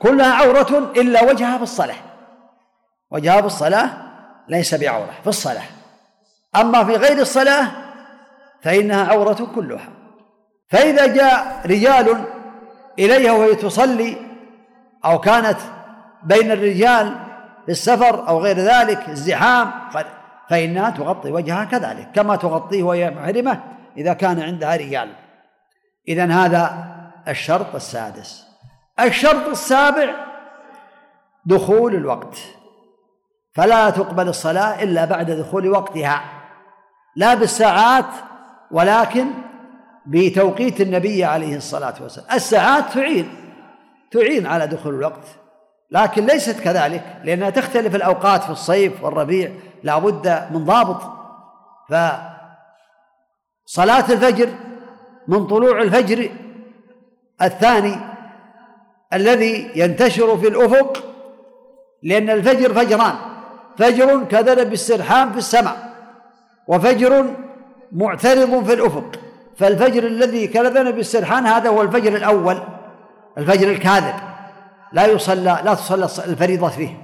كلها 0.00 0.34
عورة 0.34 0.92
إلا 0.96 1.24
وجهها 1.24 1.56
في 1.56 1.62
الصلاة. 1.62 1.96
وجهها 3.10 3.40
في 3.40 3.46
الصلاة 3.46 3.90
ليس 4.48 4.74
بعورة 4.74 5.14
في 5.22 5.26
الصلاة. 5.26 5.64
أما 6.56 6.84
في 6.84 6.92
غير 6.92 7.18
الصلاة 7.18 7.70
فإنها 8.62 9.12
عورة 9.12 9.48
كلها. 9.54 9.88
فإذا 10.68 11.06
جاء 11.06 11.62
رجال 11.66 12.24
إليها 12.98 13.32
وهي 13.32 13.54
تصلي 13.54 14.16
أو 15.04 15.20
كانت 15.20 15.58
بين 16.24 16.50
الرجال 16.50 17.16
في 17.66 17.72
السفر 17.72 18.28
أو 18.28 18.40
غير 18.40 18.56
ذلك 18.56 19.08
الزحام 19.08 19.72
فإنها 20.48 20.90
تغطي 20.90 21.30
وجهها 21.30 21.64
كذلك 21.64 22.08
كما 22.14 22.36
تغطيه 22.36 22.82
وهي 22.82 23.10
محرمة 23.10 23.60
إذا 23.96 24.12
كان 24.12 24.40
عندها 24.40 24.76
رجال. 24.76 25.12
إذا 26.08 26.24
هذا 26.24 26.84
الشرط 27.28 27.74
السادس. 27.74 28.46
الشرط 29.00 29.48
السابع 29.48 30.14
دخول 31.46 31.94
الوقت. 31.94 32.38
فلا 33.54 33.90
تقبل 33.90 34.28
الصلاة 34.28 34.82
إلا 34.82 35.04
بعد 35.04 35.30
دخول 35.30 35.68
وقتها. 35.68 36.22
لا 37.16 37.34
بالساعات 37.34 38.06
ولكن 38.70 39.26
بتوقيت 40.06 40.80
النبي 40.80 41.24
عليه 41.24 41.56
الصلاة 41.56 41.94
والسلام. 42.00 42.26
الساعات 42.32 42.84
تعين 42.94 43.34
تعين 44.10 44.46
على 44.46 44.66
دخول 44.66 44.94
الوقت. 44.94 45.41
لكن 45.92 46.26
ليست 46.26 46.60
كذلك 46.60 47.02
لأنها 47.24 47.50
تختلف 47.50 47.94
الأوقات 47.94 48.44
في 48.44 48.50
الصيف 48.50 49.04
والربيع 49.04 49.50
لا 49.82 49.98
بد 49.98 50.46
من 50.50 50.64
ضابط. 50.64 51.02
فصلاة 51.88 52.32
الفجر 54.12 54.48
من 55.28 55.46
طلوع 55.46 55.82
الفجر 55.82 56.30
الثاني 57.42 57.96
الذي 59.12 59.70
ينتشر 59.74 60.38
في 60.38 60.48
الأفق 60.48 61.04
لأن 62.02 62.30
الفجر 62.30 62.74
فجران 62.74 63.14
فجر 63.78 64.24
كذلك 64.24 64.72
السرحان 64.72 65.32
في 65.32 65.38
السماء 65.38 65.92
وفجر 66.66 67.26
معترض 67.92 68.64
في 68.64 68.72
الأفق. 68.72 69.12
فالفجر 69.56 70.06
الذي 70.06 70.46
كذب 70.46 70.94
بالسرحان 70.94 71.46
هذا 71.46 71.68
هو 71.68 71.82
الفجر 71.82 72.16
الأول 72.16 72.62
الفجر 73.38 73.70
الكاذب. 73.70 74.31
لا 74.92 75.06
يصلى 75.06 75.60
لا 75.64 75.74
تصلى 75.74 76.04
الفريضة 76.04 76.68
فيه. 76.68 77.02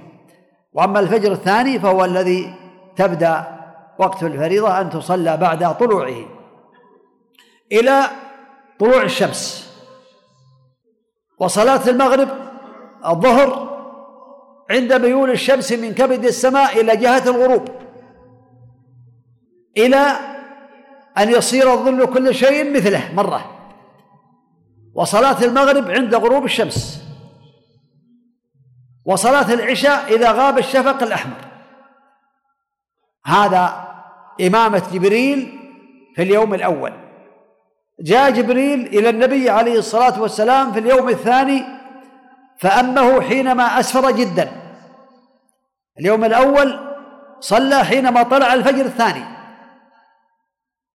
وأما 0.73 0.99
الفجر 0.99 1.31
الثاني 1.31 1.79
فهو 1.79 2.05
الذي 2.05 2.55
تبدأ 2.95 3.59
وقت 3.99 4.23
الفريضة 4.23 4.81
أن 4.81 4.89
تصلى 4.89 5.37
بعد 5.37 5.77
طلوعه 5.77 6.25
إلى 7.71 8.03
طلوع 8.79 9.01
الشمس. 9.01 9.69
وصلاة 11.39 11.89
المغرب 11.89 12.29
الظهر 13.05 13.69
عند 14.71 14.93
ميول 14.93 15.29
الشمس 15.29 15.71
من 15.71 15.93
كبد 15.93 16.25
السماء 16.25 16.81
إلى 16.81 16.95
جهة 16.95 17.29
الغروب. 17.29 17.69
إلى 19.77 20.05
أن 21.17 21.29
يصير 21.29 21.73
الظل 21.73 22.05
كل 22.05 22.35
شيء 22.35 22.75
مثله 22.75 23.13
مرة. 23.13 23.45
وصلاة 24.95 25.43
المغرب 25.43 25.91
عند 25.91 26.15
غروب 26.15 26.45
الشمس. 26.45 26.98
وصلاة 29.09 29.53
العشاء 29.53 30.15
إذا 30.15 30.31
غاب 30.31 30.57
الشفق 30.57 31.03
الأحمر. 31.03 31.37
هذا 33.25 33.87
إمامة 34.41 34.83
جبريل 34.91 35.59
في 36.15 36.21
اليوم 36.21 36.53
الأول. 36.53 36.93
جاء 37.99 38.29
جبريل 38.29 38.87
إلى 38.87 39.09
النبي 39.09 39.49
عليه 39.49 39.79
الصلاة 39.79 40.21
والسلام 40.21 40.73
في 40.73 40.79
اليوم 40.79 41.09
الثاني 41.09 41.65
فأمه 42.59 43.21
حينما 43.21 43.79
أسفر 43.79 44.11
جدا. 44.11 44.51
اليوم 45.99 46.23
الأول 46.25 46.95
صلى 47.39 47.83
حينما 47.83 48.23
طلع 48.23 48.53
الفجر 48.53 48.85
الثاني. 48.85 49.23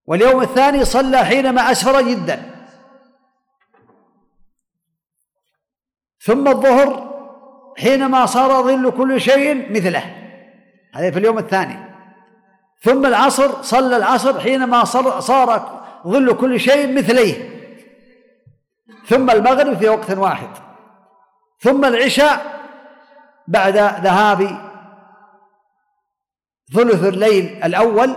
واليوم 0.06 0.42
الثاني 0.42 0.84
صلى 0.84 1.24
حينما 1.24 1.70
أسفر 1.70 2.00
جدا. 2.00 2.50
ثم 6.20 6.48
الظهر 6.48 7.13
حينما 7.78 8.26
صار 8.26 8.62
ظل 8.62 8.90
كل 8.90 9.20
شيء 9.20 9.72
مثله. 9.72 10.02
هذا 10.94 11.10
في 11.10 11.18
اليوم 11.18 11.38
الثاني. 11.38 11.76
ثم 12.82 13.06
العصر 13.06 13.62
صلى 13.62 13.96
العصر 13.96 14.40
حينما 14.40 14.84
صار 15.20 15.80
ظل 16.06 16.36
كل 16.36 16.60
شيء 16.60 16.98
مثليه. 16.98 17.50
ثم 19.06 19.30
المغرب 19.30 19.76
في 19.76 19.88
وقت 19.88 20.10
واحد. 20.10 20.48
ثم 21.60 21.84
العشاء 21.84 22.46
بعد 23.48 23.76
ذهاب 23.76 24.58
ثلث 26.74 27.04
الليل 27.04 27.60
الأول. 27.64 28.16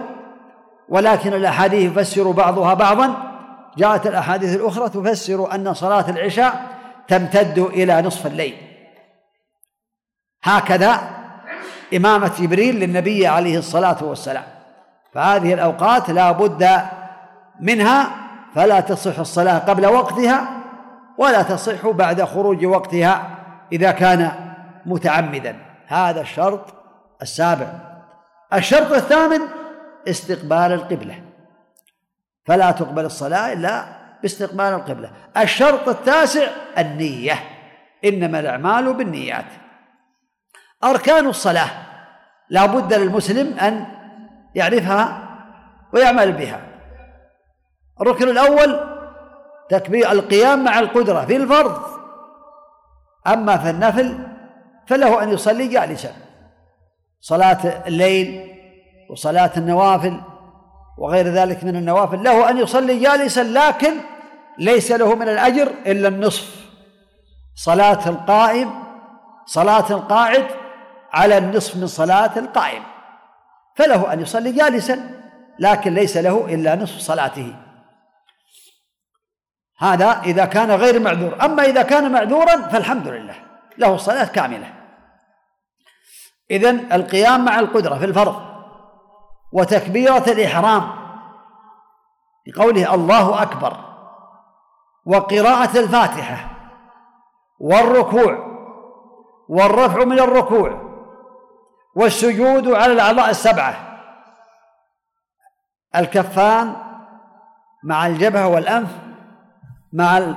ولكن 0.89 1.33
الأحاديث 1.33 1.91
يفسر 1.91 2.31
بعضها 2.31 2.73
بعضا. 2.73 3.33
جاءت 3.77 4.07
الأحاديث 4.07 4.55
الأخرى 4.55 4.89
تفسر 4.89 5.55
أن 5.55 5.73
صلاة 5.73 6.09
العشاء 6.09 6.77
تمتد 7.07 7.59
إلى 7.59 8.01
نصف 8.01 8.27
الليل. 8.27 8.66
هكذا 10.43 10.99
إمامة 11.95 12.31
جبريل 12.39 12.75
للنبي 12.75 13.27
عليه 13.27 13.57
الصلاة 13.57 14.03
والسلام. 14.03 14.43
فهذه 15.13 15.53
الأوقات 15.53 16.09
لا 16.09 16.31
بد 16.31 16.81
منها 17.59 18.09
فلا 18.55 18.79
تصح 18.79 19.19
الصلاة 19.19 19.59
قبل 19.59 19.85
وقتها 19.85 20.47
ولا 21.17 21.41
تصح 21.41 21.87
بعد 21.87 22.23
خروج 22.23 22.65
وقتها 22.65 23.29
إذا 23.71 23.91
كان 23.91 24.31
متعمدا. 24.85 25.55
هذا 25.87 26.21
الشرط 26.21 26.73
السابع. 27.21 27.67
الشرط 28.53 28.91
الثامن 28.91 29.39
استقبال 30.07 30.71
القبلة. 30.71 31.21
فلا 32.45 32.71
تقبل 32.71 33.05
الصلاة 33.05 33.53
إلا 33.53 33.85
باستقبال 34.21 34.65
القبلة. 34.65 35.11
الشرط 35.37 35.89
التاسع 35.89 36.47
النية. 36.77 37.39
إنما 38.05 38.39
الأعمال 38.39 38.93
بالنيات. 38.93 39.45
أركان 40.83 41.27
الصلاة. 41.27 41.69
لا 42.49 42.65
بد 42.65 42.93
للمسلم 42.93 43.59
أن 43.59 43.85
يعرفها 44.55 45.27
ويعمل 45.93 46.31
بها. 46.31 46.59
الركن 48.01 48.29
الأول 48.29 48.79
تكبير 49.69 50.11
القيام 50.11 50.63
مع 50.63 50.79
القدرة 50.79 51.25
في 51.25 51.35
الفرض. 51.35 51.81
أما 53.27 53.57
في 53.57 53.69
النفل 53.69 54.17
فله 54.87 55.23
أن 55.23 55.29
يصلي 55.29 55.67
جالسا. 55.67 56.11
صلاة 57.21 57.83
الليل 57.87 58.57
وصلاة 59.09 59.51
النوافل 59.57 60.21
وغير 60.97 61.27
ذلك 61.27 61.63
من 61.63 61.75
النوافل 61.75 62.23
له 62.23 62.49
أن 62.49 62.57
يصلي 62.57 62.99
جالسا 62.99 63.43
لكن 63.43 63.93
ليس 64.57 64.91
له 64.91 65.15
من 65.15 65.29
الأجر 65.29 65.71
إلا 65.85 66.07
النصف. 66.07 66.67
صلاة 67.55 68.09
القائم 68.09 68.69
صلاة 69.45 69.85
القاعد 69.89 70.45
على 71.13 71.37
النصف 71.37 71.75
من 71.75 71.87
صلاة 71.87 72.39
القائم 72.39 72.83
فله 73.75 74.13
أن 74.13 74.21
يصلي 74.21 74.51
جالسا 74.51 75.21
لكن 75.59 75.93
ليس 75.93 76.17
له 76.17 76.45
إلا 76.45 76.75
نصف 76.75 76.99
صلاته. 76.99 77.55
هذا 79.79 80.21
إذا 80.21 80.45
كان 80.45 80.71
غير 80.71 80.99
معذور. 80.99 81.45
أما 81.45 81.63
إذا 81.63 81.81
كان 81.81 82.11
معذورا 82.11 82.61
فالحمد 82.61 83.07
لله 83.07 83.35
له 83.77 83.95
الصلاة 83.95 84.25
كاملة. 84.25 84.73
إذن 86.51 86.91
القيام 86.91 87.45
مع 87.45 87.59
القدرة 87.59 87.95
في 87.95 88.05
الفرض 88.05 88.41
وتكبيرة 89.53 90.23
الإحرام 90.27 90.89
بقوله 92.47 92.93
الله 92.93 93.41
أكبر 93.41 93.77
وقراءة 95.05 95.79
الفاتحة 95.79 96.49
والركوع 97.59 98.47
والرفع 99.49 100.03
من 100.03 100.19
الركوع 100.19 100.86
والسجود 101.97 102.67
على 102.67 102.93
الأعضاء 102.93 103.29
السبعة. 103.29 103.75
الكفان 105.95 106.75
مع 107.83 108.07
الجبهة 108.07 108.47
والأنف 108.47 108.89
مع 109.93 110.35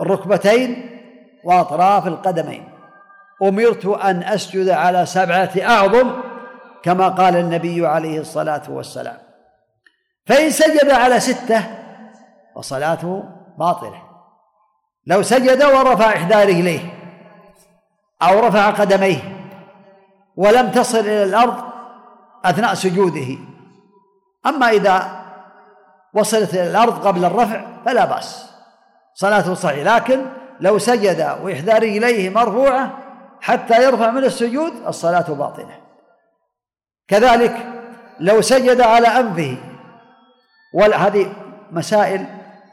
الركبتين 0.00 1.00
وأطراف 1.44 2.06
القدمين. 2.06 2.68
أمرت 3.42 3.86
أن 3.86 4.22
أسجد 4.22 4.68
على 4.68 5.06
سبعة 5.06 5.50
أعظم 5.62 6.10
كما 6.82 7.08
قال 7.08 7.36
النبي 7.36 7.86
عليه 7.86 8.20
الصلاة 8.20 8.62
والسلام. 8.68 9.18
فإن 10.26 10.50
سجد 10.50 10.90
على 10.90 11.20
ستة 11.20 11.64
فصلاته 12.56 13.24
باطلة. 13.58 14.02
لو 15.06 15.22
سجد 15.22 15.62
ورفع 15.62 16.06
إحدى 16.06 16.34
رجليه 16.34 16.80
أو 18.22 18.40
رفع 18.40 18.70
قدميه 18.70 19.39
ولم 20.40 20.70
تصل 20.70 20.98
إلى 20.98 21.24
الأرض 21.24 21.56
أثناء 22.44 22.74
سجوده. 22.74 23.38
أما 24.46 24.70
إذا 24.70 25.22
وصلت 26.14 26.54
إلى 26.54 26.70
الأرض 26.70 27.06
قبل 27.06 27.24
الرفع 27.24 27.64
فلا 27.84 28.04
بأس. 28.04 28.50
صلاته 29.14 29.54
صحيحة 29.54 29.96
لكن 29.96 30.26
لو 30.60 30.78
سجد 30.78 31.36
وإحدى 31.42 31.72
رجليه 31.72 32.30
مرفوعة 32.30 32.98
حتى 33.40 33.84
يرفع 33.84 34.10
من 34.10 34.24
السجود 34.24 34.72
الصلاة 34.86 35.28
باطلة. 35.28 35.76
كذلك 37.08 37.56
لو 38.20 38.40
سجد 38.40 38.80
على 38.80 39.08
أنفه 39.08 39.56
وهذه 40.74 41.32
مسائل 41.70 42.26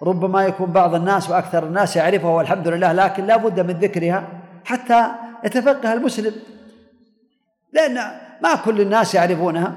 ربما 0.04 0.46
يكون 0.46 0.72
بعض 0.72 0.96
الناس 0.96 1.30
وأكثر 1.30 1.64
الناس 1.64 1.96
يعرفها 1.96 2.30
والحمد 2.30 2.68
لله 2.68 2.94
لكن 2.94 3.26
لا 3.26 3.38
بد 3.38 3.60
من 3.60 3.74
ذكرها 3.74 4.24
حتى 4.66 5.08
يتفقه 5.44 5.94
المسلم. 5.94 6.34
لأن 7.74 7.96
ما 8.42 8.56
كل 8.66 8.82
الناس 8.82 9.16
يعرفونها 9.16 9.76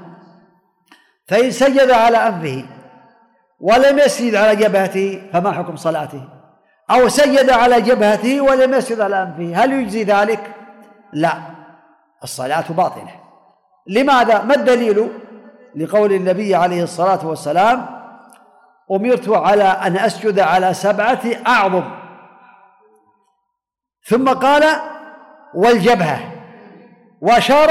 فإن 1.27 1.51
سجد 1.51 1.91
على 1.91 2.17
أنفه 2.17 2.65
ولم 3.59 3.99
يسجد 3.99 4.35
على 4.35 4.55
جبهته 4.55 5.29
فما 5.33 5.51
حكم 5.51 5.75
صلاته 5.75 6.27
أو 6.91 7.07
سجد 7.07 7.49
على 7.49 7.81
جبهته 7.81 8.41
ولم 8.41 8.73
يسجد 8.73 8.99
على 8.99 9.23
أنفه 9.23 9.63
هل 9.63 9.73
يجزي 9.73 10.03
ذلك؟ 10.03 10.55
لا 11.13 11.33
الصلاة 12.23 12.65
باطلة 12.69 13.15
لماذا؟ 13.87 14.41
ما 14.41 14.55
الدليل؟ 14.55 15.09
لقول 15.75 16.13
النبي 16.13 16.55
عليه 16.55 16.83
الصلاة 16.83 17.27
والسلام 17.27 17.85
أمرت 18.91 19.29
على 19.29 19.63
أن 19.63 19.97
أسجد 19.97 20.39
على 20.39 20.73
سبعة 20.73 21.21
أعظم 21.47 21.83
ثم 24.05 24.29
قال 24.29 24.63
والجبهة 25.53 26.40
وأشار 27.21 27.69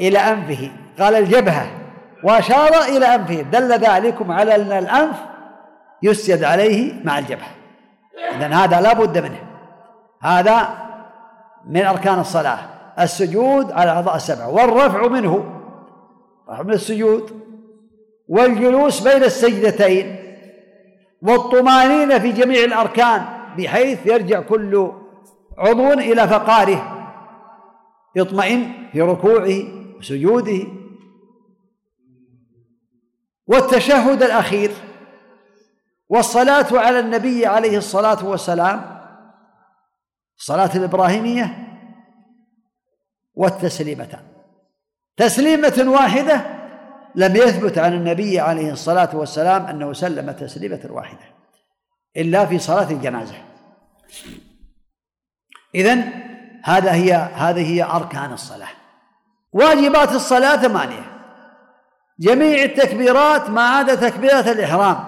إلى 0.00 0.18
أنفه. 0.18 0.70
قال 1.00 1.14
الجبهة 1.14 1.66
وأشار 2.24 2.82
إلى 2.88 3.06
أنفه. 3.06 3.42
دل 3.42 3.72
ذلكم 3.72 4.32
على 4.32 4.56
أن 4.56 4.72
الأنف 4.72 5.16
يسجد 6.02 6.44
عليه 6.44 7.04
مع 7.04 7.18
الجبهة. 7.18 7.48
إذن 8.34 8.52
هذا 8.52 8.80
لا 8.80 8.92
بد 8.92 9.18
منه. 9.18 9.38
هذا 10.22 10.68
من 11.66 11.84
أركان 11.84 12.18
الصلاة. 12.18 12.58
السجود 13.00 13.72
على 13.72 13.90
الأعضاء 13.90 14.16
السبعة 14.16 14.50
والرفع 14.50 15.08
منه. 15.08 15.44
رفع 16.50 16.62
من 16.62 16.72
السجود. 16.72 17.40
والجلوس 18.28 19.00
بين 19.00 19.24
السجدتين. 19.24 20.16
والطمانينة 21.22 22.18
في 22.18 22.32
جميع 22.32 22.64
الأركان 22.64 23.22
بحيث 23.58 24.06
يرجع 24.06 24.40
كل 24.40 24.92
عضو 25.58 25.92
إلى 25.92 26.28
فقاره. 26.28 26.95
يطمئن 28.16 28.88
في 28.92 29.00
ركوعه 29.00 29.62
وسجوده. 29.98 30.66
والتشهد 33.46 34.22
الأخير 34.22 34.70
والصلاة 36.08 36.78
على 36.78 37.00
النبي 37.00 37.46
عليه 37.46 37.78
الصلاة 37.78 38.26
والسلام 38.26 38.96
الصلاة 40.38 40.76
الإبراهيمية 40.76 41.66
والتسليمتان. 43.34 44.22
تسليمة 45.16 45.84
واحدة 45.86 46.46
لم 47.14 47.36
يثبت 47.36 47.78
عن 47.78 47.92
النبي 47.92 48.40
عليه 48.40 48.72
الصلاة 48.72 49.16
والسلام 49.16 49.66
أنه 49.66 49.92
سلم 49.92 50.30
تسليمة 50.30 50.88
واحدة 50.90 51.24
إلا 52.16 52.46
في 52.46 52.58
صلاة 52.58 52.90
الجنازة. 52.90 53.34
إذن 55.74 56.25
هذا 56.66 56.92
هي 56.92 57.12
هذه 57.14 57.74
هي 57.74 57.82
أركان 57.82 58.32
الصلاة. 58.32 58.68
واجبات 59.52 60.12
الصلاة 60.12 60.56
ثمانية. 60.56 61.02
جميع 62.20 62.62
التكبيرات 62.62 63.50
ما 63.50 63.68
عدا 63.68 63.94
تكبيرة 63.94 64.40
الإحرام. 64.40 65.04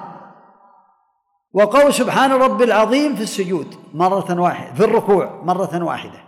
وقول 1.52 1.94
سبحان 1.94 2.32
رب 2.32 2.62
العظيم 2.62 3.16
في 3.16 3.22
السجود 3.22 3.74
مرة 3.94 4.40
واحدة 4.40 4.74
في 4.74 4.84
الركوع 4.84 5.40
مرة 5.44 5.84
واحدة. 5.84 6.20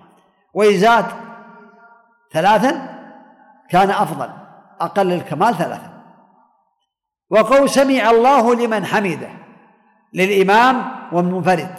وإن 0.54 0.78
زاد 0.78 1.06
ثلاثا 2.32 2.98
كان 3.70 3.90
أفضل 3.90 4.30
أقل 4.80 5.12
الكمال 5.12 5.54
ثلاثا. 5.54 5.90
وقول 7.30 7.70
سمع 7.70 8.10
الله 8.10 8.54
لمن 8.54 8.84
حمده 8.84 9.30
للإمام 10.14 10.90
والمنفرد. 11.12 11.74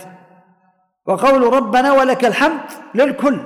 وقول 1.11 1.53
ربنا 1.53 1.93
ولك 1.93 2.25
الحمد 2.25 2.61
للكل 2.95 3.39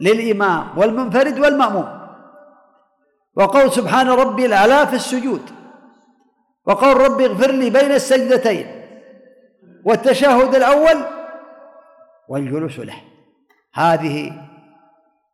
للإمام 0.00 0.78
والمنفرد 0.78 1.38
والمأموم. 1.38 1.98
وقول 3.36 3.72
سبحان 3.72 4.08
ربي 4.08 4.46
الأعلى 4.46 4.86
في 4.86 4.96
السجود. 4.96 5.42
وقول 6.66 6.96
ربي 6.96 7.26
اغفر 7.26 7.50
لي 7.50 7.70
بين 7.70 7.92
السجدتين. 7.92 8.66
والتشهد 9.84 10.54
الأول 10.54 11.04
والجلوس 12.28 12.78
له. 12.78 12.96
هذه 13.74 14.32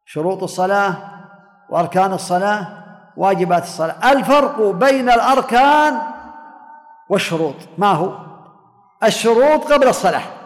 شروط 0.04 0.42
الصلاة 0.42 0.96
وأركان 1.70 2.12
الصلاة 2.12 2.84
واجبات 3.16 3.62
الصلاة. 3.62 4.12
الفرق 4.12 4.60
بين 4.60 5.10
الأركان 5.10 6.02
والشروط. 7.10 7.56
ما 7.78 7.92
هو؟ 7.92 8.16
الشروط 9.02 9.72
قبل 9.72 9.88
الصلاة. 9.88 10.43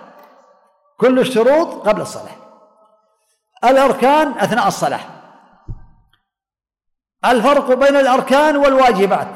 كل 1.01 1.19
الشروط 1.19 1.89
قبل 1.89 2.01
الصلاة. 2.01 2.35
الأركان 3.65 4.39
أثناء 4.39 4.69
الصلاة. 4.69 5.01
الفرق 7.25 7.73
بين 7.73 7.97
الأركان 7.97 8.57
والواجبات. 8.57 9.29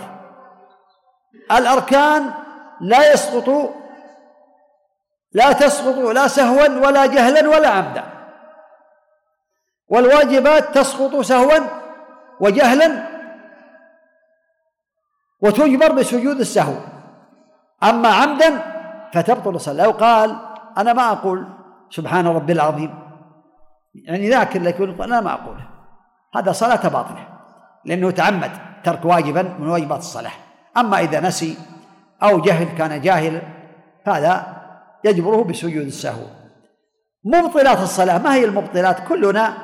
الأركان 1.53 2.35
لا 2.81 3.13
يسقط 3.13 3.75
لا 5.33 5.53
تسقط 5.53 5.97
لا 5.97 6.29
سهوا 6.29 6.87
ولا 6.87 7.07
جهلا 7.07 7.49
ولا 7.49 7.69
عمدا. 7.69 8.05
والواجبات 9.89 10.79
تسقط 10.79 11.21
سهوا 11.21 11.59
وجهلا 12.41 13.09
وتجبر 15.41 15.93
بسجود 15.93 16.41
السهو. 16.41 16.75
أما 17.83 18.09
عمدا 18.09 18.73
فتبطل 19.15 19.55
الصلاة. 19.55 19.85
لو 19.85 19.91
قال 19.91 20.52
أنا 20.79 20.93
ما 20.93 21.13
أقول 21.13 21.47
سبحان 21.91 22.27
ربي 22.27 22.53
العظيم. 22.53 22.95
يعني 23.95 24.31
ذاكر 24.31 24.63
لكن 24.63 25.03
أنا 25.03 25.21
ما 25.21 25.33
أقوله 25.33 25.69
هذا 26.37 26.53
صلاة 26.53 26.89
باطلة. 26.89 27.29
لأنه 27.85 28.11
تعمد 28.11 28.51
ترك 28.85 29.05
واجبا 29.05 29.43
من 29.43 29.69
واجبات 29.69 29.99
الصلاة. 29.99 30.33
أما 30.77 31.01
إذا 31.01 31.21
نسي 31.21 31.59
أو 32.23 32.41
جهل 32.41 32.77
كان 32.79 33.01
جاهلا 33.01 33.43
هذا 34.07 34.57
يجبره 35.05 35.45
بسجود 35.45 35.87
السهو. 35.87 36.27
مبطلات 37.25 37.79
الصلاة 37.79 38.19
ما 38.19 38.35
هي 38.35 38.45
المبطلات؟ 38.45 39.09
كلنا 39.09 39.55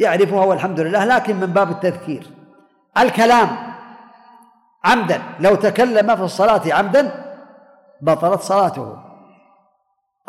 يعرفها 0.00 0.44
والحمد 0.44 0.80
لله 0.80 1.04
لكن 1.04 1.36
من 1.36 1.46
باب 1.46 1.70
التذكير. 1.70 2.26
الكلام 2.98 3.48
عمدا 4.84 5.22
لو 5.40 5.54
تكلم 5.54 6.16
في 6.16 6.22
الصلاة 6.22 6.74
عمدا 6.74 7.24
بطلت 8.02 8.40
صلاته. 8.40 9.09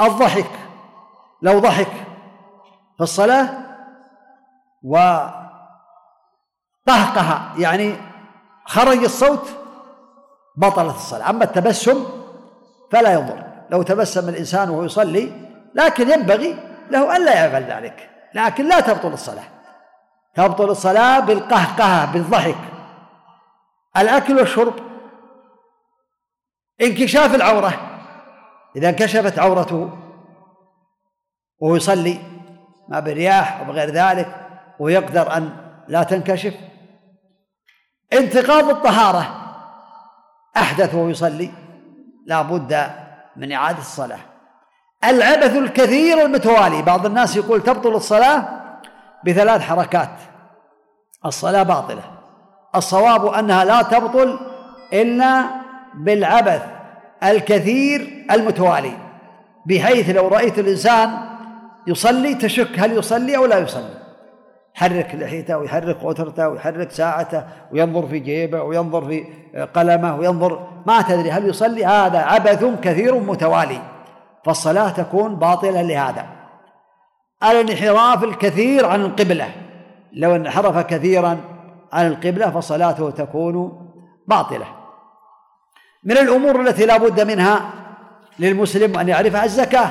الضحك 0.02 0.52
لو 1.42 1.60
ضحك 1.60 1.92
في 2.98 3.04
الصلاة 3.04 3.50
وقهقه 4.84 5.62
يعني 7.58 7.96
خرج 8.66 9.04
الصوت 9.04 9.50
بطلت 10.58 10.96
الصلاة. 10.96 11.30
أما 11.30 11.44
التبسم 11.44 12.06
فلا 12.92 13.14
يضر. 13.14 13.44
لو 13.70 13.82
تبسم 13.82 14.30
الإنسان 14.30 14.70
وهو 14.70 14.84
يصلي 14.84 15.32
لكن 15.76 16.10
ينبغي 16.10 16.58
له 16.90 17.18
ألا 17.18 17.46
يفعل 17.46 17.64
ذلك 17.64 18.10
لكن 18.34 18.68
لا 18.68 18.80
تبطل 18.80 19.14
الصلاة. 19.14 19.44
تبطل 20.36 20.70
الصلاة 20.70 21.20
بالقهقهة 21.20 22.12
بالضحك. 22.14 22.58
الأكل 23.98 24.38
والشرب 24.38 24.74
انكشاف 26.82 27.36
العورة. 27.36 27.91
إذا 28.76 28.90
انكشفت 28.90 29.40
عورته 29.40 29.90
وهو 31.60 31.76
يصلي 31.76 32.18
ما 32.90 33.00
برياح 33.00 33.60
أو 33.60 33.66
بغير 33.66 33.90
ذلك 33.90 34.36
ويقدر 34.80 35.38
أن 35.38 35.50
لا 35.88 36.04
تنكشف. 36.04 36.54
انتقاض 38.14 38.70
الطهارة 38.70 39.42
أحدث 40.58 40.96
وهو 40.96 41.10
يصلي 41.10 41.52
لا 42.26 42.42
بد 42.42 42.92
من 43.36 43.52
إعادة 43.52 43.80
الصلاة. 43.80 44.20
العبث 45.04 45.56
الكثير 45.56 46.26
المتوالي 46.26 46.82
بعض 46.82 47.06
الناس 47.06 47.36
يقول 47.36 47.64
تبطل 47.64 47.96
الصلاة 47.96 48.46
بثلاث 49.26 49.62
حركات. 49.62 50.10
الصلاة 51.26 51.64
باطلة. 51.64 52.04
الصواب 52.76 53.26
أنها 53.26 53.66
لا 53.66 53.82
تبطل 53.82 54.40
إلا 54.94 55.46
بالعبث. 55.96 56.81
الكثير 57.24 58.26
المتوالي 58.32 58.94
بحيث 59.66 60.10
لو 60.10 60.28
رأيت 60.28 60.60
الإنسان 60.60 61.10
يصلي 61.88 62.36
تشك 62.36 62.80
هل 62.80 62.98
يصلي 62.98 63.38
أو 63.38 63.46
لا 63.46 63.58
يصلي. 63.58 64.02
يحرك 64.76 65.16
لحيته 65.16 65.58
ويحرك 65.58 65.98
غترته 66.04 66.50
ويحرك 66.50 66.92
ساعته 66.92 67.44
وينظر 67.72 68.08
في 68.08 68.20
جيبه 68.20 68.62
وينظر 68.62 69.06
في 69.06 69.26
قلمه 69.74 70.16
وينظر 70.16 70.68
ما 70.86 71.02
تدري 71.02 71.32
هل 71.32 71.50
يصلي. 71.50 71.86
هذا 71.86 72.20
عبث 72.20 72.66
كثير 72.82 73.20
متوالي 73.20 73.82
فالصلاة 74.46 74.90
تكون 74.90 75.36
باطلة 75.36 75.82
لهذا. 75.82 76.26
الانحراف 77.44 78.24
الكثير 78.24 78.86
عن 78.86 79.02
القبلة 79.02 79.50
لو 80.14 80.36
انحرف 80.36 80.78
كثيرا 80.78 81.38
عن 81.94 82.08
القبلة 82.08 82.50
فصلاته 82.50 83.10
تكون 83.10 83.88
باطلة. 84.28 84.81
من 86.04 86.18
الأمور 86.18 86.62
التي 86.62 86.86
لا 86.86 86.98
بد 86.98 87.22
منها 87.22 87.62
للمسلم 88.40 89.00
أن 89.00 89.10
يعرفها 89.10 89.46
الزكاة. 89.46 89.90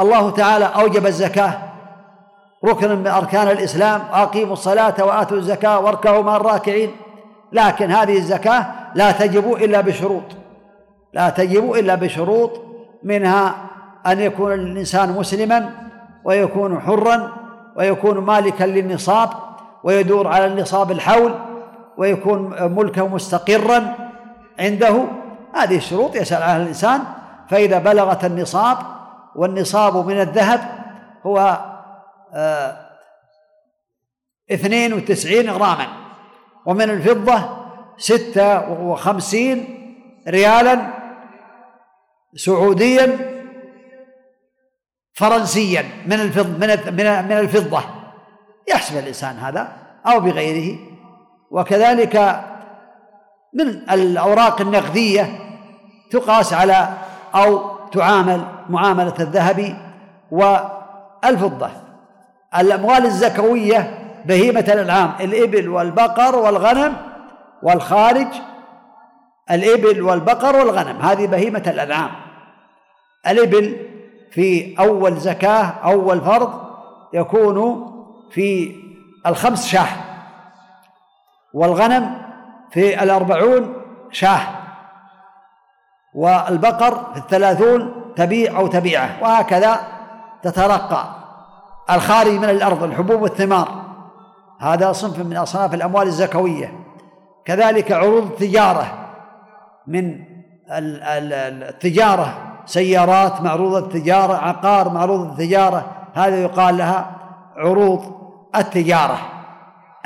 الله 0.00 0.30
تعالى 0.30 0.64
أوجب 0.64 1.06
الزكاة. 1.06 1.58
ركن 2.64 2.96
من 2.96 3.06
أركان 3.06 3.48
الإسلام. 3.48 4.02
أقيموا 4.12 4.52
الصلاة 4.52 5.04
وآتوا 5.04 5.36
الزكاة 5.36 5.80
واركعوا 5.80 6.22
مع 6.22 6.36
الراكعين. 6.36 6.90
لكن 7.52 7.90
هذه 7.90 8.16
الزكاة 8.16 8.66
لا 8.94 9.12
تجب 9.12 9.52
إلا 9.52 9.80
بشروط. 9.80 10.22
لا 11.12 11.30
تجب 11.30 11.72
إلا 11.72 11.94
بشروط. 11.94 12.60
منها 13.02 13.54
أن 14.06 14.20
يكون 14.20 14.52
الإنسان 14.52 15.12
مسلما 15.12 15.70
ويكون 16.24 16.80
حرا 16.80 17.32
ويكون 17.76 18.18
مالكا 18.18 18.64
للنصاب 18.64 19.28
ويدور 19.84 20.28
على 20.28 20.46
النصاب 20.46 20.90
الحول 20.90 21.34
ويكون 21.98 22.56
ملكه 22.76 23.08
مستقرا 23.08 23.94
عنده 24.62 25.04
هذه 25.54 25.76
الشروط. 25.76 26.16
يسأل 26.16 26.42
عنها 26.42 26.56
الإنسان 26.56 27.00
فإذا 27.48 27.78
بلغت 27.78 28.24
النصاب 28.24 28.78
والنصاب 29.36 30.06
من 30.06 30.20
الذهب 30.20 30.60
هو 31.26 31.58
آه، 32.34 32.76
اثنين 34.52 34.92
وتسعين 34.92 35.50
غراما 35.50 35.86
ومن 36.66 36.90
الفضة 36.90 37.62
ستة 37.98 38.70
وخمسين 38.70 39.78
ريالا 40.28 40.86
سعوديا 42.34 43.18
فرنسيا 45.14 45.84
من 46.06 46.12
الفضة 46.12 46.58
من 46.58 47.24
من 47.24 47.38
الفضة. 47.38 47.82
يحسب 48.68 48.98
الإنسان 48.98 49.36
هذا 49.36 49.72
أو 50.06 50.20
بغيره. 50.20 50.78
وكذلك 51.50 52.44
من 53.54 53.68
الأوراق 53.90 54.60
النقدية 54.60 55.38
تقاس 56.10 56.52
على 56.52 56.88
أو 57.34 57.70
تعامل 57.92 58.44
معاملة 58.68 59.14
الذهب 59.20 59.76
والفضة. 60.30 61.70
الأموال 62.58 63.04
الزكوية 63.04 63.98
بهيمة 64.26 64.60
الأنعام 64.60 65.12
الإبل 65.20 65.68
والبقر 65.68 66.36
والغنم 66.36 66.96
والخارج 67.62 68.26
الإبل 69.50 70.02
والبقر 70.02 70.56
والغنم 70.56 70.96
هذه 71.02 71.26
بهيمة 71.26 71.62
الأنعام. 71.66 72.10
الإبل 73.28 73.76
في 74.30 74.74
أول 74.78 75.16
زكاة 75.16 75.64
أول 75.84 76.20
فرض 76.20 76.60
يكون 77.12 77.88
في 78.30 78.76
الخمس 79.26 79.66
شاه 79.66 79.88
والغنم 81.54 82.31
في 82.72 83.02
الأربعون 83.02 83.74
شاة 84.10 84.40
والبقر 86.14 87.12
في 87.12 87.18
الثلاثون 87.18 87.94
تبيع 88.16 88.58
أو 88.58 88.66
تبيعة 88.66 89.10
وهكذا 89.22 89.80
تترقى. 90.42 91.04
الخارج 91.90 92.32
من 92.32 92.44
الأرض 92.50 92.82
الحبوب 92.82 93.22
والثمار 93.22 93.68
هذا 94.60 94.92
صنف 94.92 95.18
من 95.18 95.36
أصناف 95.36 95.74
الأموال 95.74 96.06
الزكوية. 96.06 96.72
كذلك 97.44 97.92
عروض 97.92 98.22
التجارة 98.22 98.86
من 99.86 100.24
التجارة 100.70 102.34
سيارات 102.66 103.40
معروضة 103.40 103.78
التجارة 103.78 104.34
عقار 104.34 104.88
معروض 104.88 105.30
التجارة 105.30 105.84
هذا 106.14 106.42
يقال 106.42 106.76
لها 106.76 107.10
عروض 107.56 108.00
التجارة. 108.56 109.18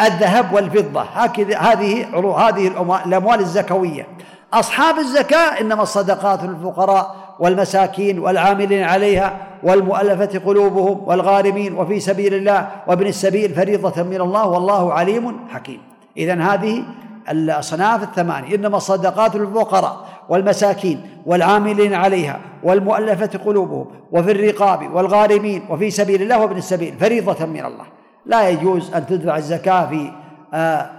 الذهب 0.01 0.53
والفضة. 0.53 1.01
هكذا 1.01 1.59
هذه 1.59 2.05
هذه 2.37 2.69
الأموال 3.07 3.41
الزكوية. 3.41 4.07
أصحاب 4.53 4.99
الزكاة 4.99 5.61
إنما 5.61 5.83
الصدقات 5.83 6.43
للفقراء 6.43 7.17
والمساكين 7.39 8.19
والعاملين 8.19 8.83
عليها 8.83 9.37
والمؤلفة 9.63 10.39
قلوبهم 10.47 11.09
والغارمين 11.09 11.75
وفي 11.75 12.01
سبيل 12.01 12.35
الله 12.35 12.69
وابن 12.87 13.07
السبيل 13.07 13.55
فريضة 13.55 14.03
من 14.03 14.21
الله 14.21 14.47
والله 14.47 14.93
عليم 14.93 15.49
حكيم. 15.49 15.81
إذا 16.17 16.35
هذه 16.35 16.83
الأصناف 17.31 18.03
الثمانية. 18.03 18.55
إنما 18.55 18.77
الصدقات 18.77 19.37
للفقراء 19.37 20.07
والمساكين 20.29 21.01
والعاملين 21.27 21.95
عليها 21.95 22.41
والمؤلفة 22.63 23.39
قلوبهم 23.47 23.87
وفي 24.13 24.31
الرقاب 24.31 24.95
والغارمين 24.95 25.63
وفي 25.71 25.91
سبيل 25.91 26.23
الله 26.23 26.41
وابن 26.41 26.57
السبيل 26.57 26.95
فريضة 27.01 27.47
من 27.47 27.65
الله. 27.65 27.96
لا 28.27 28.49
يجوز 28.49 28.95
أن 28.95 29.07
تدفع 29.07 29.37
الزكاة 29.37 29.87
في 29.87 30.12
آه، 30.55 30.91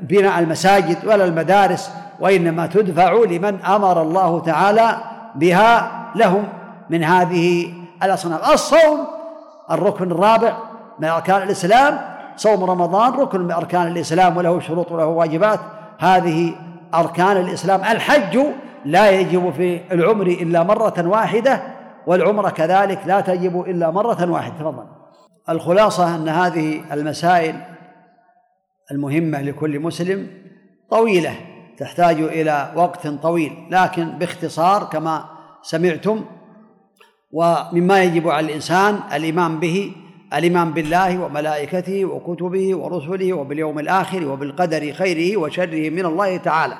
بناء 0.00 0.38
المساجد 0.38 1.06
ولا 1.06 1.24
المدارس 1.24 1.90
وإنما 2.20 2.66
تدفع 2.66 3.12
لمن 3.12 3.60
أمر 3.64 4.02
الله 4.02 4.40
تعالى 4.40 4.96
بها 5.34 5.90
لهم 6.14 6.44
من 6.90 7.04
هذه 7.04 7.72
الأصناف. 8.02 8.52
الصوم 8.52 9.06
الركن 9.70 10.10
الرابع 10.10 10.56
من 10.98 11.08
أركان 11.08 11.42
الإسلام. 11.42 12.00
صوم 12.36 12.64
رمضان 12.64 13.12
ركن 13.12 13.40
من 13.40 13.52
أركان 13.52 13.86
الإسلام 13.86 14.36
وله 14.36 14.60
شروط 14.60 14.92
وله 14.92 15.06
واجبات. 15.06 15.60
هذه 15.98 16.52
أركان 16.94 17.36
الإسلام. 17.36 17.80
الحج 17.80 18.38
لا 18.84 19.10
يجب 19.10 19.52
في 19.56 19.80
العمر 19.92 20.26
إلا 20.26 20.62
مرة 20.62 20.94
واحدة 21.06 21.60
والعمرة 22.06 22.50
كذلك 22.50 22.98
لا 23.06 23.20
تجب 23.20 23.60
إلا 23.60 23.90
مرة 23.90 24.30
واحدة. 24.30 24.54
تفضل. 24.60 24.99
الخلاصة 25.48 26.16
أن 26.16 26.28
هذه 26.28 26.80
المسائل 26.92 27.60
المهمة 28.90 29.42
لكل 29.42 29.80
مسلم 29.80 30.26
طويلة 30.90 31.34
تحتاج 31.78 32.20
إلى 32.20 32.72
وقت 32.76 33.06
طويل 33.06 33.52
لكن 33.70 34.10
باختصار 34.10 34.84
كما 34.84 35.24
سمعتم 35.62 36.24
ومما 37.32 38.02
يجب 38.02 38.28
على 38.28 38.46
الإنسان 38.46 39.00
الإيمان 39.12 39.60
به 39.60 39.92
الإيمان 40.34 40.72
بالله 40.72 41.18
وملائكته 41.18 42.04
وكتبه 42.04 42.76
ورسله 42.76 43.32
وباليوم 43.32 43.78
الآخر 43.78 44.28
وبالقدر 44.28 44.92
خيره 44.92 45.36
وشره 45.36 45.90
من 45.90 46.06
الله 46.06 46.36
تعالى. 46.36 46.74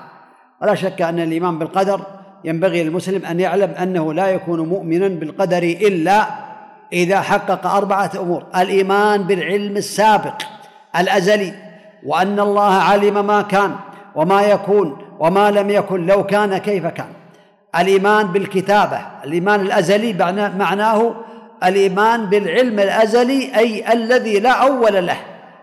ولا 0.62 0.74
شك 0.74 1.02
أن 1.02 1.20
الإيمان 1.20 1.58
بالقدر 1.58 2.00
ينبغي 2.44 2.84
للمسلم 2.84 3.24
أن 3.24 3.40
يعلم 3.40 3.70
أنه 3.70 4.14
لا 4.14 4.28
يكون 4.28 4.60
مؤمنا 4.60 5.08
بالقدر 5.08 5.62
إلا 5.62 6.49
إذا 6.92 7.20
حقق 7.20 7.66
أربعة 7.66 8.10
أمور. 8.16 8.46
الإيمان 8.56 9.22
بالعلم 9.22 9.76
السابق 9.76 10.42
الأزلي 10.98 11.54
وأن 12.06 12.40
الله 12.40 12.74
علم 12.74 13.26
ما 13.26 13.42
كان 13.42 13.76
وما 14.14 14.42
يكون 14.42 15.16
وما 15.18 15.50
لم 15.50 15.70
يكن 15.70 16.06
لو 16.06 16.26
كان 16.26 16.58
كيف 16.58 16.86
كان. 16.86 17.12
الإيمان 17.78 18.26
بالكتابة 18.26 18.98
الإيمان 19.24 19.60
الأزلي 19.60 20.12
معناه 20.58 21.14
الإيمان 21.64 22.26
بالعلم 22.26 22.80
الأزلي 22.80 23.56
أي 23.56 23.92
الذي 23.92 24.40
لا 24.40 24.50
أول 24.50 25.06
له 25.06 25.16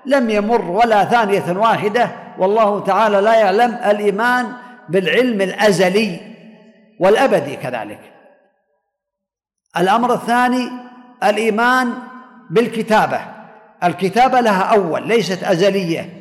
لم 0.06 0.30
يمر 0.30 0.62
ولا 0.62 1.06
ثانية 1.06 1.58
واحدة. 1.58 2.10
والله 2.38 2.84
تعالى 2.84 3.22
لا 3.22 3.36
يعلم 3.36 3.80
الإيمان 3.86 4.48
بالعلم 4.90 5.42
الأزلي 5.42 6.20
والأبدي 7.00 7.56
كذلك. 7.56 8.00
الأمر 9.78 10.14
الثاني 10.14 10.70
الإيمان 11.24 11.94
بالكتابة. 12.50 13.20
الكتابة 13.84 14.40
لها 14.40 14.62
أول 14.62 15.08
ليست 15.08 15.44
أزلية. 15.44 16.18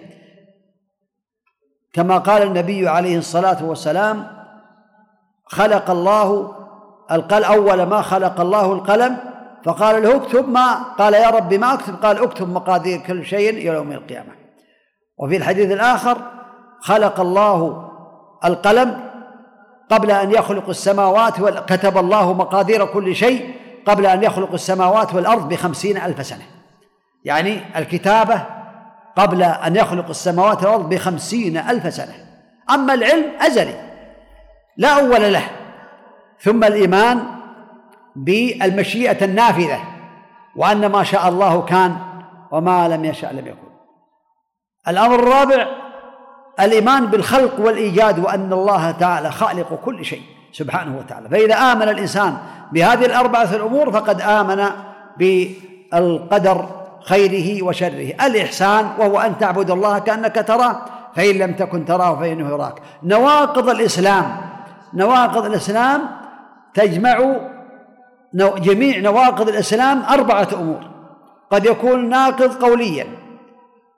كما 1.93 2.19
قال 2.19 2.43
النبي 2.43 2.89
عليه 2.89 3.19
الصلاة 3.19 3.65
والسلام 3.65 4.27
خلق 5.47 5.91
الله 5.91 6.57
القل 7.13 7.45
أول 7.45 7.83
ما 7.83 8.03
خلق 8.03 8.41
الله 8.41 8.73
القلم 8.73 9.17
فقال 9.65 10.03
له 10.03 10.17
اكتب 10.17 10.49
ما 10.49 10.75
قال 10.75 11.15
يا 11.15 11.31
رب 11.31 11.55
ما 11.55 11.75
أكتب 11.75 11.95
قال 11.95 12.23
اكتب 12.23 12.49
مقادير 12.49 13.01
كل 13.01 13.25
شيء 13.25 13.51
إلى 13.51 13.67
يوم 13.67 13.93
القيامة. 13.93 14.33
وفي 15.19 15.37
الحديث 15.37 15.73
الآخر 15.73 16.19
خلق 16.81 17.21
الله 17.21 17.89
القلم 18.45 19.11
قبل 19.91 20.11
أن 20.11 20.31
يخلق 20.31 20.69
السماوات 20.69 21.41
كتب 21.73 21.99
الله 21.99 22.33
مقادير 22.33 22.87
كل 22.87 23.15
شيء 23.15 23.55
قبل 23.87 24.07
أن 24.07 24.23
يخلق 24.23 24.53
السماوات 24.53 25.15
والأرض 25.15 25.49
بخمسين 25.49 25.97
ألف 25.97 26.27
سنة. 26.27 26.45
يعني 27.25 27.79
الكتابة 27.79 28.43
قبل 29.17 29.43
أن 29.43 29.77
يخلق 29.77 30.09
السماوات 30.09 30.63
والأرض 30.63 30.89
بخمسين 30.89 31.57
ألف 31.57 31.95
سنة. 31.95 32.15
أما 32.71 32.95
العلم 32.95 33.25
أزلي 33.41 33.75
لا 34.77 34.89
أول 34.89 35.33
له. 35.33 35.51
ثم 36.41 36.65
الإيمان 36.65 37.25
بالمشيئة 38.17 39.25
النافذة 39.25 39.81
وأن 40.57 40.87
ما 40.87 41.05
شاء 41.05 41.29
الله 41.29 41.63
كان 41.63 41.97
وما 42.51 42.89
لم 42.89 43.05
يشأ 43.05 43.27
لم 43.27 43.47
يكن. 43.47 43.67
الأمر 44.89 45.15
الرابع 45.15 45.67
الإيمان 46.61 47.07
بالخلق 47.07 47.61
والإيجاد 47.61 48.19
وأن 48.19 48.53
الله 48.53 48.91
تعالى 48.91 49.31
خالق 49.31 49.75
كل 49.85 50.05
شيء. 50.05 50.36
سبحانه 50.57 50.99
وتعالى. 50.99 51.29
فإذا 51.29 51.55
آمن 51.55 51.83
الإنسان 51.83 52.37
بهذه 52.73 53.07
الأربعة 53.07 53.55
الأمور 53.55 53.93
فقد 53.93 54.21
آمن 54.21 54.65
بالقدر 55.19 56.67
خيره 57.05 57.63
وشره. 57.63 58.09
الإحسان 58.27 58.85
وهو 58.99 59.19
أن 59.21 59.39
تعبد 59.39 59.71
الله 59.71 59.99
كأنك 59.99 60.45
تراه 60.49 60.77
فإن 61.17 61.35
لم 61.39 61.53
تكن 61.53 61.85
تراه 61.85 62.21
فإنه 62.21 62.49
يراك. 62.49 62.75
نواقض 63.03 63.69
الإسلام 63.69 64.37
نواقض 64.95 65.45
الإسلام 65.45 66.01
تجمع 66.75 67.37
جميع 68.35 68.99
نواقض 68.99 69.49
الإسلام 69.49 70.03
أربعة 70.03 70.49
أمور. 70.53 70.81
قد 71.51 71.67
يكون 71.67 72.09
ناقض 72.09 72.65
قوليا 72.65 73.07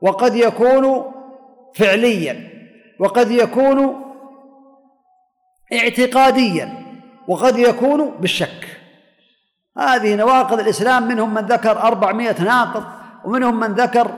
وقد 0.01 0.35
يكون 0.35 1.05
فعليا 1.75 2.37
وقد 2.99 3.31
يكون 3.31 4.08
اعتقاديا 5.73 6.75
وقد 7.29 7.59
يكون 7.59 8.11
بالشك. 8.21 8.79
هذه 9.79 10.15
نواقض 10.15 10.61
الإسلام 10.61 11.09
منهم 11.09 11.35
من 11.35 11.43
ذكر 11.43 11.83
أربعمائة 11.83 12.43
ناقض 12.43 12.85
ومنهم 13.25 13.61
من 13.61 13.73
ذكر 13.73 14.11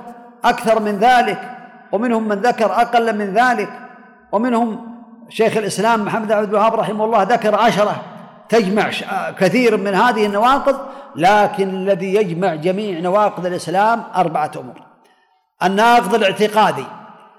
أكثر 0.45 0.81
من 0.81 0.99
ذلك 0.99 1.59
ومنهم 1.93 2.29
من 2.29 2.37
ذكر 2.37 2.73
أقل 2.73 3.19
من 3.19 3.35
ذلك 3.35 3.69
ومنهم 4.33 4.91
شيخ 5.29 5.57
الإسلام 5.57 6.05
محمد 6.05 6.33
عبد 6.33 6.49
الوهاب 6.49 6.75
رحمه 6.75 7.05
الله 7.05 7.23
ذكر 7.23 7.55
عشرة 7.55 8.03
تجمع 8.49 8.91
كثير 9.39 9.77
من 9.77 9.95
هذه 9.95 10.27
النواقض 10.27 10.77
لكن 11.17 11.69
الذي 11.69 12.15
يجمع 12.15 12.55
جميع 12.55 13.01
نواقض 13.01 13.47
الإسلام 13.47 14.03
أربعة 14.17 14.51
أمور. 14.57 14.83
الناقض 15.63 16.15
الاعتقادي 16.15 16.85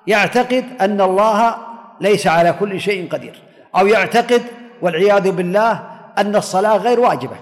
يعتقد 0.07 0.66
أن 0.82 1.01
الله 1.01 1.55
ليس 2.01 2.28
على 2.28 2.53
كل 2.53 2.80
شيء 2.80 3.12
قدير. 3.12 3.50
أو 3.76 3.88
يعتقد 3.88 4.41
والعياذ 4.82 5.32
بالله 5.32 5.80
أن 6.17 6.36
الصلاة 6.36 6.78
غير 6.78 6.99
واجبة 6.99 7.36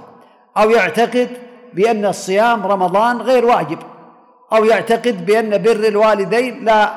أو 0.57 0.69
يعتقد 0.69 1.29
بأن 1.73 2.05
الصيام 2.05 2.67
رمضان 2.67 3.17
غير 3.17 3.45
واجب 3.45 3.77
أو 4.53 4.65
يعتقد 4.65 5.25
بأن 5.25 5.57
بر 5.57 5.87
الوالدين 5.87 6.65
لا 6.65 6.89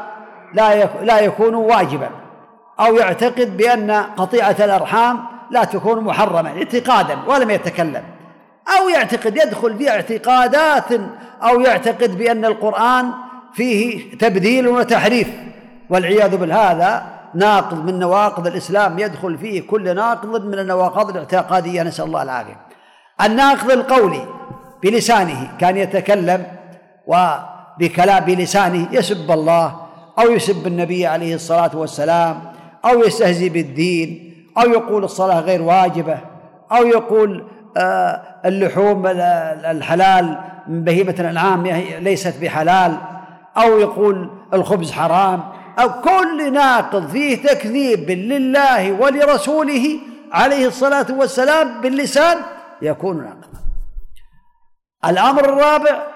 لا 0.55 0.85
لا 1.03 1.20
يكون 1.20 1.55
واجبا 1.55 2.11
أو 2.80 2.97
يعتقد 2.97 3.57
بأن 3.57 3.91
قطيعة 3.91 4.57
الأرحام 4.61 5.24
لا 5.51 5.64
تكون 5.64 6.05
محرمة 6.05 6.51
اعتقادا 6.51 7.18
ولم 7.26 7.51
يتكلم 7.51 8.03
أو 8.78 8.89
يعتقد 8.89 9.37
يدخل 9.37 9.78
في 9.78 9.91
اعتقادات 9.91 10.89
أو 11.43 11.61
يعتقد 11.61 12.18
بأن 12.18 12.45
القرآن 12.45 13.11
فيه 13.55 14.18
تبديل 14.18 14.68
وتحريف 14.68 15.28
والعياذ 15.91 16.37
بالله 16.37 16.70
هذا 16.70 17.07
ناقض 17.35 17.85
من 17.85 17.99
نواقض 17.99 18.47
الإسلام 18.47 18.99
يدخل 18.99 19.39
فيه 19.39 19.66
كل 19.66 19.95
ناقض 19.95 20.45
من 20.45 20.59
النواقض 20.59 21.11
الاعتقادية. 21.11 21.83
نسأل 21.83 22.05
الله 22.05 22.22
العافية. 22.22 22.57
الناقض 23.24 23.70
القولي 23.70 24.26
بلسانه 24.83 25.57
كان 25.59 25.76
يتكلم 25.76 26.47
وبكلام 27.07 28.24
بلسانه 28.24 28.89
يسب 28.93 29.30
الله 29.30 29.76
أو 30.18 30.30
يسب 30.30 30.66
النبي 30.66 31.07
عليه 31.07 31.35
الصلاة 31.35 31.70
والسلام 31.74 32.41
أو 32.85 33.01
يستهزي 33.01 33.49
بالدين 33.49 34.35
أو 34.59 34.70
يقول 34.70 35.05
الصلاة 35.05 35.41
غير 35.41 35.62
واجبة 35.62 36.18
أو 36.72 36.87
يقول 36.87 37.45
آه، 37.76 38.22
اللحوم 38.45 39.07
الحلال 39.07 40.39
من 40.68 40.85
بهيمة 40.85 41.14
الأنعام 41.18 41.66
ليست 42.01 42.35
بحلال 42.43 42.97
أو 43.57 43.78
يقول 43.78 44.30
الخبز 44.55 44.93
حرام. 44.93 45.43
كل 46.05 46.53
ناقض 46.53 47.11
فيه 47.11 47.43
تكذيب 47.43 48.11
لله 48.11 48.93
ولرسوله 48.93 49.99
عليه 50.33 50.66
الصلاة 50.66 51.07
والسلام 51.11 51.81
باللسان 51.81 52.39
يكون 52.83 53.23
ناقضا. 53.23 53.59
الأمر 55.05 55.45
الرابع 55.45 56.07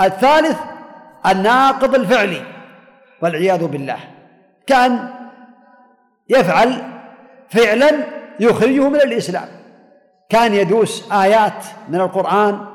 الثالث 0.00 0.58
الناقض 1.26 1.94
الفعلي 1.94 2.42
والعياذ 3.22 3.66
بالله. 3.66 3.98
كان 4.66 5.08
يفعل 6.28 6.82
فعلا 7.50 7.90
يخرجه 8.40 8.88
من 8.88 9.00
الإسلام. 9.00 9.48
كان 10.28 10.54
يدوس 10.54 11.12
آيات 11.12 11.64
من 11.88 12.00
القرآن 12.00 12.66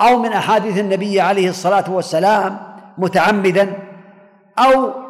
أو 0.00 0.18
من 0.18 0.32
أحاديث 0.32 0.78
النبي 0.78 1.20
عليه 1.20 1.48
الصلاة 1.48 1.90
والسلام 1.90 2.58
متعمدا 2.98 3.78
أو 4.58 5.07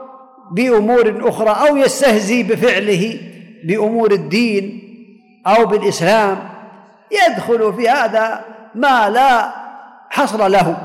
بأمور 0.52 1.28
أخرى 1.28 1.68
أو 1.68 1.76
يستهزي 1.76 2.42
بفعله 2.42 3.20
بأمور 3.64 4.12
الدين 4.12 4.82
أو 5.46 5.66
بالإسلام 5.66 6.48
يدخل 7.12 7.72
في 7.72 7.88
هذا 7.88 8.44
ما 8.74 9.10
لا 9.10 9.52
حصر 10.10 10.48
له. 10.48 10.76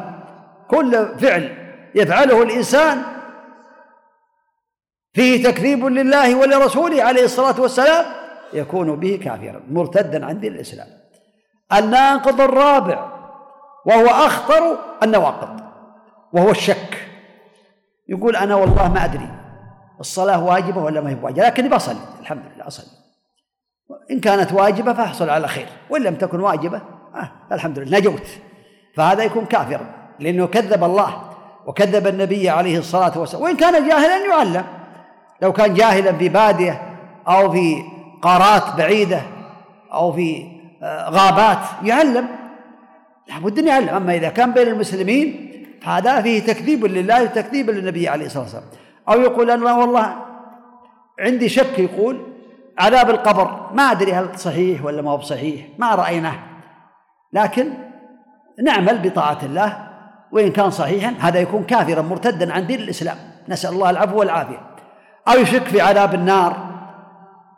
كل 0.70 1.20
فعل 1.20 1.58
يفعله 1.96 2.44
الإنسان 2.44 3.02
فيه 5.14 5.44
تكذيب 5.44 5.86
لله 5.86 6.36
ولرسوله 6.36 7.04
عليه 7.04 7.24
الصلاة 7.24 7.62
والسلام 7.62 8.06
يكون 8.54 8.96
به 8.96 9.20
كافرا 9.24 9.62
مرتدا 9.72 10.26
عن 10.26 10.40
دين 10.40 10.54
الإسلام. 10.54 10.88
الناقض 11.74 12.42
الرابع 12.42 13.12
وهو 13.86 14.08
أخطر 14.08 14.78
النواقض 15.04 15.62
وهو 16.34 16.52
الشك. 16.52 17.08
يقول 18.08 18.36
أنا 18.36 18.56
والله 18.56 18.94
ما 18.94 19.06
أدري 19.06 19.43
الصلاة 20.04 20.44
واجبة 20.44 20.82
ولا 20.82 21.02
ما 21.02 21.10
هي 21.10 21.18
واجبة 21.22 21.48
لكني 21.48 21.70
بصلي 21.70 21.98
الحمد 22.20 22.44
لله 22.56 22.68
أصلي. 22.68 22.86
إن 24.12 24.20
كانت 24.20 24.52
واجبة 24.52 24.94
فأحصل 24.94 25.30
على 25.30 25.48
خير 25.48 25.68
وإن 25.90 26.02
لم 26.02 26.16
تكن 26.16 26.40
واجبة 26.40 26.82
آه 27.16 27.32
الحمد 27.52 27.80
لله 27.80 28.00
نجوت. 28.00 28.28
فهذا 28.96 29.24
يكون 29.24 29.46
كافرا 29.46 29.86
لأنه 30.20 30.48
كذب 30.48 30.84
الله 30.84 31.22
وكذب 31.66 32.08
النبي 32.08 32.50
عليه 32.50 32.78
الصلاة 32.78 33.20
والسلام. 33.20 33.44
وإن 33.44 33.56
كان 33.58 33.88
جاهلا 33.88 34.26
يعلم. 34.26 34.64
لو 35.42 35.54
كان 35.54 35.74
جاهلا 35.74 36.14
في 36.18 36.30
بادية 36.30 36.82
أو 37.28 37.52
في 37.52 37.84
قارات 38.22 38.76
بعيدة 38.78 39.22
أو 39.94 40.14
في 40.14 40.54
آه، 40.84 41.10
غابات 41.10 41.60
يعلم. 41.84 42.28
لابد 43.28 43.60
أن 43.60 43.68
يعلم. 43.68 43.90
أما 43.90 44.16
إذا 44.16 44.30
كان 44.30 44.52
بين 44.52 44.68
المسلمين 44.68 45.54
هذا 45.84 46.22
فيه 46.22 46.40
تكذيب 46.40 46.86
لله 46.86 47.24
وتكذيب 47.24 47.70
للنبي 47.70 48.08
عليه 48.08 48.26
الصلاة 48.26 48.44
والسلام. 48.44 48.64
أو 49.10 49.22
يقول 49.22 49.52
أنا 49.52 49.74
والله 49.74 50.16
عندي 51.20 51.50
شك 51.50 51.80
يقول 51.80 52.22
عذاب 52.80 53.10
القبر. 53.10 53.70
ما 53.74 53.84
أدري 53.84 54.14
هل 54.14 54.40
صحيح 54.40 54.86
ولا 54.86 55.02
ما 55.02 55.12
هو 55.12 55.18
بصحيح 55.18 55.66
ما 55.78 55.96
رأيناه. 55.96 56.40
لكن 57.34 57.74
نعمل 58.64 58.98
بطاعة 58.98 59.38
الله 59.44 59.88
وإن 60.32 60.52
كان 60.52 60.70
صحيحا 60.70 61.14
هذا 61.20 61.40
يكون 61.40 61.64
كافرا 61.64 62.02
مرتدا 62.02 62.54
عن 62.54 62.68
دين 62.68 62.80
الإسلام. 62.80 63.18
نسأل 63.50 63.70
الله 63.70 63.90
العفو 63.90 64.20
والعافية. 64.20 64.62
أو 65.28 65.34
يشك 65.34 65.64
في 65.64 65.82
عذاب 65.82 66.14
النار 66.14 66.56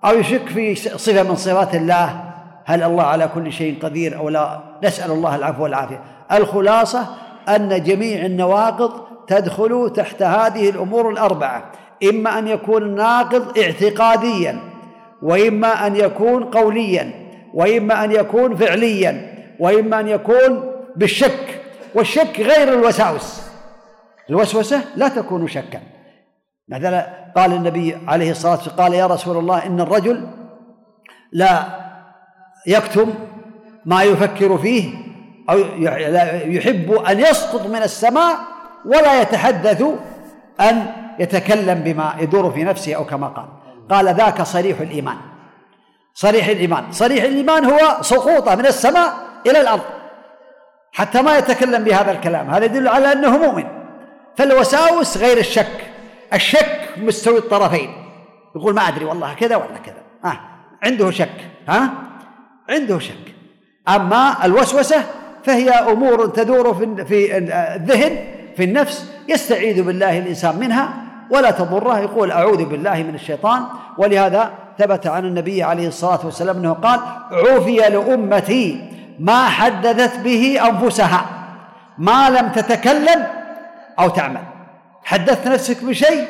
أو 0.05 0.13
يشك 0.13 0.47
في 0.47 0.75
صفة 0.75 1.23
من 1.23 1.35
صفات 1.35 1.75
الله. 1.75 2.21
هل 2.65 2.83
الله 2.83 3.03
على 3.03 3.27
كل 3.27 3.51
شيء 3.51 3.79
قدير 3.83 4.17
أو 4.17 4.29
لا؟ 4.29 4.59
نسأل 4.83 5.11
الله 5.11 5.35
العفو 5.35 5.63
والعافية. 5.63 6.01
الخلاصة 6.31 7.07
أن 7.49 7.83
جميع 7.83 8.25
النواقض 8.25 9.05
تدخل 9.27 9.93
تحت 9.95 10.21
هذه 10.21 10.69
الأمور 10.69 11.09
الأربعة. 11.09 11.71
إما 12.09 12.39
أن 12.39 12.47
يكون 12.47 12.95
ناقض 12.95 13.57
اعتقاديا 13.59 14.59
وإما 15.21 15.87
أن 15.87 15.95
يكون 15.95 16.43
قوليا 16.43 17.11
وإما 17.53 18.03
أن 18.03 18.11
يكون 18.11 18.55
فعليا 18.55 19.35
وإما 19.59 19.99
أن 19.99 20.07
يكون 20.07 20.71
بالشك. 20.95 21.61
والشك 21.95 22.39
غير 22.39 22.73
الوساوس. 22.73 23.41
الوسوسة 24.29 24.81
لا 24.95 25.07
تكون 25.07 25.47
شكا. 25.47 25.81
مثلا 26.69 27.31
قال 27.35 27.53
النبي 27.53 27.97
عليه 28.07 28.31
الصلاة 28.31 28.53
والسلام 28.53 28.77
قال 28.77 28.93
يا 28.93 29.07
رسول 29.07 29.37
الله 29.37 29.65
إن 29.65 29.79
الرجل 29.79 30.27
لا 31.31 31.63
يكتم 32.67 33.13
ما 33.85 34.03
يفكر 34.03 34.57
فيه 34.57 34.93
أو 35.49 35.57
يحب 36.45 36.91
أن 36.91 37.19
يسقط 37.19 37.67
من 37.67 37.75
السماء 37.75 38.35
ولا 38.85 39.21
يتحدث 39.21 39.83
أن 40.61 40.85
يتكلم 41.19 41.79
بما 41.79 42.15
يدور 42.19 42.51
في 42.51 42.63
نفسه 42.63 42.93
أو 42.93 43.05
كما 43.05 43.27
قال. 43.27 43.45
قال 43.89 44.15
ذاك 44.15 44.41
صريح 44.41 44.79
الإيمان. 44.79 45.17
صريح 46.13 46.47
الإيمان. 46.47 46.91
صريح 46.91 47.23
الإيمان 47.23 47.65
هو 47.65 47.97
سقوطه 48.01 48.55
من 48.55 48.65
السماء 48.65 49.13
إلى 49.47 49.61
الأرض. 49.61 49.83
حتى 50.91 51.21
ما 51.21 51.37
يتكلم 51.37 51.83
بهذا 51.83 52.11
الكلام. 52.11 52.49
هذا 52.49 52.65
يدل 52.65 52.87
على 52.87 53.11
أنه 53.11 53.37
مؤمن. 53.37 53.65
فالوساوس 54.37 55.17
غير 55.17 55.37
الشك. 55.37 55.91
الشك 56.33 56.89
مستوي 56.97 57.37
الطرفين. 57.37 57.89
يقول 58.55 58.75
ما 58.75 58.81
أدري 58.87 59.05
والله 59.05 59.33
كذا 59.33 59.55
ولا 59.55 59.77
كذا. 59.85 60.31
آه 60.31 60.39
عنده 60.83 61.11
شك. 61.11 61.51
ها؟ 61.67 61.89
عنده 62.69 62.99
شك. 62.99 63.35
أما 63.89 64.45
الوسوسة 64.45 65.03
فهي 65.43 65.69
أمور 65.69 66.25
تدور 66.25 66.73
في 67.05 67.37
الذهن 67.37 68.44
في 68.57 68.63
النفس 68.63 69.11
يستعيذ 69.27 69.83
بالله 69.83 70.17
الإنسان 70.17 70.55
منها 70.59 70.89
ولا 71.31 71.51
تضره. 71.51 71.99
يقول 71.99 72.31
أعوذ 72.31 72.65
بالله 72.65 73.03
من 73.03 73.15
الشيطان. 73.15 73.63
ولهذا 73.97 74.49
ثبت 74.79 75.07
عن 75.07 75.25
النبي 75.25 75.63
عليه 75.63 75.87
الصلاة 75.87 76.19
والسلام 76.23 76.57
أنه 76.57 76.73
قال 76.73 76.99
عوفي 77.31 77.75
لأمتي 77.75 78.91
ما 79.19 79.45
حدثت 79.45 80.19
به 80.19 80.59
أنفسها 80.69 81.25
ما 81.97 82.29
لم 82.29 82.49
تتكلم 82.49 83.27
أو 83.99 84.09
تعمل. 84.09 84.41
حدثت 85.03 85.47
نفسك 85.47 85.83
بشيء 85.83 86.25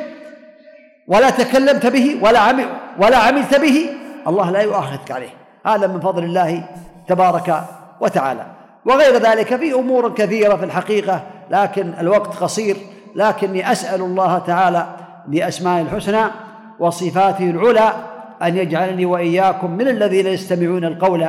ولا 1.07 1.29
تكلمت 1.29 1.85
به 1.85 2.19
ولا 2.21 2.39
عمل 2.39 2.65
ولا 2.99 3.17
عملت 3.17 3.55
به 3.59 3.89
الله 4.27 4.51
لا 4.51 4.61
يؤاخذك 4.61 5.11
عليه. 5.11 5.29
هذا 5.65 5.87
من 5.87 5.99
فضل 5.99 6.23
الله 6.23 6.63
تبارك 7.07 7.63
وتعالى. 8.01 8.45
وغير 8.85 9.17
ذلك 9.17 9.55
في 9.55 9.73
أمور 9.73 10.13
كثيرة 10.13 10.55
في 10.55 10.65
الحقيقة 10.65 11.23
لكن 11.49 11.93
الوقت 11.99 12.35
قصير. 12.35 12.77
لكني 13.15 13.71
أسأل 13.71 14.01
الله 14.01 14.37
تعالى 14.37 14.85
بأسماء 15.27 15.81
الحسنى 15.81 16.23
وصفاته 16.79 17.49
العلى 17.49 17.93
أن 18.43 18.57
يجعلني 18.57 19.05
وإياكم 19.05 19.71
من 19.71 19.87
الذين 19.87 20.27
يستمعون 20.27 20.85
القول 20.85 21.27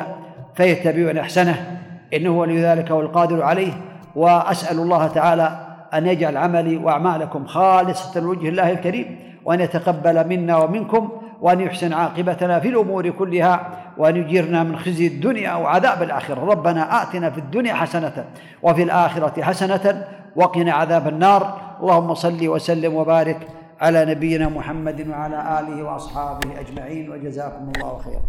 فيتبعون 0.54 1.18
أحسنه. 1.18 1.80
إنه 2.14 2.30
ولي 2.38 2.62
ذلك 2.62 2.90
والقادر 2.90 3.42
عليه. 3.42 3.72
وأسأل 4.16 4.78
الله 4.78 5.06
تعالى 5.06 5.66
أن 5.94 6.06
يجعل 6.06 6.36
عملي 6.36 6.76
وأعمالكم 6.76 7.46
خالصة 7.46 8.20
لوجه 8.20 8.48
الله 8.48 8.70
الكريم 8.70 9.18
وأن 9.44 9.60
يتقبل 9.60 10.28
منا 10.28 10.56
ومنكم 10.56 11.08
وأن 11.40 11.60
يحسن 11.60 11.92
عاقبتنا 11.92 12.60
في 12.60 12.68
الأمور 12.68 13.10
كلها 13.10 13.70
وأن 13.98 14.16
يجيرنا 14.16 14.62
من 14.62 14.78
خزي 14.78 15.06
الدنيا 15.06 15.54
وعذاب 15.54 16.02
الآخرة. 16.02 16.44
ربنا 16.44 17.02
آتنا 17.02 17.30
في 17.30 17.38
الدنيا 17.38 17.74
حسنة 17.74 18.24
وفي 18.62 18.82
الآخرة 18.82 19.42
حسنة 19.42 20.04
وقنا 20.36 20.72
عذاب 20.72 21.08
النار. 21.08 21.58
اللهم 21.80 22.14
صل 22.14 22.48
وسلم 22.48 22.94
وبارك 22.94 23.48
على 23.80 24.04
نبينا 24.04 24.48
محمد 24.48 25.08
وعلى 25.08 25.60
آله 25.60 25.82
وأصحابه 25.82 26.60
أجمعين. 26.60 27.10
وجزاكم 27.10 27.72
الله 27.76 27.98
خيرا. 27.98 28.22